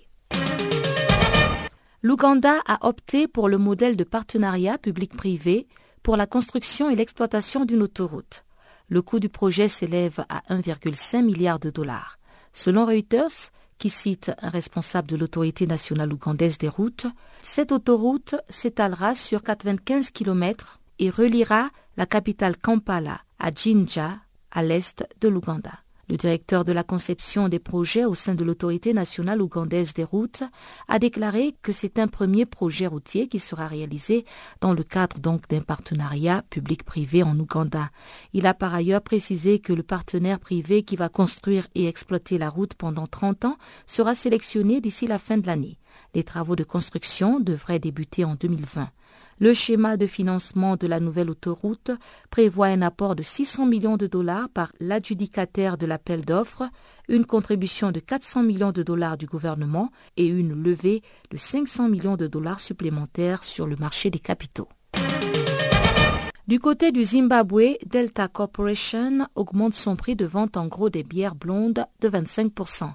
L'Ouganda 2.04 2.60
a 2.66 2.86
opté 2.86 3.26
pour 3.26 3.48
le 3.48 3.56
modèle 3.56 3.96
de 3.96 4.04
partenariat 4.04 4.76
public-privé 4.76 5.66
pour 6.02 6.18
la 6.18 6.26
construction 6.26 6.90
et 6.90 6.96
l'exploitation 6.96 7.64
d'une 7.64 7.80
autoroute. 7.80 8.44
Le 8.90 9.00
coût 9.00 9.20
du 9.20 9.30
projet 9.30 9.68
s'élève 9.68 10.22
à 10.28 10.42
1,5 10.54 11.22
milliard 11.22 11.58
de 11.58 11.70
dollars. 11.70 12.18
Selon 12.52 12.84
Reuters, 12.84 13.48
qui 13.78 13.88
cite 13.88 14.32
un 14.42 14.50
responsable 14.50 15.08
de 15.08 15.16
l'autorité 15.16 15.66
nationale 15.66 16.12
ougandaise 16.12 16.58
des 16.58 16.68
routes, 16.68 17.06
cette 17.40 17.72
autoroute 17.72 18.34
s'étalera 18.50 19.14
sur 19.14 19.42
95 19.42 20.10
km 20.10 20.80
et 20.98 21.08
reliera 21.08 21.70
la 21.96 22.04
capitale 22.04 22.58
Kampala 22.58 23.22
à 23.38 23.50
Jinja, 23.50 24.18
à 24.50 24.62
l'est 24.62 25.08
de 25.22 25.28
l'Ouganda. 25.28 25.83
Le 26.08 26.16
directeur 26.16 26.64
de 26.64 26.72
la 26.72 26.82
conception 26.82 27.48
des 27.48 27.58
projets 27.58 28.04
au 28.04 28.14
sein 28.14 28.34
de 28.34 28.44
l'autorité 28.44 28.92
nationale 28.92 29.40
ougandaise 29.40 29.94
des 29.94 30.04
routes 30.04 30.42
a 30.86 30.98
déclaré 30.98 31.54
que 31.62 31.72
c'est 31.72 31.98
un 31.98 32.08
premier 32.08 32.44
projet 32.44 32.86
routier 32.86 33.26
qui 33.26 33.38
sera 33.38 33.66
réalisé 33.66 34.26
dans 34.60 34.74
le 34.74 34.82
cadre 34.82 35.18
donc 35.18 35.48
d'un 35.48 35.62
partenariat 35.62 36.42
public-privé 36.50 37.22
en 37.22 37.38
Ouganda. 37.38 37.90
Il 38.34 38.46
a 38.46 38.52
par 38.52 38.74
ailleurs 38.74 39.00
précisé 39.02 39.60
que 39.60 39.72
le 39.72 39.82
partenaire 39.82 40.40
privé 40.40 40.82
qui 40.82 40.96
va 40.96 41.08
construire 41.08 41.66
et 41.74 41.88
exploiter 41.88 42.36
la 42.36 42.50
route 42.50 42.74
pendant 42.74 43.06
30 43.06 43.46
ans 43.46 43.56
sera 43.86 44.14
sélectionné 44.14 44.82
d'ici 44.82 45.06
la 45.06 45.18
fin 45.18 45.38
de 45.38 45.46
l'année. 45.46 45.78
Les 46.14 46.24
travaux 46.24 46.56
de 46.56 46.64
construction 46.64 47.40
devraient 47.40 47.78
débuter 47.78 48.24
en 48.24 48.34
2020. 48.34 48.90
Le 49.40 49.52
schéma 49.52 49.96
de 49.96 50.06
financement 50.06 50.76
de 50.76 50.86
la 50.86 51.00
nouvelle 51.00 51.30
autoroute 51.30 51.90
prévoit 52.30 52.68
un 52.68 52.82
apport 52.82 53.16
de 53.16 53.22
600 53.22 53.66
millions 53.66 53.96
de 53.96 54.06
dollars 54.06 54.48
par 54.48 54.72
l'adjudicataire 54.80 55.76
de 55.76 55.86
l'appel 55.86 56.24
d'offres, 56.24 56.68
une 57.08 57.26
contribution 57.26 57.90
de 57.90 58.00
400 58.00 58.44
millions 58.44 58.72
de 58.72 58.82
dollars 58.82 59.16
du 59.16 59.26
gouvernement 59.26 59.90
et 60.16 60.26
une 60.26 60.54
levée 60.54 61.02
de 61.30 61.36
500 61.36 61.88
millions 61.88 62.16
de 62.16 62.26
dollars 62.26 62.60
supplémentaires 62.60 63.44
sur 63.44 63.66
le 63.66 63.76
marché 63.76 64.10
des 64.10 64.20
capitaux. 64.20 64.68
Du 66.46 66.60
côté 66.60 66.92
du 66.92 67.02
Zimbabwe, 67.02 67.78
Delta 67.86 68.28
Corporation 68.28 69.26
augmente 69.34 69.72
son 69.72 69.96
prix 69.96 70.14
de 70.14 70.26
vente 70.26 70.58
en 70.58 70.66
gros 70.66 70.90
des 70.90 71.02
bières 71.02 71.34
blondes 71.34 71.86
de 72.00 72.08
25%. 72.08 72.92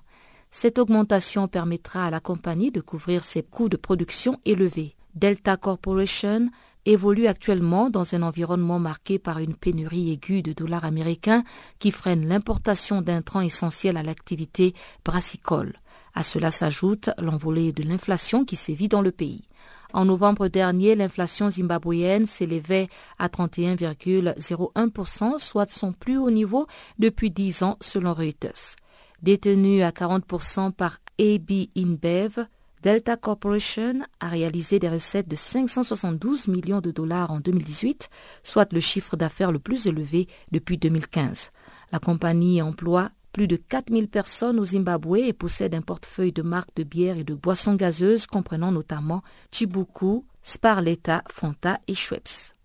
Cette 0.51 0.77
augmentation 0.77 1.47
permettra 1.47 2.05
à 2.05 2.11
la 2.11 2.19
compagnie 2.19 2.71
de 2.71 2.79
couvrir 2.79 3.23
ses 3.23 3.41
coûts 3.41 3.69
de 3.69 3.77
production 3.77 4.37
élevés. 4.45 4.95
Delta 5.19 5.57
Corporation 5.57 6.49
évolue 6.85 7.27
actuellement 7.27 7.89
dans 7.89 8.15
un 8.15 8.21
environnement 8.21 8.79
marqué 8.79 9.19
par 9.19 9.39
une 9.39 9.53
pénurie 9.53 10.13
aiguë 10.13 10.41
de 10.41 10.53
dollars 10.53 10.85
américains 10.85 11.43
qui 11.77 11.91
freine 11.91 12.25
l'importation 12.25 13.01
d'intrants 13.01 13.41
essentiels 13.41 13.97
à 13.97 14.03
l'activité 14.03 14.73
brassicole. 15.03 15.73
À 16.15 16.23
cela 16.23 16.51
s'ajoute 16.51 17.09
l'envolée 17.17 17.73
de 17.73 17.83
l'inflation 17.83 18.45
qui 18.45 18.55
sévit 18.55 18.87
dans 18.87 19.01
le 19.01 19.11
pays. 19.11 19.43
En 19.91 20.05
novembre 20.05 20.47
dernier, 20.47 20.95
l'inflation 20.95 21.49
zimbabwéenne 21.49 22.25
s'élevait 22.25 22.87
à 23.17 23.27
31,01%, 23.27 25.37
soit 25.37 25.69
son 25.69 25.91
plus 25.91 26.17
haut 26.17 26.31
niveau 26.31 26.65
depuis 26.97 27.29
10 27.29 27.63
ans 27.63 27.77
selon 27.81 28.13
Reuters. 28.13 28.77
Détenu 29.21 29.83
à 29.83 29.91
40% 29.91 30.71
par 30.71 30.99
AB 31.19 31.67
InBev, 31.75 32.45
Delta 32.81 33.17
Corporation 33.17 34.03
a 34.21 34.29
réalisé 34.29 34.79
des 34.79 34.87
recettes 34.87 35.27
de 35.27 35.35
572 35.35 36.47
millions 36.47 36.79
de 36.79 36.91
dollars 36.91 37.29
en 37.31 37.41
2018, 37.41 38.09
soit 38.41 38.71
le 38.71 38.79
chiffre 38.79 39.17
d'affaires 39.17 39.51
le 39.51 39.59
plus 39.59 39.87
élevé 39.87 40.27
depuis 40.51 40.77
2015. 40.77 41.51
La 41.91 41.99
compagnie 41.99 42.61
emploie 42.61 43.11
plus 43.33 43.47
de 43.47 43.57
4000 43.57 44.07
personnes 44.07 44.59
au 44.59 44.63
Zimbabwe 44.63 45.17
et 45.17 45.33
possède 45.33 45.75
un 45.75 45.81
portefeuille 45.81 46.31
de 46.31 46.41
marques 46.41 46.75
de 46.77 46.83
bière 46.83 47.17
et 47.17 47.25
de 47.25 47.33
boissons 47.33 47.75
gazeuses 47.75 48.27
comprenant 48.27 48.71
notamment 48.71 49.23
Chibuku, 49.51 50.23
Sparletta, 50.41 51.23
Fanta 51.29 51.79
et 51.89 51.95
Schweppes. 51.95 52.55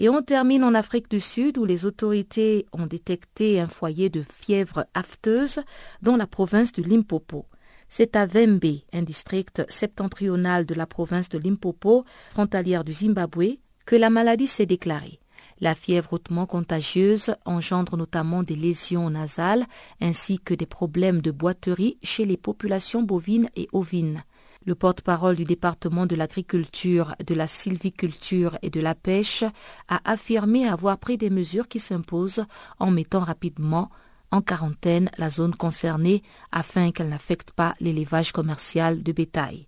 Et 0.00 0.08
on 0.08 0.22
termine 0.22 0.62
en 0.62 0.74
Afrique 0.74 1.10
du 1.10 1.18
Sud 1.18 1.58
où 1.58 1.64
les 1.64 1.86
autorités 1.86 2.66
ont 2.72 2.86
détecté 2.86 3.58
un 3.58 3.66
foyer 3.66 4.10
de 4.10 4.22
fièvre 4.22 4.86
afteuse 4.94 5.58
dans 6.02 6.16
la 6.16 6.28
province 6.28 6.70
de 6.70 6.84
Limpopo. 6.84 7.46
C'est 7.88 8.16
à 8.16 8.26
Vembe, 8.26 8.80
un 8.92 9.02
district 9.02 9.64
septentrional 9.68 10.66
de 10.66 10.74
la 10.74 10.86
province 10.86 11.28
de 11.28 11.38
Limpopo, 11.38 12.04
frontalière 12.30 12.84
du 12.84 12.92
Zimbabwe, 12.92 13.58
que 13.86 13.96
la 13.96 14.10
maladie 14.10 14.46
s'est 14.46 14.66
déclarée. 14.66 15.18
La 15.60 15.74
fièvre 15.74 16.12
hautement 16.12 16.46
contagieuse 16.46 17.34
engendre 17.44 17.96
notamment 17.96 18.42
des 18.42 18.54
lésions 18.54 19.10
nasales 19.10 19.66
ainsi 20.00 20.38
que 20.38 20.54
des 20.54 20.66
problèmes 20.66 21.20
de 21.20 21.32
boiterie 21.32 21.98
chez 22.02 22.24
les 22.24 22.36
populations 22.36 23.02
bovines 23.02 23.48
et 23.56 23.66
ovines. 23.72 24.22
Le 24.64 24.74
porte-parole 24.74 25.36
du 25.36 25.44
département 25.44 26.06
de 26.06 26.14
l'agriculture, 26.14 27.14
de 27.26 27.34
la 27.34 27.46
sylviculture 27.46 28.58
et 28.62 28.70
de 28.70 28.80
la 28.80 28.94
pêche 28.94 29.42
a 29.88 30.00
affirmé 30.04 30.68
avoir 30.68 30.98
pris 30.98 31.16
des 31.16 31.30
mesures 31.30 31.68
qui 31.68 31.78
s'imposent 31.78 32.44
en 32.78 32.90
mettant 32.90 33.20
rapidement 33.20 33.90
en 34.30 34.40
quarantaine 34.40 35.10
la 35.18 35.30
zone 35.30 35.54
concernée 35.54 36.22
afin 36.52 36.90
qu'elle 36.90 37.08
n'affecte 37.08 37.52
pas 37.52 37.74
l'élevage 37.80 38.32
commercial 38.32 39.02
de 39.02 39.12
bétail. 39.12 39.67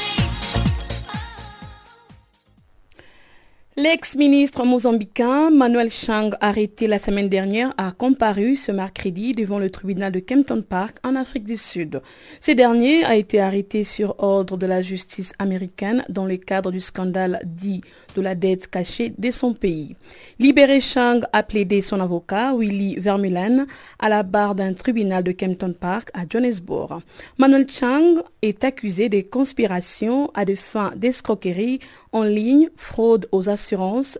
L'ex-ministre 3.77 4.65
mozambicain 4.65 5.49
Manuel 5.49 5.89
Chang, 5.89 6.31
arrêté 6.41 6.87
la 6.87 6.99
semaine 6.99 7.29
dernière, 7.29 7.73
a 7.77 7.93
comparu 7.93 8.57
ce 8.57 8.73
mercredi 8.73 9.31
devant 9.31 9.59
le 9.59 9.69
tribunal 9.69 10.11
de 10.11 10.19
Kempton 10.19 10.61
Park 10.61 10.97
en 11.05 11.15
Afrique 11.15 11.45
du 11.45 11.55
Sud. 11.55 12.01
Ce 12.41 12.51
dernier 12.51 13.05
a 13.05 13.15
été 13.15 13.39
arrêté 13.39 13.85
sur 13.85 14.15
ordre 14.17 14.57
de 14.57 14.65
la 14.65 14.81
justice 14.81 15.31
américaine 15.39 16.03
dans 16.09 16.25
le 16.25 16.35
cadre 16.35 16.69
du 16.69 16.81
scandale 16.81 17.39
dit 17.45 17.79
de 18.13 18.21
la 18.21 18.35
dette 18.35 18.69
cachée 18.69 19.13
de 19.17 19.31
son 19.31 19.53
pays. 19.53 19.95
Libéré 20.37 20.81
Chang 20.81 21.21
a 21.31 21.41
plaidé 21.41 21.81
son 21.81 22.01
avocat, 22.01 22.53
Willy 22.53 22.97
Vermeulen, 22.99 23.67
à 23.99 24.09
la 24.09 24.23
barre 24.23 24.53
d'un 24.53 24.73
tribunal 24.73 25.23
de 25.23 25.31
Kempton 25.31 25.71
Park 25.71 26.09
à 26.13 26.23
Johannesburg. 26.29 26.99
Manuel 27.37 27.67
Chang 27.69 28.21
est 28.41 28.65
accusé 28.65 29.07
de 29.07 29.21
conspiration 29.21 30.29
à 30.33 30.43
des 30.43 30.57
fins 30.57 30.91
d'escroquerie 30.97 31.79
en 32.11 32.23
ligne, 32.23 32.67
fraude 32.75 33.29
aux 33.31 33.47
assurances 33.47 33.60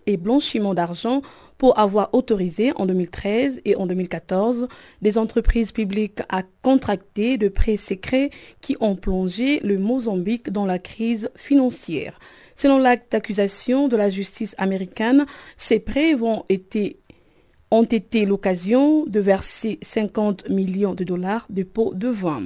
et 0.06 0.18
blanchiment 0.18 0.74
d'argent 0.74 1.22
pour 1.58 1.78
avoir 1.78 2.10
autorisé 2.14 2.72
en 2.76 2.86
2013 2.86 3.62
et 3.66 3.76
en 3.76 3.86
2014 3.86 4.68
des 5.02 5.18
entreprises 5.18 5.72
publiques 5.72 6.22
à 6.30 6.42
contracter 6.64 7.38
de 7.38 7.50
prêts 7.50 7.78
secrets 7.78 8.32
qui 8.62 8.76
ont 8.80 8.96
plongé 8.96 9.60
le 9.60 9.78
Mozambique 9.78 10.50
dans 10.50 10.66
la 10.66 10.80
crise 10.80 11.30
financière. 11.36 12.20
Selon 12.56 12.80
l'acte 12.80 13.12
d'accusation 13.12 13.88
de 13.88 13.98
la 13.98 14.10
justice 14.10 14.56
américaine, 14.58 15.26
ces 15.58 15.80
prêts 15.80 16.16
ont 16.16 16.44
été 16.50 18.26
l'occasion 18.26 19.06
de 19.06 19.20
verser 19.20 19.80
50 19.82 20.50
millions 20.50 20.94
de 20.94 21.04
dollars 21.04 21.46
de 21.50 21.64
pots 21.64 21.94
de 21.94 22.08
vin. 22.08 22.44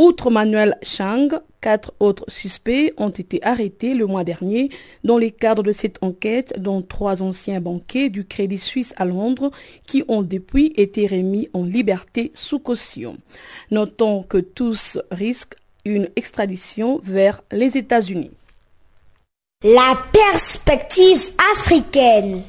Outre 0.00 0.30
Manuel 0.30 0.78
Chang, 0.82 1.28
quatre 1.60 1.92
autres 2.00 2.24
suspects 2.28 2.94
ont 2.96 3.10
été 3.10 3.38
arrêtés 3.44 3.92
le 3.92 4.06
mois 4.06 4.24
dernier 4.24 4.70
dans 5.04 5.18
le 5.18 5.28
cadre 5.28 5.62
de 5.62 5.72
cette 5.72 6.02
enquête, 6.02 6.54
dont 6.56 6.80
trois 6.80 7.22
anciens 7.22 7.60
banquiers 7.60 8.08
du 8.08 8.24
Crédit 8.24 8.56
Suisse 8.56 8.94
à 8.96 9.04
Londres 9.04 9.50
qui 9.86 10.02
ont 10.08 10.22
depuis 10.22 10.72
été 10.78 11.06
remis 11.06 11.50
en 11.52 11.64
liberté 11.64 12.30
sous 12.32 12.58
caution. 12.58 13.18
Notons 13.70 14.22
que 14.22 14.38
tous 14.38 14.98
risquent 15.10 15.56
une 15.84 16.08
extradition 16.16 16.98
vers 17.04 17.42
les 17.52 17.76
États-Unis. 17.76 18.30
La 19.62 19.98
perspective 20.14 21.30
africaine. 21.52 22.42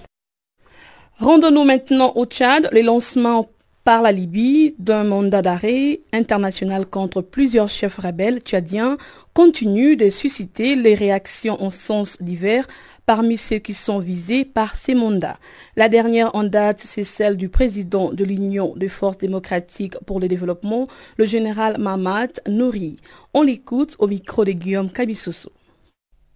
Rendons-nous 1.19 1.65
maintenant 1.65 2.13
au 2.15 2.25
Tchad. 2.25 2.69
Le 2.71 2.79
lancement 2.79 3.49
par 3.83 4.01
la 4.01 4.11
Libye 4.11 4.75
d'un 4.77 5.03
mandat 5.03 5.41
d'arrêt 5.41 6.01
international 6.13 6.85
contre 6.85 7.21
plusieurs 7.21 7.69
chefs 7.69 7.97
rebelles 7.97 8.39
tchadiens 8.39 8.97
continue 9.33 9.95
de 9.95 10.09
susciter 10.09 10.75
les 10.75 10.93
réactions 10.93 11.61
en 11.61 11.71
sens 11.71 12.17
divers 12.21 12.67
parmi 13.05 13.37
ceux 13.37 13.57
qui 13.57 13.73
sont 13.73 13.99
visés 13.99 14.45
par 14.45 14.75
ces 14.75 14.93
mandats. 14.93 15.37
La 15.75 15.89
dernière 15.89 16.35
en 16.35 16.43
date, 16.43 16.81
c'est 16.81 17.03
celle 17.03 17.35
du 17.35 17.49
président 17.49 18.11
de 18.13 18.23
l'Union 18.23 18.73
des 18.75 18.89
forces 18.89 19.17
démocratiques 19.17 19.97
pour 20.05 20.19
le 20.19 20.27
développement, 20.27 20.87
le 21.17 21.25
général 21.25 21.77
Mamat 21.79 22.39
Nouri. 22.47 22.97
On 23.33 23.41
l'écoute 23.41 23.95
au 23.99 24.07
micro 24.07 24.45
de 24.45 24.51
Guillaume 24.51 24.91
Kabissoso. 24.91 25.51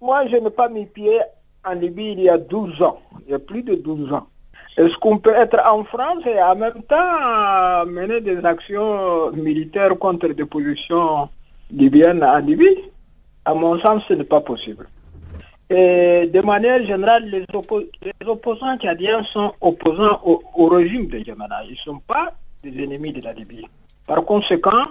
Moi, 0.01 0.27
je 0.27 0.35
n'ai 0.37 0.49
pas 0.49 0.69
mis 0.69 0.85
pied 0.85 1.19
en 1.63 1.73
Libye 1.73 2.13
il 2.13 2.21
y 2.21 2.29
a 2.29 2.37
12 2.37 2.81
ans, 2.81 2.99
il 3.25 3.31
y 3.31 3.33
a 3.35 3.39
plus 3.39 3.63
de 3.63 3.75
12 3.75 4.13
ans. 4.13 4.27
Est-ce 4.77 4.97
qu'on 4.97 5.17
peut 5.19 5.33
être 5.33 5.59
en 5.65 5.85
France 5.85 6.23
et 6.25 6.41
en 6.41 6.55
même 6.55 6.81
temps 6.83 7.85
mener 7.85 8.19
des 8.19 8.43
actions 8.43 9.31
militaires 9.31 9.97
contre 9.97 10.27
des 10.27 10.45
positions 10.45 11.29
libyennes 11.71 12.23
en 12.23 12.39
Libye? 12.39 12.77
À 13.45 13.53
mon 13.53 13.79
sens, 13.79 14.03
ce 14.07 14.13
n'est 14.13 14.25
pas 14.25 14.41
possible. 14.41 14.87
Et 15.69 16.29
de 16.31 16.41
manière 16.41 16.85
générale, 16.85 17.25
les, 17.25 17.45
opposants 18.27 18.77
tchadiens 18.77 19.23
sont 19.23 19.53
opposants 19.61 20.21
au, 20.23 20.67
régime 20.67 21.07
de 21.07 21.19
Yamana. 21.19 21.63
Ils 21.65 21.71
ne 21.71 21.77
sont 21.77 21.99
pas 21.99 22.33
des 22.63 22.83
ennemis 22.83 23.13
de 23.13 23.21
la 23.21 23.33
Libye. 23.33 23.65
Par 24.05 24.23
conséquent, 24.25 24.85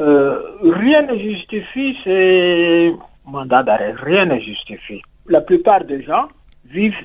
euh, 0.00 0.40
rien 0.62 1.02
ne 1.02 1.16
justifie 1.18 1.96
ces 2.02 2.94
mandats 3.24 3.62
d'arrêt. 3.62 3.92
Rien 3.96 4.24
ne 4.24 4.38
justifie. 4.40 5.02
La 5.26 5.42
plupart 5.42 5.84
des 5.84 6.02
gens 6.02 6.28
vivent, 6.64 7.04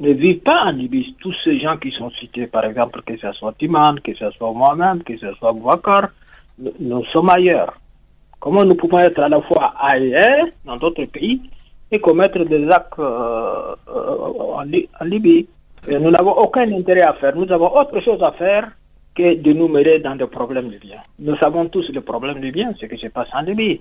ne 0.00 0.12
vivent 0.12 0.40
pas 0.40 0.64
en 0.64 0.72
Libye. 0.72 1.14
Tous 1.20 1.32
ces 1.32 1.58
gens 1.58 1.76
qui 1.76 1.90
sont 1.90 2.10
cités, 2.10 2.46
par 2.46 2.64
exemple, 2.64 3.02
que 3.02 3.16
ce 3.16 3.32
soit 3.32 3.54
Timan, 3.58 4.00
que 4.00 4.14
ce 4.14 4.30
soit 4.32 4.52
moi-même, 4.52 5.02
que 5.02 5.16
ce 5.16 5.32
soit 5.34 5.52
Bouakar, 5.52 6.08
nous 6.80 7.04
sommes 7.04 7.30
ailleurs. 7.30 7.74
Comment 8.40 8.64
nous 8.64 8.74
pouvons 8.74 8.98
être 8.98 9.20
à 9.20 9.28
la 9.28 9.40
fois 9.40 9.74
ailleurs, 9.78 10.46
dans 10.64 10.76
d'autres 10.76 11.04
pays, 11.06 11.40
et 11.90 12.00
commettre 12.00 12.44
des 12.44 12.68
actes 12.70 12.98
euh, 12.98 13.74
euh, 13.88 14.54
en, 14.54 15.04
Libye? 15.04 15.46
nous 15.88 16.10
n'avons 16.10 16.32
aucun 16.32 16.70
intérêt 16.72 17.02
à 17.02 17.12
faire. 17.14 17.36
Nous 17.36 17.50
avons 17.52 17.74
autre 17.76 18.00
chose 18.00 18.22
à 18.22 18.32
faire 18.32 18.70
que 19.14 19.34
de 19.34 19.52
nous 19.52 19.68
mêler 19.68 19.98
dans 20.00 20.16
des 20.16 20.26
problèmes 20.26 20.70
libyens. 20.70 21.02
Nous 21.18 21.36
savons 21.36 21.66
tous 21.66 21.90
le 21.90 22.00
problème 22.00 22.38
libyen, 22.38 22.74
ce 22.80 22.86
qui 22.86 22.98
se 22.98 23.06
passe 23.08 23.28
en 23.32 23.42
Libye. 23.42 23.80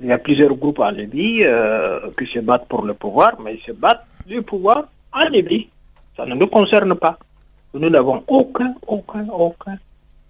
Il 0.00 0.08
y 0.08 0.12
a 0.12 0.18
plusieurs 0.18 0.54
groupes 0.54 0.80
en 0.80 0.90
Libye 0.90 1.42
euh, 1.44 2.10
qui 2.18 2.26
se 2.26 2.40
battent 2.40 2.66
pour 2.66 2.84
le 2.84 2.94
pouvoir, 2.94 3.40
mais 3.40 3.54
ils 3.54 3.62
se 3.62 3.72
battent 3.72 4.04
du 4.26 4.42
pouvoir 4.42 4.84
en 5.14 5.28
Libye. 5.28 5.68
Ça 6.16 6.26
ne 6.26 6.34
nous 6.34 6.46
concerne 6.48 6.94
pas. 6.94 7.18
Nous 7.72 7.88
n'avons 7.88 8.22
aucun, 8.28 8.74
aucun, 8.86 9.26
aucun 9.28 9.78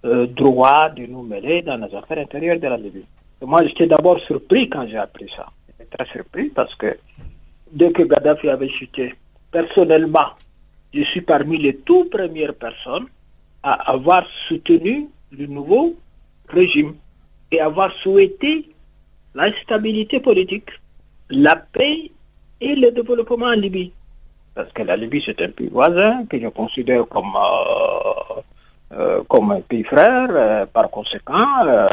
euh, 0.05 0.25
droit 0.27 0.89
de 0.89 1.05
nous 1.05 1.23
mêler 1.23 1.61
dans 1.61 1.77
les 1.77 1.95
affaires 1.95 2.19
intérieures 2.19 2.59
de 2.59 2.67
la 2.67 2.77
Libye. 2.77 3.05
moi, 3.41 3.63
j'étais 3.65 3.87
d'abord 3.87 4.19
surpris 4.19 4.69
quand 4.69 4.87
j'ai 4.87 4.97
appris 4.97 5.29
ça. 5.35 5.47
J'étais 5.67 5.97
très 5.97 6.07
surpris 6.07 6.49
parce 6.49 6.73
que 6.75 6.97
dès 7.71 7.91
que 7.91 8.03
Gaddafi 8.03 8.49
avait 8.49 8.69
chuté, 8.69 9.13
personnellement, 9.51 10.31
je 10.93 11.01
suis 11.01 11.21
parmi 11.21 11.57
les 11.57 11.75
toutes 11.77 12.11
premières 12.11 12.55
personnes 12.55 13.07
à 13.61 13.73
avoir 13.91 14.25
soutenu 14.47 15.09
le 15.31 15.45
nouveau 15.47 15.95
régime 16.49 16.95
et 17.51 17.59
avoir 17.59 17.91
souhaité 17.91 18.69
la 19.33 19.51
stabilité 19.53 20.19
politique, 20.19 20.69
la 21.29 21.55
paix 21.57 22.11
et 22.61 22.75
le 22.75 22.91
développement 22.91 23.47
en 23.47 23.51
Libye 23.51 23.91
parce 24.55 24.71
que 24.71 24.83
la 24.83 24.95
Libye 24.95 25.21
c'est 25.23 25.41
un 25.41 25.49
pays 25.49 25.69
voisin 25.71 26.25
que 26.29 26.39
je 26.39 26.47
considère 26.47 27.05
comme, 27.07 27.33
euh, 27.35 28.41
euh, 28.97 29.21
comme 29.27 29.51
un 29.51 29.59
pays 29.59 29.83
frère. 29.83 30.29
Euh, 30.31 30.65
par 30.65 30.89
conséquent, 30.89 31.45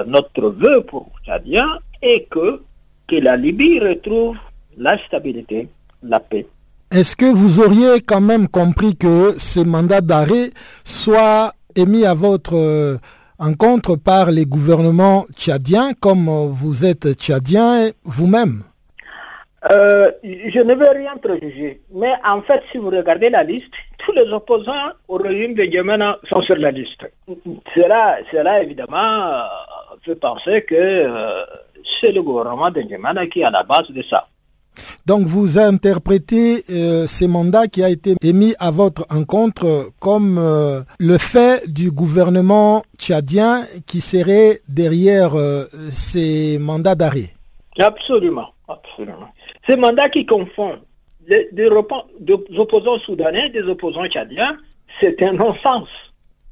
notre 0.07 0.49
vœu 0.51 0.83
pour 0.83 1.11
Tchadien 1.27 1.67
est 2.01 2.29
que, 2.31 2.63
que 3.07 3.17
la 3.17 3.37
Libye 3.37 3.81
retrouve 3.81 4.37
la 4.79 4.97
stabilité, 4.97 5.69
la 6.03 6.21
paix. 6.21 6.47
Est-ce 6.93 7.17
que 7.17 7.27
vous 7.27 7.59
auriez 7.59 8.01
quand 8.01 8.21
même 8.21 8.49
compris 8.49 8.97
que 8.97 9.35
ce 9.39 9.61
mandat 9.61 10.01
d'arrêt 10.01 10.51
soit 10.85 11.55
émis 11.75 12.05
à 12.05 12.15
votre 12.15 12.99
encontre 13.39 13.97
par 13.97 14.31
les 14.31 14.45
gouvernements 14.45 15.27
tchadiens, 15.35 15.95
comme 15.99 16.29
vous 16.51 16.85
êtes 16.85 17.15
tchadien 17.15 17.91
vous-même? 18.05 18.63
Euh, 19.71 20.11
je 20.25 20.59
ne 20.59 20.75
veux 20.75 20.89
rien 20.91 21.17
préjuger, 21.17 21.83
mais 21.95 22.15
en 22.27 22.43
fait, 22.43 22.63
si 22.73 22.79
vous 22.79 22.91
regardez 22.91 23.31
la 23.31 23.45
liste, 23.45 23.73
tous 23.99 24.11
les 24.13 24.29
opposants 24.33 24.91
au 25.07 25.17
régime 25.17 25.55
de 25.55 25.63
Yémen 25.63 26.05
sont 26.25 26.43
sur 26.43 26.57
la 26.57 26.73
liste. 26.73 27.09
Cela, 27.73 28.19
cela 28.33 28.61
évidemment, 28.61 28.97
euh, 28.97 29.43
fait 30.05 30.17
penser 30.17 30.65
que 30.65 30.75
euh, 30.75 31.45
c'est 31.85 32.11
le 32.11 32.23
gouvernement 32.23 32.71
de 32.71 32.81
Yémen 32.81 33.29
qui 33.29 33.41
est 33.41 33.45
à 33.45 33.51
la 33.51 33.63
base 33.63 33.89
de 33.91 34.03
ça. 34.03 34.27
Donc 35.07 35.27
vous 35.27 35.59
interprétez 35.59 36.65
ces 37.07 37.29
mandats 37.29 37.67
qui 37.67 37.85
a 37.85 37.91
été 37.91 38.15
émis 38.23 38.55
à 38.59 38.71
votre 38.71 39.05
encontre 39.11 39.91
comme 40.01 40.41
le 40.99 41.19
fait 41.19 41.71
du 41.71 41.91
gouvernement 41.91 42.83
tchadien 42.99 43.67
qui 43.87 44.01
serait 44.01 44.63
derrière 44.69 45.35
ces 45.91 46.57
mandats 46.59 46.95
d'arrêt? 46.95 47.35
Absolument, 47.79 48.49
absolument. 48.67 49.29
Ces 49.67 49.77
mandats 49.77 50.09
qui 50.09 50.27
confondent 50.27 50.83
des, 51.29 51.67
opposants 51.69 52.99
soudanais 52.99 53.49
des 53.51 53.63
opposants 53.63 54.07
tchadiens, 54.07 54.57
c'est 55.01 55.23
un 55.23 55.33
non-sens. 55.33 55.89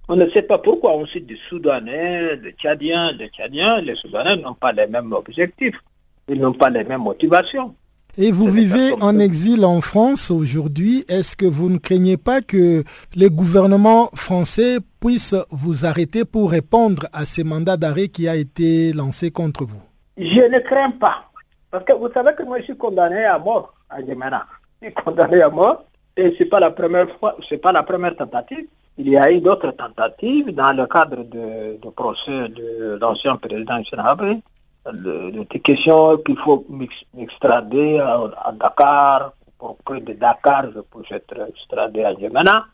On 0.09 0.17
ne 0.17 0.29
sait 0.31 0.43
pas 0.43 0.59
pourquoi 0.59 0.97
on 0.97 1.07
cite 1.07 1.27
des 1.27 1.39
Soudanais, 1.49 2.37
des 2.37 2.51
Tchadiens, 2.51 3.13
des 3.13 3.29
Tchadiens. 3.29 3.81
Les 3.81 3.95
Soudanais 3.95 4.37
n'ont 4.37 4.55
pas 4.55 4.73
les 4.73 4.89
mêmes 4.89 5.13
objectifs. 5.13 5.77
Ils 6.29 6.41
n'ont 6.41 6.53
pas 6.53 6.69
les 6.69 6.83
mêmes 6.83 7.03
motivations. 7.03 7.77
Et 8.19 8.33
vous 8.33 8.49
vivez 8.49 8.93
en 9.01 9.21
exil 9.21 9.65
en 9.65 9.81
France 9.81 10.33
aujourd'hui. 10.33 11.05
Est-ce 11.09 11.37
que 11.37 11.47
vous 11.47 11.71
ne 11.71 11.79
craignez 11.79 12.17
pas 12.17 12.41
que 12.41 12.83
les 13.15 13.31
gouvernements 13.31 14.11
français 14.15 14.79
puissent 15.01 15.37
vous 15.51 15.87
arrêter 15.87 16.25
pour 16.25 16.51
répondre 16.51 17.07
à 17.13 17.25
ces 17.25 17.45
mandats 17.45 17.77
d'arrêt 17.77 18.09
qui 18.09 18.27
a 18.27 18.35
été 18.35 18.93
lancé 18.93 19.31
contre 19.31 19.65
vous? 19.65 19.81
Je 20.19 20.41
ne 20.41 20.59
crains 20.59 20.91
pas. 20.91 21.30
Parce 21.71 21.85
que 21.85 21.93
vous 21.93 22.11
savez 22.12 22.35
que 22.35 22.43
moi, 22.43 22.59
je 22.59 22.64
suis 22.64 22.77
condamné 22.77 23.25
à 23.25 23.39
mort 23.39 23.73
à 23.89 24.01
Yémena. 24.01 24.47
Je 24.83 24.87
suis 24.87 24.95
condamné 24.95 25.41
à 25.43 25.51
mort 25.51 25.85
et 26.16 26.35
ce 26.37 26.43
n'est 26.43 26.49
pas 26.49 26.61
la 26.61 26.71
première 26.71 27.09
fois, 27.18 27.37
c'est 27.49 27.59
pas 27.59 27.73
la 27.73 27.83
première 27.83 28.16
tentative. 28.16 28.66
Il 28.99 29.09
y 29.09 29.16
a 29.16 29.31
eu 29.31 29.41
d'autres 29.41 29.71
tentatives 29.71 30.51
dans 30.55 30.77
le 30.77 30.87
cadre 30.87 31.23
de, 31.23 31.79
procès 31.91 32.49
de 32.49 32.99
l'ancien 33.01 33.37
président 33.37 33.83
Sénabé. 33.85 34.39
De, 34.93 35.31
des 35.31 35.61
questions 35.61 36.16
qu'il 36.18 36.39
faut 36.39 36.66
m'extrader 37.14 37.99
à, 37.99 38.51
Dakar, 38.53 39.33
pour 39.59 39.77
que 39.85 39.95
de 40.01 40.14
Dakar 40.14 40.71
je 40.75 40.81
puisse 40.81 41.12
être 41.12 41.49
extradé 41.49 42.03
à 42.03 42.12
Yémena. 42.12 42.66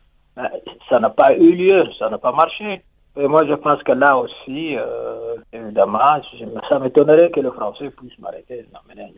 Ça 0.88 1.00
n'a 1.00 1.10
pas 1.10 1.34
eu 1.36 1.52
lieu, 1.54 1.84
ça 1.98 2.08
n'a 2.08 2.18
pas 2.18 2.32
marché. 2.32 2.82
Et 3.18 3.28
moi, 3.28 3.46
je 3.46 3.54
pense 3.54 3.82
que 3.82 3.92
là 3.92 4.18
aussi, 4.18 4.76
euh, 4.76 5.36
évidemment, 5.50 6.20
ça 6.68 6.78
m'étonnerait 6.78 7.30
que 7.30 7.40
le 7.40 7.50
Français 7.50 7.88
puisse 7.88 8.18
m'arrêter 8.18 8.58
et 8.58 8.66
m'emmener 8.72 9.10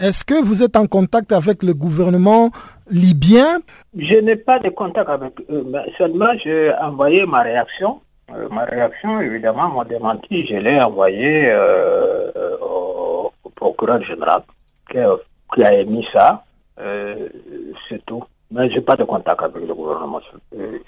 Est-ce 0.00 0.24
que 0.24 0.42
vous 0.42 0.62
êtes 0.62 0.76
en 0.76 0.86
contact 0.86 1.30
avec 1.30 1.62
le 1.62 1.74
gouvernement 1.74 2.50
libyen? 2.88 3.60
Je 3.94 4.16
n'ai 4.16 4.36
pas 4.36 4.58
de 4.60 4.70
contact 4.70 5.10
avec 5.10 5.34
eux, 5.50 5.62
mais 5.68 5.92
seulement 5.98 6.32
j'ai 6.42 6.72
envoyé 6.80 7.26
ma 7.26 7.42
réaction. 7.42 8.00
Euh, 8.34 8.48
ma 8.50 8.64
réaction, 8.64 9.20
évidemment, 9.20 9.68
m'a 9.68 9.84
démenti. 9.84 10.46
Je 10.46 10.56
l'ai 10.56 10.80
envoyé 10.80 11.50
euh, 11.50 12.30
au, 12.62 13.30
procureur 13.54 14.00
général 14.02 14.42
qui 14.90 15.62
a, 15.62 15.74
émis 15.74 16.06
ça. 16.10 16.44
C'est 16.78 18.04
tout. 18.06 18.24
Mais 18.50 18.70
je 18.70 18.76
n'ai 18.76 18.80
pas 18.80 18.96
de 18.96 19.04
contact 19.04 19.42
avec 19.42 19.66
le 19.66 19.74
gouvernement 19.74 20.20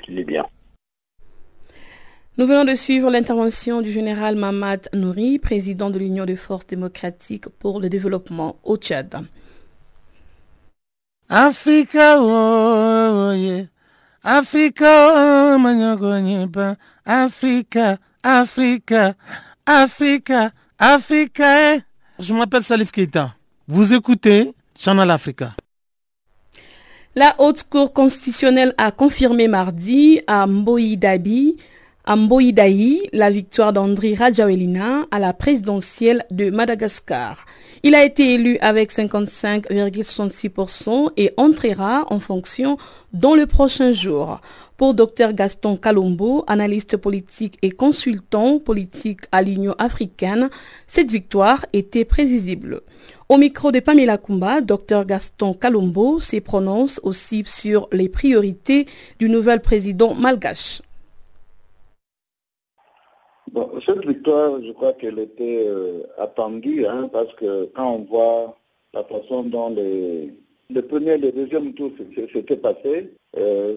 libyen. 0.09 0.47
Nous 2.39 2.47
venons 2.47 2.67
de 2.67 2.75
suivre 2.75 3.11
l'intervention 3.11 3.81
du 3.81 3.91
général 3.91 4.37
Mamad 4.37 4.91
Nouri, 4.93 5.39
président 5.39 5.89
de 5.89 5.99
l'Union 5.99 6.27
des 6.27 6.37
forces 6.37 6.67
démocratiques 6.67 7.49
pour 7.49 7.81
le 7.81 7.89
développement 7.89 8.57
au 8.63 8.77
Tchad. 8.77 9.25
Africa, 11.31 12.19
oh, 12.21 13.33
yeah. 13.33 13.65
Africa, 14.23 15.57
oh, 15.57 16.75
Africa, 17.07 17.97
Africa, 18.23 19.15
Africa, 19.65 20.53
Africa. 20.79 21.75
Eh. 21.75 21.81
Je 22.19 22.35
m'appelle 22.35 22.63
Salif 22.63 22.93
Keita. 22.93 23.35
Vous 23.67 23.95
écoutez 23.95 24.53
Channel 24.79 25.11
Africa. 25.11 25.55
La 27.15 27.35
Haute 27.39 27.63
Cour 27.63 27.95
constitutionnelle 27.95 28.75
a 28.77 28.91
confirmé 28.91 29.49
mardi 29.49 30.21
à 30.27 30.47
Mboï 30.47 30.99
Dabi 30.99 31.57
Amboïdaï 32.09 33.09
la 33.13 33.31
victoire 33.31 33.73
d'André 33.73 34.15
Rajaoelina 34.15 35.07
à 35.11 35.19
la 35.19 35.33
présidentielle 35.33 36.25
de 36.31 36.51
Madagascar. 36.51 37.45
Il 37.83 37.97
a 37.97 38.05
été 38.05 38.35
élu 38.35 38.59
avec 38.61 38.93
55,66% 38.93 41.11
et 41.17 41.33
entrera 41.37 42.05
en 42.09 42.21
fonction 42.21 42.79
dans 43.13 43.35
le 43.35 43.47
prochain 43.47 43.91
jour. 43.91 44.41
Pour 44.77 44.95
Dr 44.95 45.33
Gaston 45.33 45.77
Kalombo, 45.77 46.45
analyste 46.47 46.97
politique 46.97 47.59
et 47.63 47.73
consultant 47.73 48.61
politique 48.61 49.23
à 49.33 49.43
l'Union 49.43 49.75
africaine, 49.79 50.49
cette 50.87 51.11
victoire 51.11 51.67
était 51.73 52.05
prévisible. 52.05 52.83
Au 53.29 53.37
micro 53.37 53.73
de 53.73 53.81
Pamela 53.81 54.17
Kumba, 54.17 54.61
Dr 54.61 55.07
Gaston 55.07 55.55
Kalombo 55.55 56.21
se 56.21 56.39
prononce 56.39 57.01
aussi 57.03 57.43
sur 57.47 57.89
les 57.91 58.09
priorités 58.09 58.87
du 59.19 59.29
nouvel 59.29 59.61
président 59.61 60.15
malgache 60.15 60.83
cette 63.87 64.07
victoire, 64.07 64.63
je 64.63 64.73
crois 64.73 64.93
qu'elle 64.95 65.19
était 65.19 65.65
euh, 65.67 66.03
attendue, 66.19 66.87
hein, 66.87 67.09
parce 67.13 67.33
que 67.35 67.67
quand 67.75 67.91
on 67.91 67.99
voit 68.05 68.57
la 68.93 69.05
façon 69.05 69.45
dont 69.45 69.71
les, 69.71 70.33
le 70.71 70.83
premier 70.83 71.13
et 71.13 71.19
le 71.19 71.33
deuxième 71.33 71.73
tour 71.75 71.93
s'était 72.33 72.57
passé, 72.57 73.13
euh, 73.37 73.77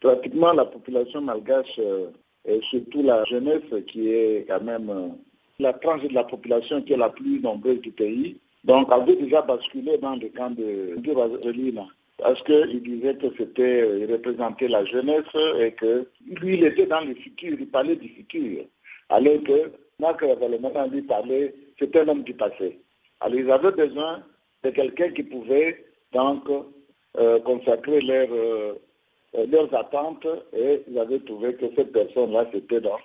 pratiquement 0.00 0.52
la 0.52 0.64
population 0.64 1.20
malgache, 1.22 1.78
euh, 1.78 2.08
et 2.46 2.60
surtout 2.62 3.02
la 3.02 3.24
jeunesse 3.24 3.62
qui 3.86 4.08
est 4.08 4.46
quand 4.48 4.62
même 4.62 5.14
la 5.58 5.72
tranche 5.74 6.02
de 6.02 6.14
la 6.14 6.24
population 6.24 6.80
qui 6.82 6.94
est 6.94 6.96
la 6.96 7.10
plus 7.10 7.40
nombreuse 7.40 7.80
du 7.80 7.90
pays, 7.90 8.38
donc 8.64 8.90
avait 8.92 9.16
déjà 9.16 9.42
basculé 9.42 9.98
dans 9.98 10.16
le 10.16 10.28
camp 10.28 10.50
de, 10.50 10.96
de 10.96 11.12
parce 12.18 12.42
qu'il 12.42 12.82
disait 12.82 13.14
que 13.14 13.26
c'était, 13.38 13.98
il 14.00 14.12
représentait 14.12 14.68
la 14.68 14.84
jeunesse 14.84 15.24
et 15.58 15.72
que 15.72 16.06
lui, 16.26 16.58
il 16.58 16.64
était 16.64 16.86
dans 16.86 17.00
le 17.00 17.14
futur, 17.14 17.56
il 17.58 17.66
parlait 17.68 17.96
du 17.96 18.08
futur 18.08 18.64
alors 19.10 19.42
que 19.44 19.72
Marc 19.98 20.22
le 20.22 20.90
lui 20.90 21.02
parlait, 21.02 21.54
c'était 21.78 22.00
un 22.00 22.08
homme 22.08 22.22
du 22.22 22.34
passé. 22.34 22.80
Alors 23.20 23.38
ils 23.38 23.50
avaient 23.50 23.72
besoin 23.72 24.22
de 24.64 24.70
quelqu'un 24.70 25.10
qui 25.10 25.22
pouvait 25.22 25.84
donc 26.12 26.48
euh, 27.18 27.38
consacrer 27.40 28.00
euh, 28.08 28.72
leurs 29.50 29.74
attentes 29.74 30.26
et 30.56 30.82
ils 30.90 30.98
avaient 30.98 31.20
trouvé 31.20 31.54
que 31.54 31.66
cette 31.76 31.92
personne-là, 31.92 32.46
c'était 32.52 32.80
donc 32.80 33.00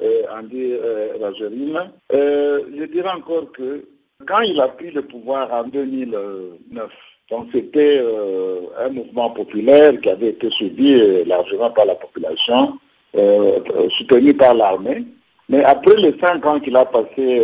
euh, 0.00 0.22
Andy 0.32 0.74
Rajerine. 1.20 1.92
je 2.10 2.84
dirais 2.84 3.12
encore 3.14 3.52
que 3.52 3.84
Quand 4.24 4.40
il 4.40 4.58
a 4.60 4.68
pris 4.68 4.90
le 4.90 5.02
pouvoir 5.02 5.52
en 5.52 5.64
2009, 5.64 6.90
donc 7.30 7.48
c'était 7.52 7.98
euh, 8.00 8.60
un 8.78 8.88
mouvement 8.88 9.30
populaire 9.30 10.00
qui 10.00 10.08
avait 10.08 10.30
été 10.30 10.50
suivi 10.50 10.94
euh, 10.94 11.24
largement 11.26 11.70
par 11.70 11.84
la 11.84 11.96
population, 11.96 12.78
euh, 13.16 13.60
soutenu 13.90 14.32
par 14.34 14.54
l'armée. 14.54 15.04
Mais 15.48 15.62
après 15.64 15.96
les 15.96 16.14
cinq 16.20 16.44
ans 16.44 16.58
qu'il 16.58 16.76
a 16.76 16.84
passé, 16.84 17.42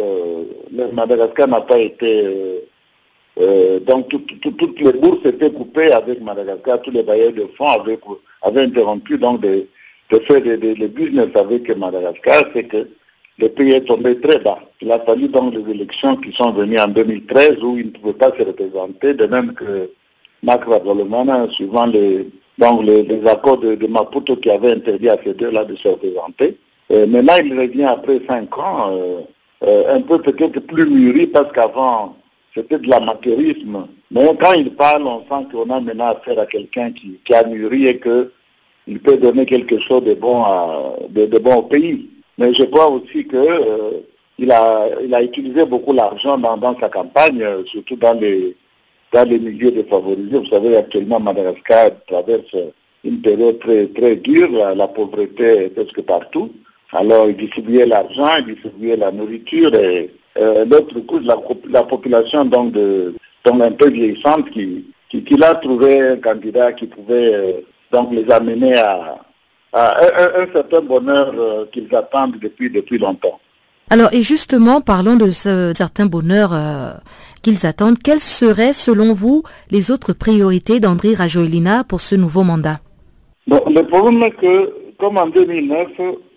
le 0.73 0.93
Madagascar 0.93 1.49
n'a 1.49 1.61
pas 1.61 1.79
été... 1.79 2.65
donc 3.87 4.09
toutes 4.09 4.81
les 4.81 4.93
bourses 4.93 5.25
étaient 5.25 5.53
coupées 5.53 5.93
avec 5.93 6.21
Madagascar, 6.21 6.83
tous 6.83 6.91
les 6.91 7.03
bailleurs 7.03 7.33
de 7.33 7.47
fonds 7.57 7.69
avaient, 8.43 8.63
interrompu 8.63 9.19
donc 9.19 9.41
de, 9.41 9.67
de 10.11 10.19
faire 10.19 10.43
des, 10.43 10.89
business 10.89 11.29
avec 11.35 11.69
Madagascar, 11.77 12.45
c'est 12.53 12.65
que 12.65 12.89
le 13.39 13.49
pays 13.49 13.73
est 13.73 13.85
tombé 13.85 14.21
très 14.21 14.39
bas. 14.39 14.59
Il 14.81 14.91
a 14.93 15.01
fallu 15.01 15.29
donc 15.29 15.55
les 15.55 15.71
élections 15.71 16.17
qui 16.17 16.33
sont 16.33 16.53
venues 16.53 16.79
en 16.79 16.89
2013 16.89 17.63
où 17.63 17.79
il 17.79 17.87
ne 17.87 17.91
pouvait 17.91 18.13
pas 18.13 18.31
se 18.37 18.43
représenter, 18.43 19.15
de 19.15 19.27
même 19.27 19.55
que 19.55 19.91
Marc 20.43 20.65
Ravaloman, 20.65 21.51
suivant 21.51 21.87
les, 21.87 22.29
donc 22.59 22.85
les, 22.85 23.27
accords 23.27 23.59
de, 23.59 23.87
Maputo 23.87 24.37
qui 24.37 24.51
avaient 24.51 24.73
interdit 24.73 25.09
à 25.09 25.17
ces 25.25 25.35
deux-là 25.35 25.65
de 25.65 25.75
se 25.77 25.89
représenter. 25.89 26.59
Euh, 26.93 27.07
maintenant, 27.07 27.36
il 27.43 27.59
revient 27.59 27.84
après 27.84 28.20
cinq 28.28 28.57
ans, 28.59 28.90
euh, 28.93 29.20
euh, 29.64 29.97
un 29.97 30.03
peu 30.03 30.18
peut-être 30.20 30.61
plus 30.61 30.86
mûri 30.86 31.26
parce 31.26 31.51
qu'avant, 31.53 32.16
c'était 32.55 32.78
de 32.78 32.88
l'amateurisme. 32.88 33.86
Mais 34.11 34.28
quand 34.38 34.53
il 34.53 34.74
parle, 34.74 35.07
on 35.07 35.20
sent 35.20 35.47
qu'on 35.51 35.70
a 35.70 35.80
maintenant 35.80 36.09
affaire 36.09 36.38
à 36.38 36.47
quelqu'un 36.47 36.93
qui, 36.93 37.34
a 37.34 37.45
mûri 37.45 37.86
et 37.86 37.99
qu'il 37.99 39.01
peut 39.01 39.16
donner 39.16 39.47
quelque 39.47 39.78
chose 39.78 40.05
de 40.05 40.12
bon, 40.12 40.45
de 41.09 41.38
bon 41.38 41.57
au 41.57 41.62
pays. 41.62 42.11
Mais 42.36 42.53
je 42.53 42.64
crois 42.64 42.88
aussi 42.88 43.26
que 43.26 43.36
euh, 43.36 44.01
il, 44.38 44.53
a, 44.53 44.88
il 45.03 45.14
a 45.14 45.22
utilisé 45.22 45.64
beaucoup 45.64 45.95
l'argent 45.95 46.36
dans, 46.36 46.78
sa 46.78 46.90
campagne, 46.90 47.43
surtout 47.64 47.97
dans 47.97 48.18
les, 48.18 48.55
dans 49.12 49.26
les 49.26 49.38
milieux 49.38 49.70
défavorisés. 49.70 50.38
Vous 50.38 50.47
savez, 50.47 50.76
actuellement, 50.76 51.20
Madagascar 51.20 51.90
traverse 52.07 52.55
une 53.05 53.22
période 53.22 53.59
très, 53.61 53.86
très 53.86 54.16
dure, 54.16 54.51
la, 54.74 54.88
pauvreté 54.88 55.45
est 55.45 55.70
presque 55.70 56.03
partout. 56.03 56.51
Alors, 56.93 57.28
il 57.28 57.36
distribuait 57.36 57.86
l'argent, 57.86 58.36
il 58.38 58.55
distribuait 58.55 58.97
la 58.97 59.11
nourriture 59.11 59.74
et 59.74 60.11
euh, 60.38 60.64
l'autre 60.64 60.99
coup, 61.01 61.18
la, 61.20 61.36
la 61.70 61.84
population 61.84 62.45
donc, 62.45 62.72
de, 62.72 63.14
donc 63.45 63.61
un 63.61 63.72
peu 63.72 63.88
vieillissante 63.88 64.51
qui, 64.51 64.84
qui, 65.09 65.22
qui 65.24 65.43
a 65.43 65.55
trouvé 65.55 66.01
un 66.01 66.16
candidat 66.16 66.72
qui 66.72 66.86
pouvait 66.86 67.64
donc 67.93 68.12
les 68.12 68.28
amener 68.30 68.74
à, 68.74 69.18
un, 69.74 70.47
certain 70.53 70.80
bonheur 70.80 71.32
euh, 71.38 71.64
qu'ils 71.72 71.95
attendent 71.95 72.38
depuis, 72.40 72.70
depuis 72.70 72.99
longtemps. 72.99 73.38
Alors, 73.90 74.09
et 74.12 74.22
justement, 74.22 74.80
parlons 74.80 75.16
de 75.16 75.30
ce 75.30 75.72
certain 75.76 76.07
bonheur 76.07 76.51
euh, 76.53 76.93
qu'ils 77.43 77.66
attendent. 77.66 77.99
Quelles 77.99 78.20
seraient, 78.20 78.72
selon 78.72 79.12
vous, 79.12 79.43
les 79.70 79.90
autres 79.90 80.12
priorités 80.12 80.80
d'André 80.80 81.14
Rajoelina 81.14 81.84
pour 81.84 82.01
ce 82.01 82.14
nouveau 82.14 82.43
mandat? 82.43 82.80
Le 83.47 83.82
problème 83.82 84.22
est 84.22 84.30
que, 84.30 84.72
comme 84.99 85.18
en 85.18 85.26
2009, 85.26 85.88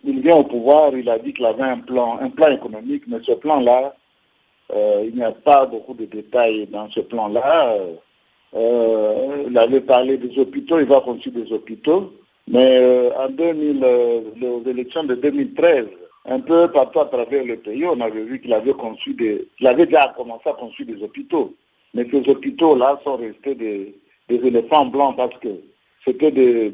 il 0.06 0.22
vient 0.22 0.36
au 0.38 0.44
pouvoir, 0.44 0.96
il 0.96 1.10
a 1.10 1.20
dit 1.20 1.34
qu'il 1.34 1.46
avait 1.46 1.64
un 1.64 1.80
plan, 1.80 2.18
un 2.20 2.30
plan 2.30 2.52
économique, 2.52 3.04
mais 3.08 3.18
ce 3.24 3.34
plan-là, 3.34 3.96
euh, 4.74 5.04
il 5.08 5.16
n'y 5.16 5.24
a 5.24 5.32
pas 5.32 5.66
beaucoup 5.66 5.94
de 5.94 6.06
détails 6.06 6.68
dans 6.68 6.90
ce 6.90 7.02
plan-là. 7.02 7.78
il 8.54 9.58
avait 9.58 9.82
parlé 9.82 10.18
des 10.18 10.38
hôpitaux, 10.40 10.80
il 10.80 10.88
va 10.88 11.02
construire 11.02 11.36
des 11.44 11.52
hôpitaux. 11.52 12.14
Mais 12.48 12.78
euh, 12.80 13.10
en 13.18 13.30
2000, 13.30 13.84
euh, 13.84 14.22
aux 14.42 14.70
élections 14.70 15.04
de 15.04 15.16
2013, 15.16 15.88
un 16.26 16.40
peu 16.40 16.68
partout 16.72 17.00
à 17.00 17.06
travers 17.06 17.44
le 17.44 17.58
pays, 17.58 17.86
on 17.86 18.00
avait 18.02 18.24
vu 18.24 18.40
qu'il 18.40 18.54
avait 18.54 18.74
des, 19.18 19.48
il 19.60 19.68
avait 19.68 19.86
déjà 19.86 20.14
commencé 20.16 20.50
à 20.50 20.54
construire 20.54 20.96
des 20.96 21.04
hôpitaux. 21.04 21.56
Mais 21.94 22.08
ces 22.12 22.28
hôpitaux-là 22.30 23.00
sont 23.04 23.18
restés 23.18 23.56
des, 23.56 23.96
éléphants 24.30 24.86
blancs 24.88 25.16
parce 25.16 25.38
que 25.40 25.50
c'était 26.06 26.32
des, 26.32 26.72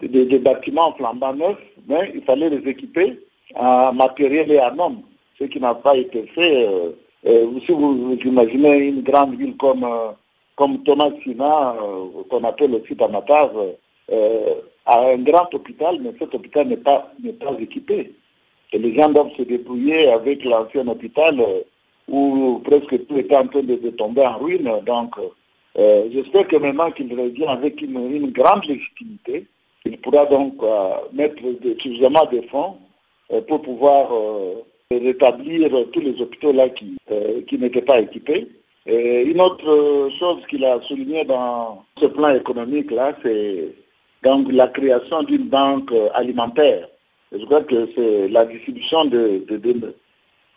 bâtiments 0.00 0.92
flambant 0.94 1.34
neufs, 1.34 1.56
mais 1.88 2.12
il 2.14 2.22
fallait 2.22 2.50
les 2.50 2.68
équiper 2.70 3.20
en 3.54 3.92
matériel 3.92 4.50
et 4.50 4.60
en 4.60 4.78
hommes, 4.78 5.02
ce 5.38 5.44
qui 5.44 5.60
n'a 5.60 5.74
pas 5.74 5.96
été 5.96 6.26
fait. 6.34 6.66
Euh, 7.26 7.60
si 7.64 7.72
vous, 7.72 8.16
imaginez 8.24 8.88
une 8.88 9.02
grande 9.02 9.36
ville 9.36 9.56
comme, 9.56 9.86
comme 10.54 10.82
Thomas 10.82 11.10
Sina, 11.22 11.74
qu'on 12.28 12.44
appelle 12.44 12.74
aussi 12.74 12.94
Tamatave, 12.96 13.74
à 14.86 15.00
un 15.00 15.18
grand 15.18 15.52
hôpital, 15.52 15.98
mais 16.00 16.12
cet 16.18 16.34
hôpital 16.34 16.68
n'est 16.68 16.76
pas, 16.76 17.12
pas 17.40 17.56
équipé. 17.58 18.14
Et 18.72 18.78
les 18.78 18.94
gens 18.94 19.08
doivent 19.10 19.34
se 19.36 19.42
débrouiller 19.42 20.08
avec 20.08 20.44
l'ancien 20.44 20.86
hôpital 20.86 21.40
euh, 21.40 21.60
où 22.08 22.60
presque 22.64 23.06
tout 23.06 23.16
était 23.16 23.36
en 23.36 23.46
train 23.48 23.62
de, 23.62 23.76
tomber 23.90 24.26
en 24.26 24.38
ruine. 24.38 24.70
Donc, 24.84 25.14
euh, 25.78 26.08
j'espère 26.12 26.46
que 26.46 26.56
maintenant 26.56 26.90
qu'il 26.90 27.12
revient 27.12 27.46
avec 27.46 27.82
une, 27.82 28.30
grande 28.30 28.64
légitimité, 28.64 29.46
il 29.86 29.98
pourra 29.98 30.26
donc 30.26 30.54
euh, 30.62 30.90
mettre 31.12 31.42
suffisamment 31.78 32.26
de 32.26 32.40
fonds 32.50 32.76
pour 33.48 33.60
pouvoir 33.60 34.08
rétablir 34.88 35.68
tous 35.92 35.98
les 35.98 36.22
hôpitaux 36.22 36.52
là 36.52 36.68
qui, 36.68 36.96
qui 37.48 37.58
n'étaient 37.58 37.82
pas 37.82 37.98
équipés. 37.98 38.46
Et 38.86 39.22
une 39.22 39.40
autre 39.40 40.08
chose 40.16 40.46
qu'il 40.48 40.64
a 40.64 40.80
souligné 40.82 41.24
dans 41.24 41.82
ce 42.00 42.06
plan 42.06 42.32
économique 42.36 42.92
là, 42.92 43.16
c'est 43.24 43.74
donc 44.22 44.50
la 44.52 44.68
création 44.68 45.22
d'une 45.22 45.48
banque 45.48 45.92
euh, 45.92 46.08
alimentaire. 46.14 46.88
je 47.32 47.44
crois 47.44 47.62
que 47.62 47.88
c'est 47.94 48.28
la 48.28 48.44
distribution 48.44 49.04
de, 49.04 49.44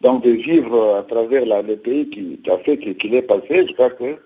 donc 0.02 0.24
de 0.24 0.32
vivres 0.32 0.96
à 0.98 1.04
travers 1.04 1.44
le 1.64 1.76
pays 1.76 2.10
qui, 2.10 2.40
a 2.50 2.58
fait 2.60 2.78
qu'il 2.78 3.16
est 3.16 3.24
passé. 3.24 3.68
Je 3.68 3.74
crois 3.74 3.90
que 3.90 4.18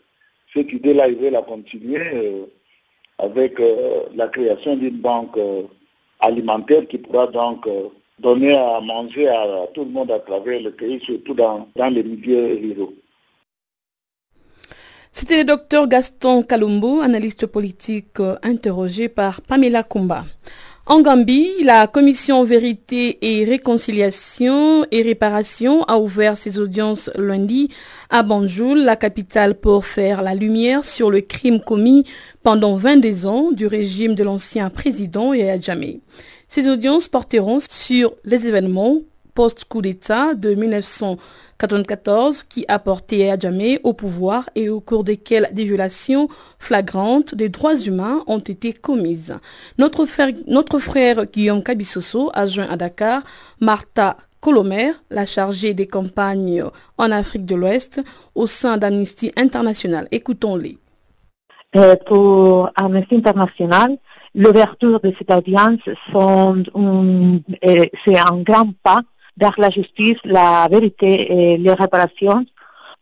cette 0.53 0.71
idée-là, 0.71 1.07
il 1.07 1.15
veut 1.15 1.29
la 1.29 1.41
continuer 1.41 2.01
euh, 2.13 2.45
avec 3.17 3.59
euh, 3.59 4.03
la 4.15 4.27
création 4.27 4.75
d'une 4.75 4.99
banque 4.99 5.37
alimentaire 6.19 6.87
qui 6.87 6.97
pourra 6.97 7.27
donc 7.27 7.67
donner 8.19 8.55
à 8.55 8.79
manger 8.81 9.27
à, 9.27 9.67
tout 9.73 9.83
le 9.83 9.91
monde 9.91 10.11
à 10.11 10.19
travers 10.19 10.61
le 10.61 10.71
pays, 10.71 10.99
surtout 11.01 11.33
dans, 11.33 11.67
les 11.75 12.03
milieux 12.03 12.57
ruraux. 12.61 12.93
C'était 15.11 15.37
le 15.37 15.43
docteur 15.43 15.87
Gaston 15.87 16.41
Kalumbo, 16.41 17.01
analyste 17.01 17.45
politique 17.45 18.19
euh, 18.19 18.35
interrogé 18.41 19.09
par 19.09 19.41
Pamela 19.41 19.83
Kumba. 19.83 20.25
En 20.85 20.99
Gambie, 20.99 21.49
la 21.63 21.87
commission 21.87 22.43
Vérité 22.43 23.17
et 23.21 23.45
Réconciliation 23.45 24.85
et 24.91 25.01
Réparation 25.01 25.83
a 25.83 25.97
ouvert 25.97 26.37
ses 26.37 26.59
audiences 26.59 27.09
lundi 27.15 27.69
à 28.09 28.21
Banjul, 28.21 28.83
la 28.83 28.97
capitale, 28.97 29.55
pour 29.55 29.85
faire 29.85 30.21
la 30.21 30.35
lumière 30.35 30.83
sur 30.83 31.09
le 31.09 31.21
crime 31.21 31.61
commis 31.61 32.03
pendant 32.43 32.75
22 32.75 33.25
ans 33.25 33.51
du 33.53 33.65
régime 33.65 34.13
de 34.13 34.23
l'ancien 34.23 34.69
président 34.69 35.33
Yahya 35.33 35.57
Jammeh. 35.57 36.01
Ces 36.49 36.67
audiences 36.67 37.07
porteront 37.07 37.59
sur 37.69 38.13
les 38.25 38.45
événements 38.45 38.97
post-coup 39.33 39.81
d'État 39.81 40.33
de 40.33 40.53
1900 40.53 41.17
94 41.67 42.43
qui 42.43 42.65
a 42.67 42.77
porté 42.77 43.29
Adjamé 43.31 43.79
au 43.83 43.93
pouvoir 43.93 44.49
et 44.55 44.69
au 44.69 44.81
cours 44.81 45.03
desquels 45.03 45.49
des 45.53 45.63
violations 45.63 46.27
flagrantes 46.59 47.35
des 47.35 47.49
droits 47.49 47.77
humains 47.77 48.23
ont 48.27 48.39
été 48.39 48.73
commises. 48.73 49.37
Notre 49.77 50.05
frère, 50.05 50.29
notre 50.47 50.79
frère 50.79 51.25
Guillaume 51.25 51.63
Kabissoso 51.63 52.31
a 52.33 52.47
joint 52.47 52.67
à 52.69 52.75
Dakar 52.75 53.23
Martha 53.61 54.17
Colomer, 54.41 54.91
la 55.09 55.25
chargée 55.25 55.73
des 55.73 55.87
campagnes 55.87 56.65
en 56.97 57.11
Afrique 57.11 57.45
de 57.45 57.55
l'Ouest 57.55 58.01
au 58.35 58.45
sein 58.45 58.75
d'Amnesty 58.77 59.31
International. 59.37 60.09
Écoutons-les. 60.11 60.77
Euh, 61.77 61.95
pour 62.05 62.69
Amnesty 62.75 63.15
International, 63.15 63.97
l'ouverture 64.35 64.99
de 64.99 65.13
cette 65.17 65.31
audience, 65.31 65.79
euh, 65.87 67.39
c'est 68.03 68.19
un 68.19 68.35
grand 68.41 68.69
pas 68.83 69.01
vers 69.37 69.55
la 69.57 69.69
justice, 69.69 70.17
la 70.23 70.67
vérité 70.69 71.53
et 71.53 71.57
les 71.57 71.73
réparations 71.73 72.45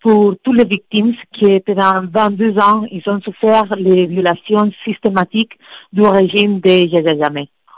pour 0.01 0.35
toutes 0.41 0.57
les 0.57 0.65
victimes 0.65 1.13
qui, 1.31 1.59
pendant 1.59 2.01
22 2.07 2.57
ans, 2.57 2.85
ils 2.91 3.07
ont 3.07 3.21
souffert 3.21 3.67
les 3.77 4.07
violations 4.07 4.71
systématiques 4.83 5.57
du 5.93 6.01
régime 6.01 6.59
de 6.59 6.87
Yahya 6.87 7.29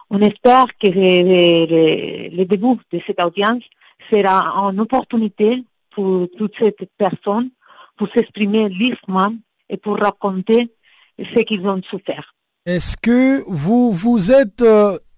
On 0.10 0.22
espère 0.22 0.68
que 0.80 0.88
le, 0.88 2.44
début 2.46 2.76
de 2.92 3.00
cette 3.06 3.22
audience 3.22 3.64
sera 4.10 4.72
une 4.72 4.80
opportunité 4.80 5.64
pour 5.92 6.28
toutes 6.38 6.58
ces 6.58 6.74
personnes 6.98 7.50
pour 7.98 8.10
s'exprimer 8.10 8.70
librement 8.70 9.34
et 9.70 9.78
pour 9.78 9.98
raconter 10.00 10.72
ce 11.20 11.40
qu'ils 11.42 11.66
ont 11.68 11.82
souffert. 11.84 12.34
Est-ce 12.66 12.96
que 12.98 13.44
vous 13.48 13.92
vous 13.92 14.32
êtes 14.32 14.64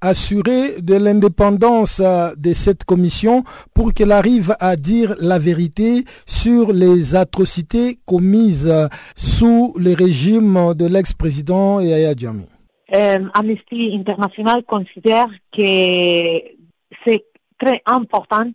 assuré 0.06 0.82
de 0.82 0.96
l'indépendance 0.96 2.00
euh, 2.00 2.34
de 2.38 2.54
cette 2.54 2.84
commission 2.84 3.44
pour 3.74 3.94
qu'elle 3.94 4.12
arrive 4.12 4.56
à 4.60 4.76
dire 4.76 5.16
la 5.20 5.40
vérité 5.40 6.06
sur 6.26 6.72
les 6.72 7.16
atrocités 7.16 8.00
commises 8.06 8.68
euh, 8.68 8.88
sous 9.16 9.74
le 9.78 9.94
régime 9.94 10.74
de 10.76 10.86
l'ex-président 10.86 11.80
Yahya 11.80 12.14
Jammeh. 12.16 12.48
Euh, 12.94 13.28
Amnesty 13.34 13.96
International 13.96 14.64
considère 14.64 15.30
que 15.52 16.38
c'est 17.04 17.26
très 17.58 17.82
important 17.86 18.46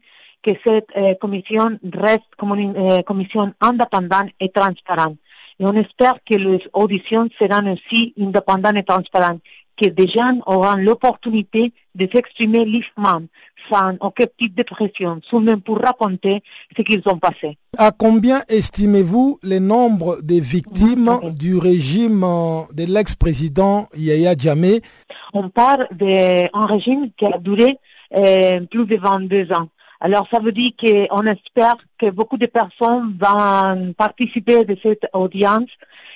que 0.42 0.52
cette 0.64 0.88
euh, 0.96 1.14
commission 1.20 1.78
reste 1.92 2.30
comme 2.38 2.56
une 2.58 3.02
commission 3.02 3.52
indépendante 3.60 4.30
et 4.38 4.50
transparente. 4.50 5.16
Et 5.58 5.66
on 5.66 5.74
espère 5.74 6.16
que 6.24 6.36
les 6.36 6.60
auditions 6.72 7.28
seront 7.38 7.72
aussi 7.72 8.14
indépendantes 8.18 8.76
et 8.76 8.82
transparentes, 8.82 9.42
que 9.80 9.86
des 9.86 10.08
gens 10.08 10.38
auront 10.46 10.76
l'opportunité 10.76 11.72
de 11.94 12.06
s'exprimer 12.10 12.64
librement, 12.64 13.22
sans 13.68 13.94
aucun 14.00 14.26
type 14.38 14.54
de 14.54 14.62
pression, 14.62 15.20
seulement 15.28 15.58
pour 15.58 15.78
raconter 15.78 16.42
ce 16.76 16.82
qu'ils 16.82 17.02
ont 17.06 17.18
passé. 17.18 17.56
À 17.78 17.90
combien 17.90 18.42
estimez-vous 18.48 19.38
le 19.42 19.58
nombre 19.58 20.20
de 20.22 20.34
victimes 20.34 21.18
du 21.32 21.56
régime 21.56 22.22
euh, 22.24 22.62
de 22.72 22.84
l'ex-président 22.84 23.88
Yahya 23.96 24.34
Jammeh? 24.36 24.82
On 25.32 25.48
parle 25.48 25.86
d'un 25.92 26.66
régime 26.66 27.10
qui 27.16 27.24
a 27.24 27.38
duré 27.38 27.78
euh, 28.14 28.60
plus 28.60 28.84
de 28.84 28.96
22 28.96 29.52
ans. 29.52 29.68
Alors 30.00 30.26
ça 30.30 30.40
veut 30.40 30.52
dire 30.52 30.72
qu'on 30.78 31.26
espère 31.26 31.76
que 31.98 32.10
beaucoup 32.10 32.38
de 32.38 32.46
personnes 32.46 33.16
vont 33.18 33.92
participer 33.94 34.64
de 34.64 34.76
cette 34.82 35.06
audience 35.12 35.70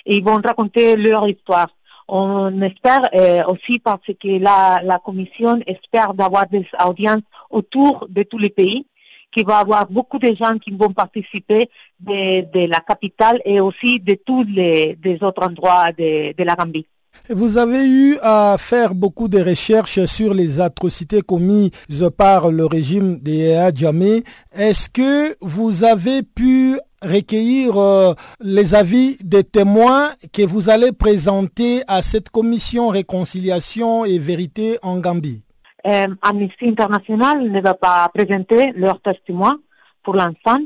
et 0.06 0.20
vont 0.20 0.40
raconter 0.42 0.96
leur 0.96 1.28
histoire. 1.28 1.68
On 2.08 2.60
espère 2.62 3.08
euh, 3.14 3.44
aussi 3.46 3.78
parce 3.78 4.06
que 4.06 4.38
la, 4.38 4.98
commission 5.04 5.60
espère 5.66 6.14
d'avoir 6.14 6.46
des 6.46 6.66
audiences 6.84 7.22
autour 7.50 8.06
de 8.08 8.22
tous 8.22 8.38
les 8.38 8.50
pays, 8.50 8.86
qu'il 9.32 9.46
va 9.46 9.58
y 9.58 9.60
avoir 9.62 9.90
beaucoup 9.90 10.18
de 10.18 10.34
gens 10.34 10.58
qui 10.58 10.70
vont 10.70 10.92
participer 10.92 11.68
de, 11.98 12.66
la 12.68 12.80
capitale 12.80 13.40
et 13.44 13.60
aussi 13.60 13.98
de 14.00 14.14
tous 14.14 14.44
les 14.44 14.96
des 14.96 15.18
autres 15.22 15.42
endroits 15.44 15.90
de, 15.92 16.32
de 16.36 16.44
la 16.44 16.54
Gambie. 16.54 16.86
Vous 17.30 17.56
avez 17.56 17.86
eu 17.86 18.18
à 18.20 18.56
faire 18.58 18.94
beaucoup 18.94 19.28
de 19.28 19.40
recherches 19.40 20.04
sur 20.04 20.34
les 20.34 20.60
atrocités 20.60 21.22
commises 21.22 21.70
par 22.18 22.50
le 22.50 22.66
régime 22.66 23.18
de 23.18 23.30
Yahya 23.30 23.72
Jammeh. 23.74 24.24
Est-ce 24.54 24.90
que 24.90 25.34
vous 25.40 25.84
avez 25.84 26.22
pu 26.22 26.78
recueillir 27.04 27.76
euh, 27.78 28.14
les 28.40 28.74
avis 28.74 29.16
des 29.22 29.44
témoins 29.44 30.10
que 30.32 30.42
vous 30.42 30.70
allez 30.70 30.92
présenter 30.92 31.82
à 31.86 32.02
cette 32.02 32.30
commission 32.30 32.88
réconciliation 32.88 34.04
et 34.04 34.18
vérité 34.18 34.78
en 34.82 34.98
Gambie 34.98 35.42
Euh, 35.86 36.08
Amnesty 36.22 36.68
International 36.68 37.50
ne 37.50 37.60
va 37.60 37.74
pas 37.74 38.08
présenter 38.14 38.72
leurs 38.72 39.00
témoins 39.26 39.58
pour 40.02 40.14
l'instant. 40.14 40.58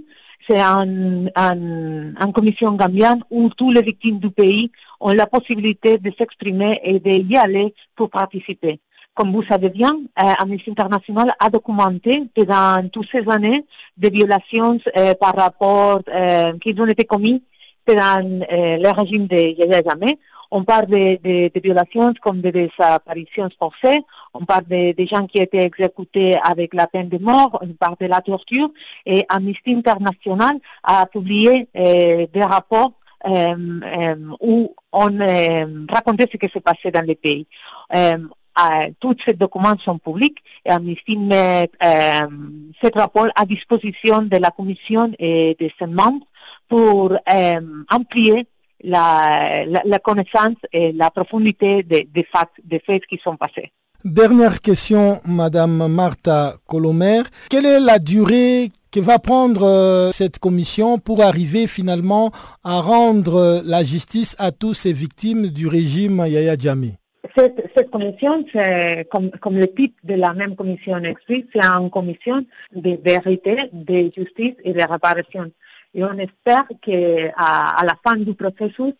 C'est 0.46 0.60
une 0.60 1.30
un, 1.34 2.14
un 2.16 2.32
commission 2.32 2.72
gambienne 2.72 3.22
où 3.30 3.50
toutes 3.50 3.74
les 3.74 3.82
victimes 3.82 4.18
du 4.20 4.30
pays 4.30 4.70
ont 5.00 5.10
la 5.12 5.26
possibilité 5.26 5.98
de 5.98 6.10
s'exprimer 6.16 6.80
et 6.84 7.00
d'y 7.00 7.36
aller 7.36 7.74
pour 7.96 8.08
participer. 8.10 8.80
Comme 9.18 9.32
vous 9.32 9.42
savez 9.42 9.70
bien, 9.70 9.96
euh, 9.96 10.22
Amnesty 10.38 10.70
International 10.70 11.34
a 11.40 11.50
documenté 11.50 12.22
pendant 12.36 12.88
toutes 12.88 13.08
ces 13.10 13.28
années 13.28 13.64
des 13.96 14.10
violations 14.10 14.78
euh, 14.96 15.12
par 15.14 15.34
rapport 15.34 16.02
qui 16.60 16.76
ont 16.78 16.86
été 16.86 17.04
commises 17.04 17.40
pendant 17.84 18.22
euh, 18.22 18.76
le 18.76 18.90
régime 18.92 19.26
de 19.26 19.58
Yahya 19.58 19.82
Jammeh. 19.82 20.20
On 20.52 20.62
parle 20.62 20.86
de, 20.86 21.60
violations 21.60 22.14
comme 22.22 22.40
des 22.40 22.52
disparitions 22.52 23.48
forcées, 23.58 24.02
on 24.34 24.44
parle 24.44 24.66
de, 24.68 24.92
de, 24.92 25.04
gens 25.04 25.26
qui 25.26 25.38
étaient 25.40 25.64
exécutés 25.64 26.36
avec 26.36 26.72
la 26.72 26.86
peine 26.86 27.08
de 27.08 27.18
mort, 27.18 27.58
on 27.60 27.72
parle 27.72 27.96
de 28.00 28.06
la 28.06 28.20
torture, 28.20 28.70
et 29.04 29.26
Amnesty 29.28 29.74
International 29.74 30.60
a 30.84 31.06
publié 31.06 31.68
euh, 31.76 32.24
des 32.32 32.44
rapports 32.44 32.92
où 34.40 34.76
on 34.92 35.18
racontait 35.90 36.28
ce 36.30 36.36
qui 36.36 36.48
se 36.48 36.60
passait 36.60 36.92
dans 36.92 37.04
le 37.04 37.16
pays. 37.16 37.48
Tous 39.00 39.16
ces 39.24 39.34
documents 39.34 39.78
sont 39.78 39.98
publics 39.98 40.38
et 40.64 40.70
Amnesty 40.70 41.16
met 41.16 41.70
ce 41.80 42.98
rapport 42.98 43.28
à 43.34 43.46
disposition 43.46 44.22
de 44.22 44.36
la 44.36 44.50
Commission 44.50 45.12
et 45.18 45.56
de 45.60 45.68
ses 45.78 45.86
membres 45.86 46.26
pour 46.68 47.16
amplier 47.90 48.46
la, 48.82 49.98
connaissance 50.02 50.56
et 50.72 50.92
la 50.92 51.10
profondité 51.10 51.82
des, 51.82 52.08
faits, 52.14 52.48
des 52.64 52.80
faits 52.80 53.06
qui 53.06 53.18
sont 53.22 53.36
passés. 53.36 53.72
Dernière 54.04 54.60
question, 54.60 55.20
Madame 55.24 55.88
Martha 55.88 56.56
Colomer. 56.66 57.22
Quelle 57.50 57.66
est 57.66 57.80
la 57.80 57.98
durée 57.98 58.70
que 58.92 59.00
va 59.00 59.18
prendre 59.18 59.64
euh, 59.64 60.12
cette 60.12 60.38
commission 60.38 60.98
pour 60.98 61.22
arriver 61.22 61.66
finalement 61.66 62.30
à 62.62 62.80
rendre 62.80 63.60
la 63.64 63.82
justice 63.82 64.36
à 64.38 64.52
tous 64.52 64.72
ces 64.72 64.92
victimes 64.92 65.48
du 65.48 65.66
régime 65.66 66.24
Yahya 66.26 66.56
Jammeh 66.56 66.97
cette, 67.36 67.90
commission, 67.90 68.44
c'est 68.52 69.08
comme, 69.10 69.30
comme, 69.40 69.58
le 69.58 69.72
titre 69.72 69.96
de 70.04 70.14
la 70.14 70.34
même 70.34 70.54
commission 70.56 70.98
explique, 70.98 71.46
c'est 71.52 71.62
une 71.62 71.90
commission 71.90 72.44
de 72.74 72.98
vérité, 73.02 73.70
de 73.72 74.10
justice 74.16 74.54
et 74.64 74.72
de 74.72 74.80
réparation. 74.80 75.50
Et 75.94 76.04
on 76.04 76.18
espère 76.18 76.64
qu'à 76.80 77.32
à 77.36 77.84
la 77.84 77.96
fin 78.04 78.16
du 78.16 78.34
processus, 78.34 78.94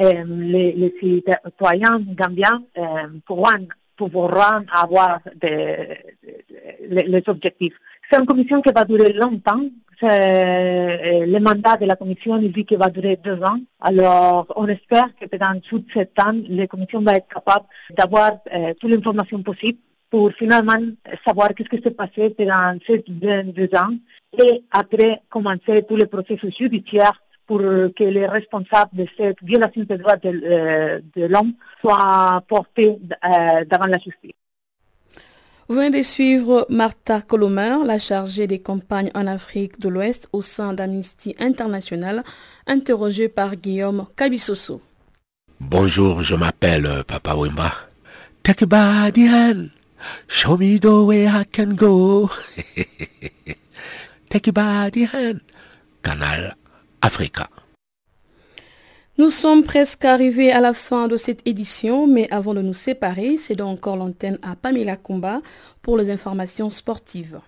euh, 0.00 0.24
les, 0.26 0.94
citoyens 1.00 2.00
gambiens 2.00 2.62
euh, 2.78 2.82
pourront, 3.26 3.68
pourront 3.96 4.64
avoir 4.72 5.20
les 5.42 7.22
objectifs. 7.26 7.74
C'est 8.10 8.18
une 8.18 8.26
commission 8.26 8.60
qui 8.60 8.70
va 8.70 8.84
durer 8.84 9.12
longtemps. 9.12 9.62
Le 10.02 11.38
mandat 11.38 11.76
de 11.76 11.86
la 11.86 11.96
commission 11.96 12.38
il 12.40 12.52
dit 12.52 12.64
qu'il 12.64 12.78
va 12.78 12.90
durer 12.90 13.16
deux 13.16 13.42
ans. 13.42 13.58
Alors, 13.80 14.46
on 14.56 14.66
espère 14.66 15.08
que 15.20 15.26
pendant 15.26 15.60
tout 15.60 15.84
ce 15.92 16.00
temps, 16.00 16.34
la 16.48 16.66
commission 16.66 17.00
va 17.02 17.16
être 17.16 17.28
capable 17.28 17.66
d'avoir 17.90 18.38
euh, 18.52 18.74
toute 18.80 18.90
l'information 18.90 19.42
possible 19.42 19.78
pour 20.10 20.32
finalement 20.32 20.78
savoir 21.24 21.54
qu'est-ce 21.54 21.68
qui 21.68 21.82
s'est 21.82 21.90
passé 21.90 22.30
pendant 22.30 22.78
ces 22.86 23.04
deux 23.08 23.74
ans 23.74 23.94
et 24.38 24.62
après 24.70 25.22
commencer 25.28 25.84
tous 25.88 25.96
les 25.96 26.06
processus 26.06 26.56
judiciaires 26.56 27.20
pour 27.46 27.58
que 27.58 28.04
les 28.04 28.26
responsables 28.26 28.96
de 28.96 29.06
cette 29.16 29.42
violation 29.42 29.82
des 29.82 29.98
droits 29.98 30.16
de, 30.16 30.30
euh, 30.44 31.28
l'homme 31.28 31.52
soient 31.80 32.42
portés 32.48 32.98
euh, 33.24 33.64
devant 33.64 33.86
la 33.86 33.98
justice. 33.98 34.32
Vous 35.66 35.76
venez 35.76 35.90
de 35.90 36.02
suivre 36.02 36.66
Martha 36.68 37.22
Colomer, 37.22 37.78
la 37.86 37.98
chargée 37.98 38.46
des 38.46 38.58
campagnes 38.58 39.10
en 39.14 39.26
Afrique 39.26 39.80
de 39.80 39.88
l'Ouest 39.88 40.28
au 40.34 40.42
sein 40.42 40.74
d'Amnesty 40.74 41.34
International, 41.38 42.22
interrogée 42.66 43.30
par 43.30 43.56
Guillaume 43.56 44.06
Kabisoso. 44.14 44.82
Bonjour, 45.60 46.20
je 46.20 46.34
m'appelle 46.34 46.86
Papa 47.06 47.34
Wimba. 47.34 47.72
Take 48.42 48.66
a 48.70 49.10
hand. 49.10 49.70
Show 50.28 50.58
me 50.58 50.78
the 50.78 51.02
way 51.02 51.26
I 51.26 51.44
can 51.50 51.74
go. 51.74 52.28
Take 54.28 54.50
a 54.54 54.90
hand. 55.12 55.40
Canal 56.02 56.54
Africa. 57.00 57.48
Nous 59.16 59.30
sommes 59.30 59.62
presque 59.62 60.04
arrivés 60.04 60.50
à 60.50 60.60
la 60.60 60.74
fin 60.74 61.06
de 61.06 61.16
cette 61.16 61.46
édition, 61.46 62.08
mais 62.08 62.28
avant 62.32 62.52
de 62.52 62.62
nous 62.62 62.74
séparer, 62.74 63.38
c'est 63.38 63.54
donc 63.54 63.78
encore 63.78 63.96
l'antenne 63.96 64.40
à 64.42 64.56
Pamela 64.56 64.96
Kumba 64.96 65.40
pour 65.82 65.96
les 65.96 66.10
informations 66.10 66.68
sportives. 66.68 67.38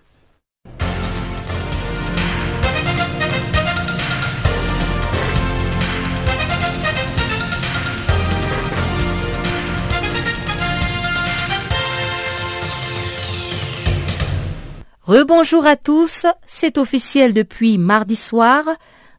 Rebonjour 15.02 15.66
à 15.66 15.74
tous, 15.74 16.26
c'est 16.46 16.78
officiel 16.78 17.32
depuis 17.32 17.76
mardi 17.76 18.14
soir. 18.14 18.64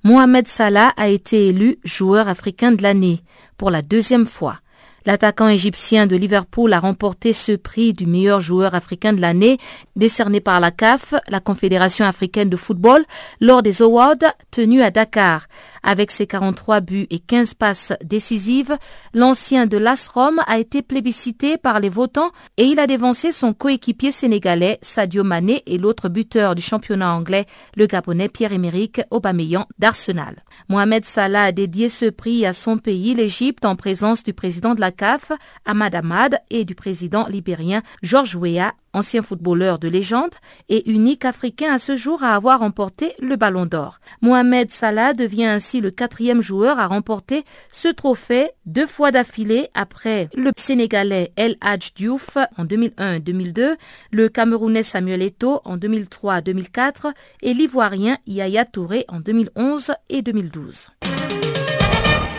Mohamed 0.07 0.47
Salah 0.47 0.93
a 0.95 1.09
été 1.09 1.47
élu 1.47 1.79
joueur 1.83 2.29
africain 2.29 2.71
de 2.71 2.81
l'année 2.81 3.19
pour 3.57 3.69
la 3.71 3.81
deuxième 3.81 4.25
fois. 4.25 4.61
L'attaquant 5.05 5.49
égyptien 5.49 6.07
de 6.07 6.15
Liverpool 6.15 6.71
a 6.71 6.79
remporté 6.79 7.33
ce 7.33 7.51
prix 7.51 7.91
du 7.91 8.05
meilleur 8.05 8.39
joueur 8.39 8.73
africain 8.73 9.11
de 9.11 9.19
l'année 9.19 9.57
décerné 9.97 10.39
par 10.39 10.61
la 10.61 10.71
CAF, 10.71 11.13
la 11.27 11.41
Confédération 11.41 12.05
africaine 12.05 12.49
de 12.49 12.55
football, 12.55 13.03
lors 13.41 13.61
des 13.61 13.81
Awards 13.81 14.15
tenus 14.49 14.81
à 14.81 14.91
Dakar. 14.91 15.47
Avec 15.89 16.11
ses 16.11 16.27
43 16.27 16.81
buts 16.81 17.07
et 17.09 17.19
15 17.19 17.53
passes 17.53 17.93
décisives, 18.03 18.75
l'ancien 19.13 19.67
de 19.67 19.77
l'AS 19.77 20.09
Rome 20.09 20.41
a 20.45 20.59
été 20.59 20.81
plébiscité 20.81 21.55
par 21.55 21.79
les 21.79 21.87
votants 21.87 22.31
et 22.57 22.65
il 22.65 22.77
a 22.81 22.87
dévancé 22.87 23.31
son 23.31 23.53
coéquipier 23.53 24.11
sénégalais 24.11 24.79
Sadio 24.81 25.23
Mané 25.23 25.63
et 25.65 25.77
l'autre 25.77 26.09
buteur 26.09 26.55
du 26.55 26.61
championnat 26.61 27.15
anglais, 27.15 27.45
le 27.77 27.85
Gabonais 27.85 28.27
Pierre-Emerick 28.27 28.99
Aubameyang 29.11 29.63
d'Arsenal. 29.79 30.43
Mohamed 30.67 31.05
Salah 31.05 31.43
a 31.43 31.51
dédié 31.53 31.87
ce 31.87 32.09
prix 32.09 32.45
à 32.45 32.51
son 32.51 32.77
pays, 32.77 33.13
l'Égypte, 33.15 33.63
en 33.63 33.77
présence 33.77 34.23
du 34.23 34.33
président 34.33 34.75
de 34.75 34.81
la 34.81 34.91
CAF, 34.91 35.31
Ahmad 35.63 35.95
Ahmad, 35.95 36.41
et 36.49 36.65
du 36.65 36.75
président 36.75 37.27
libérien 37.27 37.81
George 38.03 38.35
Weah 38.35 38.73
ancien 38.97 39.21
footballeur 39.21 39.79
de 39.79 39.87
légende 39.87 40.33
et 40.69 40.89
unique 40.89 41.23
africain 41.25 41.71
à 41.73 41.79
ce 41.79 41.95
jour 41.95 42.23
à 42.23 42.33
avoir 42.35 42.59
remporté 42.59 43.13
le 43.19 43.35
ballon 43.35 43.65
d'or. 43.65 43.99
Mohamed 44.21 44.71
Salah 44.71 45.13
devient 45.13 45.45
ainsi 45.45 45.81
le 45.81 45.91
quatrième 45.91 46.41
joueur 46.41 46.79
à 46.79 46.87
remporter 46.87 47.43
ce 47.71 47.87
trophée 47.87 48.49
deux 48.65 48.87
fois 48.87 49.11
d'affilée 49.11 49.69
après 49.73 50.29
le 50.35 50.51
Sénégalais 50.57 51.31
El 51.35 51.57
Hadj 51.61 51.93
Diouf 51.95 52.37
en 52.57 52.65
2001-2002, 52.65 53.75
le 54.11 54.29
Camerounais 54.29 54.83
Samuel 54.83 55.21
Eto'o 55.21 55.61
en 55.63 55.77
2003-2004 55.77 57.13
et 57.43 57.53
l'Ivoirien 57.53 58.17
Yaya 58.25 58.65
Touré 58.65 59.05
en 59.07 59.19
2011 59.19 59.93
et 60.09 60.21
2012. 60.21 60.87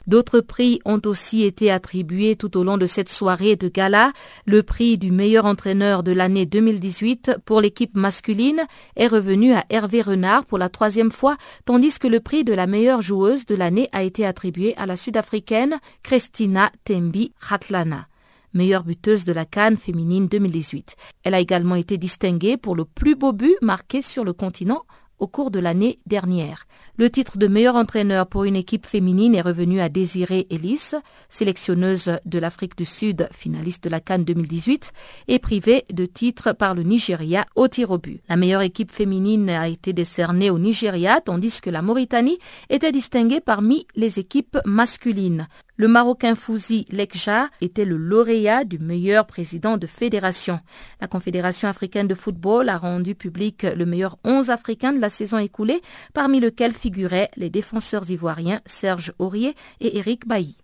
D'autres 0.08 0.40
prix 0.40 0.80
ont 0.86 1.02
aussi 1.04 1.42
été 1.42 1.70
attribués 1.70 2.34
tout 2.34 2.56
au 2.56 2.64
long 2.64 2.78
de 2.78 2.86
cette 2.86 3.10
soirée 3.10 3.56
de 3.56 3.68
gala. 3.68 4.12
Le 4.46 4.62
prix 4.62 4.96
du 4.96 5.10
meilleur 5.10 5.44
entraîneur 5.44 6.02
de 6.02 6.12
l'année 6.12 6.46
2018 6.46 7.32
pour 7.44 7.60
l'équipe 7.60 7.94
masculine 7.94 8.66
est 8.96 9.06
revenu 9.06 9.52
à 9.52 9.66
Hervé 9.68 10.00
Renard 10.00 10.46
pour 10.46 10.56
la 10.56 10.70
troisième 10.70 11.10
fois, 11.10 11.36
tandis 11.66 11.98
que 11.98 12.08
le 12.08 12.20
prix 12.20 12.42
de 12.42 12.54
la 12.54 12.66
meilleure 12.66 13.02
joueuse 13.02 13.44
de 13.44 13.54
l'année 13.54 13.90
a 13.92 14.02
été 14.02 14.24
attribué 14.24 14.74
à 14.78 14.86
la 14.86 14.96
sud-africaine 14.96 15.78
Christina 16.02 16.72
Tembi 16.84 17.32
Ratlana 17.38 18.08
meilleure 18.54 18.82
buteuse 18.82 19.24
de 19.24 19.32
la 19.32 19.44
Cannes 19.44 19.76
féminine 19.76 20.26
2018. 20.26 20.96
Elle 21.22 21.34
a 21.34 21.40
également 21.40 21.74
été 21.74 21.98
distinguée 21.98 22.56
pour 22.56 22.74
le 22.74 22.84
plus 22.86 23.14
beau 23.14 23.32
but 23.32 23.56
marqué 23.60 24.02
sur 24.02 24.24
le 24.24 24.32
continent 24.32 24.84
au 25.18 25.26
cours 25.26 25.50
de 25.50 25.58
l'année 25.58 25.98
dernière. 26.06 26.66
Le 26.96 27.10
titre 27.10 27.38
de 27.38 27.46
meilleur 27.46 27.76
entraîneur 27.76 28.26
pour 28.26 28.44
une 28.44 28.56
équipe 28.56 28.86
féminine 28.86 29.34
est 29.34 29.40
revenu 29.40 29.80
à 29.80 29.88
Désirée 29.88 30.46
Ellis, 30.50 30.92
sélectionneuse 31.28 32.12
de 32.24 32.38
l'Afrique 32.38 32.76
du 32.76 32.84
Sud, 32.84 33.28
finaliste 33.32 33.84
de 33.84 33.88
la 33.90 34.00
Cannes 34.00 34.24
2018, 34.24 34.92
et 35.28 35.38
privée 35.38 35.84
de 35.92 36.06
titre 36.06 36.52
par 36.52 36.74
le 36.74 36.82
Nigeria 36.82 37.44
au 37.54 37.68
tir 37.68 37.90
au 37.90 37.98
but. 37.98 38.20
La 38.28 38.36
meilleure 38.36 38.62
équipe 38.62 38.90
féminine 38.90 39.48
a 39.50 39.68
été 39.68 39.92
décernée 39.92 40.50
au 40.50 40.58
Nigeria, 40.58 41.20
tandis 41.20 41.60
que 41.60 41.70
la 41.70 41.82
Mauritanie 41.82 42.38
était 42.68 42.92
distinguée 42.92 43.40
parmi 43.40 43.86
les 43.94 44.18
équipes 44.18 44.58
masculines. 44.64 45.46
Le 45.80 45.86
Marocain 45.86 46.34
Fouzi 46.34 46.86
Lekja 46.90 47.50
était 47.60 47.84
le 47.84 47.96
lauréat 47.96 48.64
du 48.64 48.80
meilleur 48.80 49.28
président 49.28 49.76
de 49.76 49.86
fédération. 49.86 50.58
La 51.00 51.06
Confédération 51.06 51.68
africaine 51.68 52.08
de 52.08 52.16
football 52.16 52.68
a 52.68 52.78
rendu 52.78 53.14
public 53.14 53.62
le 53.62 53.86
meilleur 53.86 54.18
11 54.24 54.50
africain 54.50 54.92
de 54.92 55.00
la 55.00 55.08
saison 55.08 55.38
écoulée, 55.38 55.80
parmi 56.14 56.40
lesquels 56.40 56.74
figuraient 56.74 57.30
les 57.36 57.48
défenseurs 57.48 58.10
ivoiriens 58.10 58.60
Serge 58.66 59.12
Aurier 59.20 59.54
et 59.80 59.98
Eric 59.98 60.26
Bailly. 60.26 60.56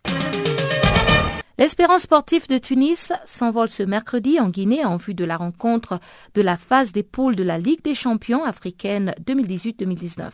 L'Espérance 1.57 2.03
sportive 2.03 2.49
de 2.49 2.59
Tunis 2.59 3.13
s'envole 3.27 3.69
ce 3.69 3.85
mercredi 3.85 4.41
en 4.41 4.49
Guinée 4.49 4.85
en 4.85 4.97
vue 4.97 5.15
de 5.15 5.25
la 5.25 5.37
rencontre 5.37 6.01
de 6.35 6.43
la 6.43 6.57
phase 6.57 6.91
des 6.91 7.05
poules 7.05 7.37
de 7.37 7.45
la 7.45 7.59
Ligue 7.59 7.85
des 7.85 7.95
champions 7.95 8.43
africaine 8.43 9.15
2018-2019. 9.25 10.31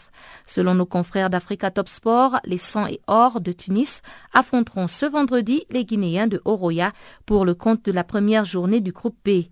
Selon 0.47 0.75
nos 0.75 0.87
confrères 0.87 1.29
d'Africa 1.29 1.71
Top 1.71 1.91
Sport, 1.91 2.41
les 2.47 2.57
100 2.57 2.87
et 2.87 3.01
or 3.07 3.43
de 3.43 3.53
Tunis 3.53 4.01
affronteront 4.33 4.87
ce 4.87 5.05
vendredi 5.05 5.65
les 5.69 5.85
Guinéens 5.85 6.27
de 6.27 6.41
Oroya 6.47 6.93
pour 7.27 7.45
le 7.45 7.53
compte 7.55 7.85
de 7.85 7.93
la 7.93 8.03
première 8.03 8.47
journée 8.47 8.81
du 8.81 8.93
groupe 8.93 9.19
B. 9.23 9.43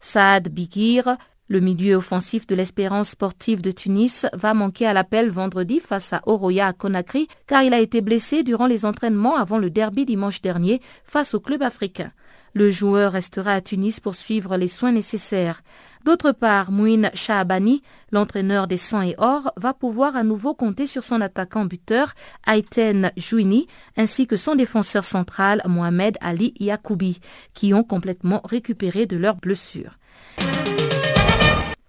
Saad 0.00 0.48
Bigir, 0.48 1.18
le 1.48 1.60
milieu 1.60 1.96
offensif 1.96 2.46
de 2.46 2.54
l'Espérance 2.54 3.10
sportive 3.10 3.62
de 3.62 3.70
Tunis 3.70 4.26
va 4.34 4.54
manquer 4.54 4.86
à 4.86 4.92
l'appel 4.92 5.30
vendredi 5.30 5.80
face 5.80 6.12
à 6.12 6.20
Oroya 6.26 6.68
à 6.68 6.72
Conakry 6.72 7.26
car 7.46 7.62
il 7.62 7.72
a 7.72 7.80
été 7.80 8.02
blessé 8.02 8.42
durant 8.42 8.66
les 8.66 8.84
entraînements 8.84 9.36
avant 9.36 9.58
le 9.58 9.70
derby 9.70 10.04
dimanche 10.04 10.42
dernier 10.42 10.80
face 11.04 11.34
au 11.34 11.40
club 11.40 11.62
africain. 11.62 12.12
Le 12.54 12.70
joueur 12.70 13.12
restera 13.12 13.52
à 13.52 13.60
Tunis 13.60 14.00
pour 14.00 14.14
suivre 14.14 14.56
les 14.56 14.68
soins 14.68 14.92
nécessaires. 14.92 15.62
D'autre 16.04 16.32
part, 16.32 16.70
Mouine 16.70 17.10
Shahabani, 17.12 17.82
l'entraîneur 18.12 18.66
des 18.66 18.76
100 18.76 19.02
et 19.02 19.14
or, 19.18 19.52
va 19.56 19.74
pouvoir 19.74 20.16
à 20.16 20.24
nouveau 20.24 20.54
compter 20.54 20.86
sur 20.86 21.04
son 21.04 21.20
attaquant 21.20 21.64
buteur 21.64 22.14
Aiten 22.46 23.10
Jouini 23.16 23.66
ainsi 23.96 24.26
que 24.26 24.36
son 24.36 24.54
défenseur 24.54 25.04
central 25.04 25.62
Mohamed 25.66 26.16
Ali 26.20 26.54
Yacoubi 26.60 27.20
qui 27.54 27.74
ont 27.74 27.84
complètement 27.84 28.40
récupéré 28.44 29.06
de 29.06 29.16
leurs 29.16 29.36
blessures. 29.36 29.98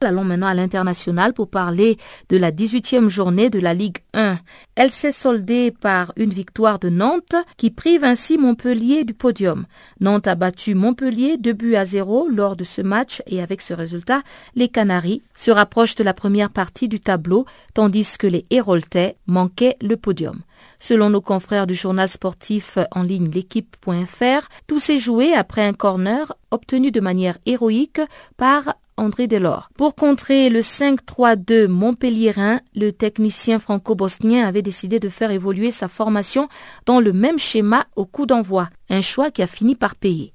Allons 0.02 0.24
maintenant 0.24 0.48
à 0.48 0.54
l'international 0.54 1.34
pour 1.34 1.50
parler 1.50 1.98
de 2.30 2.38
la 2.38 2.54
18e 2.54 3.10
journée 3.10 3.50
de 3.50 3.60
la 3.60 3.74
Ligue 3.74 3.98
1. 4.14 4.40
Elle 4.76 4.92
s'est 4.92 5.12
soldée 5.12 5.72
par 5.72 6.14
une 6.16 6.30
victoire 6.30 6.80
de 6.80 6.88
Nantes 6.88 7.36
qui 7.58 7.70
prive 7.70 8.06
ainsi 8.06 8.38
Montpellier 8.38 9.04
du 9.04 9.14
podium. 9.14 9.66
Nantes 10.00 10.28
a 10.28 10.36
battu 10.36 10.74
Montpellier 10.74 11.36
2 11.36 11.52
buts 11.52 11.76
à 11.76 11.84
0 11.84 12.30
lors 12.30 12.56
de 12.56 12.64
ce 12.64 12.82
match 12.82 13.22
et 13.28 13.42
avec 13.42 13.60
ce 13.60 13.74
résultat, 13.74 14.22
les 14.56 14.70
Canaries 14.70 15.22
se 15.36 15.52
rapprochent 15.52 15.96
de 15.96 16.04
la 16.06 16.14
première 16.14 16.50
partie 16.50 16.88
du 16.88 17.02
tableau 17.02 17.46
tandis 17.74 18.18
que 18.18 18.28
les 18.28 18.46
Héroltais 18.52 19.18
manquaient 19.28 19.76
le 19.82 19.98
podium. 19.98 20.40
Selon 20.80 21.10
nos 21.10 21.22
confrères 21.22 21.68
du 21.68 21.76
journal 21.76 22.08
sportif 22.08 22.78
en 22.92 23.04
ligne 23.04 23.30
l'équipe.fr, 23.30 24.48
tout 24.66 24.80
s'est 24.80 24.98
joué 24.98 25.34
après 25.34 25.66
un 25.66 25.74
corner 25.74 26.32
obtenu 26.52 26.92
de 26.92 27.02
manière 27.02 27.38
héroïque 27.46 28.02
par 28.38 28.76
André 29.00 29.28
Delors. 29.28 29.70
Pour 29.78 29.96
contrer 29.96 30.50
le 30.50 30.60
5-3-2 30.60 31.68
montpelliérain, 31.68 32.60
le 32.76 32.92
technicien 32.92 33.60
franco-bosnien 33.60 34.46
avait 34.48 34.62
décidé 34.62 35.00
de 35.00 35.10
faire 35.10 35.32
évoluer 35.32 35.72
sa 35.72 35.88
formation 35.88 36.50
dans 36.86 37.00
le 37.00 37.14
même 37.14 37.40
schéma 37.40 37.86
au 37.96 38.06
coup 38.06 38.26
d'envoi, 38.26 38.70
un 38.90 39.02
choix 39.02 39.32
qui 39.32 39.42
a 39.42 39.48
fini 39.48 39.76
par 39.76 39.96
payer. 39.96 40.34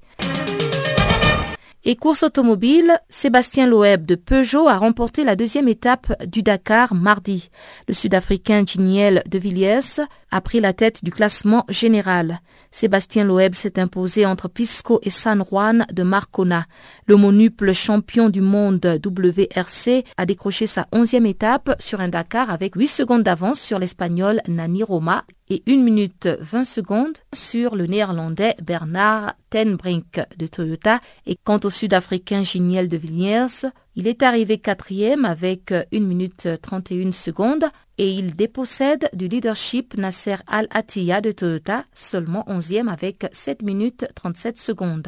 Et 1.87 1.95
course 1.95 2.23
automobile, 2.23 2.99
Sébastien 3.09 3.67
Loeb 3.67 4.07
de 4.07 4.15
Peugeot 4.15 4.67
a 4.67 4.77
remporté 4.77 5.23
la 5.23 5.35
deuxième 5.35 5.67
étape 5.67 6.11
du 6.25 6.41
Dakar 6.41 6.95
mardi. 6.95 7.51
Le 7.87 7.93
Sud-Africain 7.93 8.63
Giniel 8.65 9.21
de 9.29 9.37
Villiers 9.37 10.01
a 10.31 10.41
pris 10.41 10.59
la 10.59 10.73
tête 10.73 11.03
du 11.03 11.11
classement 11.11 11.63
général. 11.69 12.39
Sébastien 12.75 13.23
Loeb 13.23 13.55
s'est 13.55 13.79
imposé 13.79 14.25
entre 14.25 14.49
Pisco 14.49 14.99
et 15.01 15.09
San 15.09 15.45
Juan 15.49 15.85
de 15.93 16.03
Marcona. 16.03 16.65
Le 17.05 17.15
monuple 17.15 17.71
champion 17.71 18.27
du 18.27 18.41
monde 18.41 18.99
WRC 19.01 20.03
a 20.17 20.25
décroché 20.25 20.67
sa 20.67 20.85
onzième 20.91 21.25
étape 21.25 21.73
sur 21.79 22.01
un 22.01 22.09
Dakar 22.09 22.49
avec 22.49 22.75
8 22.75 22.87
secondes 22.87 23.23
d'avance 23.23 23.61
sur 23.61 23.79
l'Espagnol 23.79 24.41
Nani 24.49 24.83
Roma 24.83 25.23
et 25.49 25.63
1 25.69 25.77
minute 25.77 26.27
20 26.41 26.65
secondes 26.65 27.17
sur 27.33 27.77
le 27.77 27.85
néerlandais 27.85 28.55
Bernard 28.61 29.35
Tenbrink 29.49 30.19
de 30.37 30.45
Toyota. 30.45 30.99
Et 31.25 31.37
quant 31.41 31.61
au 31.63 31.69
sud-africain 31.69 32.43
Giniel 32.43 32.89
de 32.89 32.97
Villiers, 32.97 33.69
il 33.95 34.05
est 34.05 34.21
arrivé 34.21 34.57
quatrième 34.57 35.23
avec 35.23 35.71
1 35.71 35.85
minute 36.01 36.49
31 36.61 37.13
secondes 37.13 37.69
et 37.97 38.11
il 38.11 38.35
dépossède 38.35 39.09
du 39.13 39.27
leadership 39.27 39.95
Nasser 39.97 40.37
Al-Attiyah 40.47 41.21
de 41.21 41.31
Toyota, 41.31 41.85
seulement 41.93 42.43
11e 42.47 42.87
avec 42.87 43.25
7 43.31 43.61
minutes 43.63 44.05
37 44.15 44.57
secondes. 44.57 45.07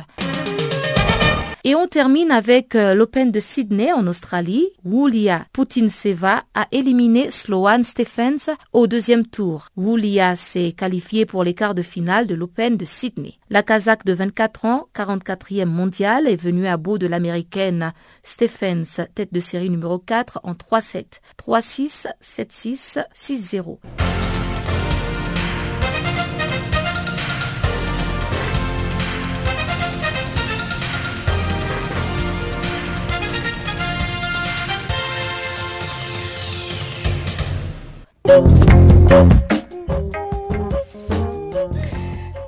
Et 1.69 1.75
on 1.75 1.85
termine 1.85 2.31
avec 2.31 2.75
euh, 2.75 2.93
l'Open 2.93 3.29
de 3.29 3.41
Sydney 3.41 3.91
en 3.91 4.07
Australie. 4.07 4.69
Wulia 4.85 5.47
Putinseva 5.51 6.43
a 6.53 6.65
éliminé 6.71 7.29
Sloane 7.29 7.83
Stephens 7.83 8.55
au 8.71 8.87
deuxième 8.87 9.27
tour. 9.27 9.67
Wulia 9.75 10.37
s'est 10.37 10.71
qualifiée 10.71 11.25
pour 11.25 11.43
les 11.43 11.53
quarts 11.53 11.75
de 11.75 11.81
finale 11.81 12.25
de 12.25 12.35
l'Open 12.35 12.77
de 12.77 12.85
Sydney. 12.85 13.37
La 13.49 13.63
Kazakh 13.63 14.05
de 14.05 14.13
24 14.13 14.63
ans, 14.63 14.87
44e 14.95 15.65
mondiale, 15.65 16.29
est 16.29 16.41
venue 16.41 16.67
à 16.67 16.77
bout 16.77 16.97
de 16.97 17.07
l'américaine 17.07 17.91
Stephens, 18.23 19.05
tête 19.13 19.33
de 19.33 19.41
série 19.41 19.69
numéro 19.69 19.99
4 19.99 20.39
en 20.43 20.53
3-7. 20.53 21.19
3-6, 21.37 22.07
7-6, 22.21 23.03
6-0. 23.13 23.79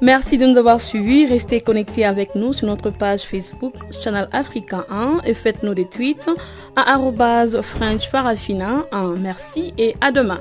Merci 0.02 0.38
de 0.38 0.46
nous 0.46 0.58
avoir 0.58 0.82
suivis. 0.82 1.26
Restez 1.26 1.62
connectés 1.62 2.06
avec 2.06 2.34
nous 2.34 2.54
sur 2.54 2.68
notre 2.68 2.90
page 2.90 3.22
Facebook 3.22 3.74
Channel 4.02 4.28
Africa 4.32 4.86
1 4.90 5.22
et 5.26 5.34
faites-nous 5.34 5.74
des 5.74 5.86
tweets 5.86 6.30
à 6.76 6.98
French 7.62 8.08
Farafina. 8.10 8.86
Merci 9.20 9.74
et 9.78 9.96
à 10.02 10.12
demain. 10.12 10.40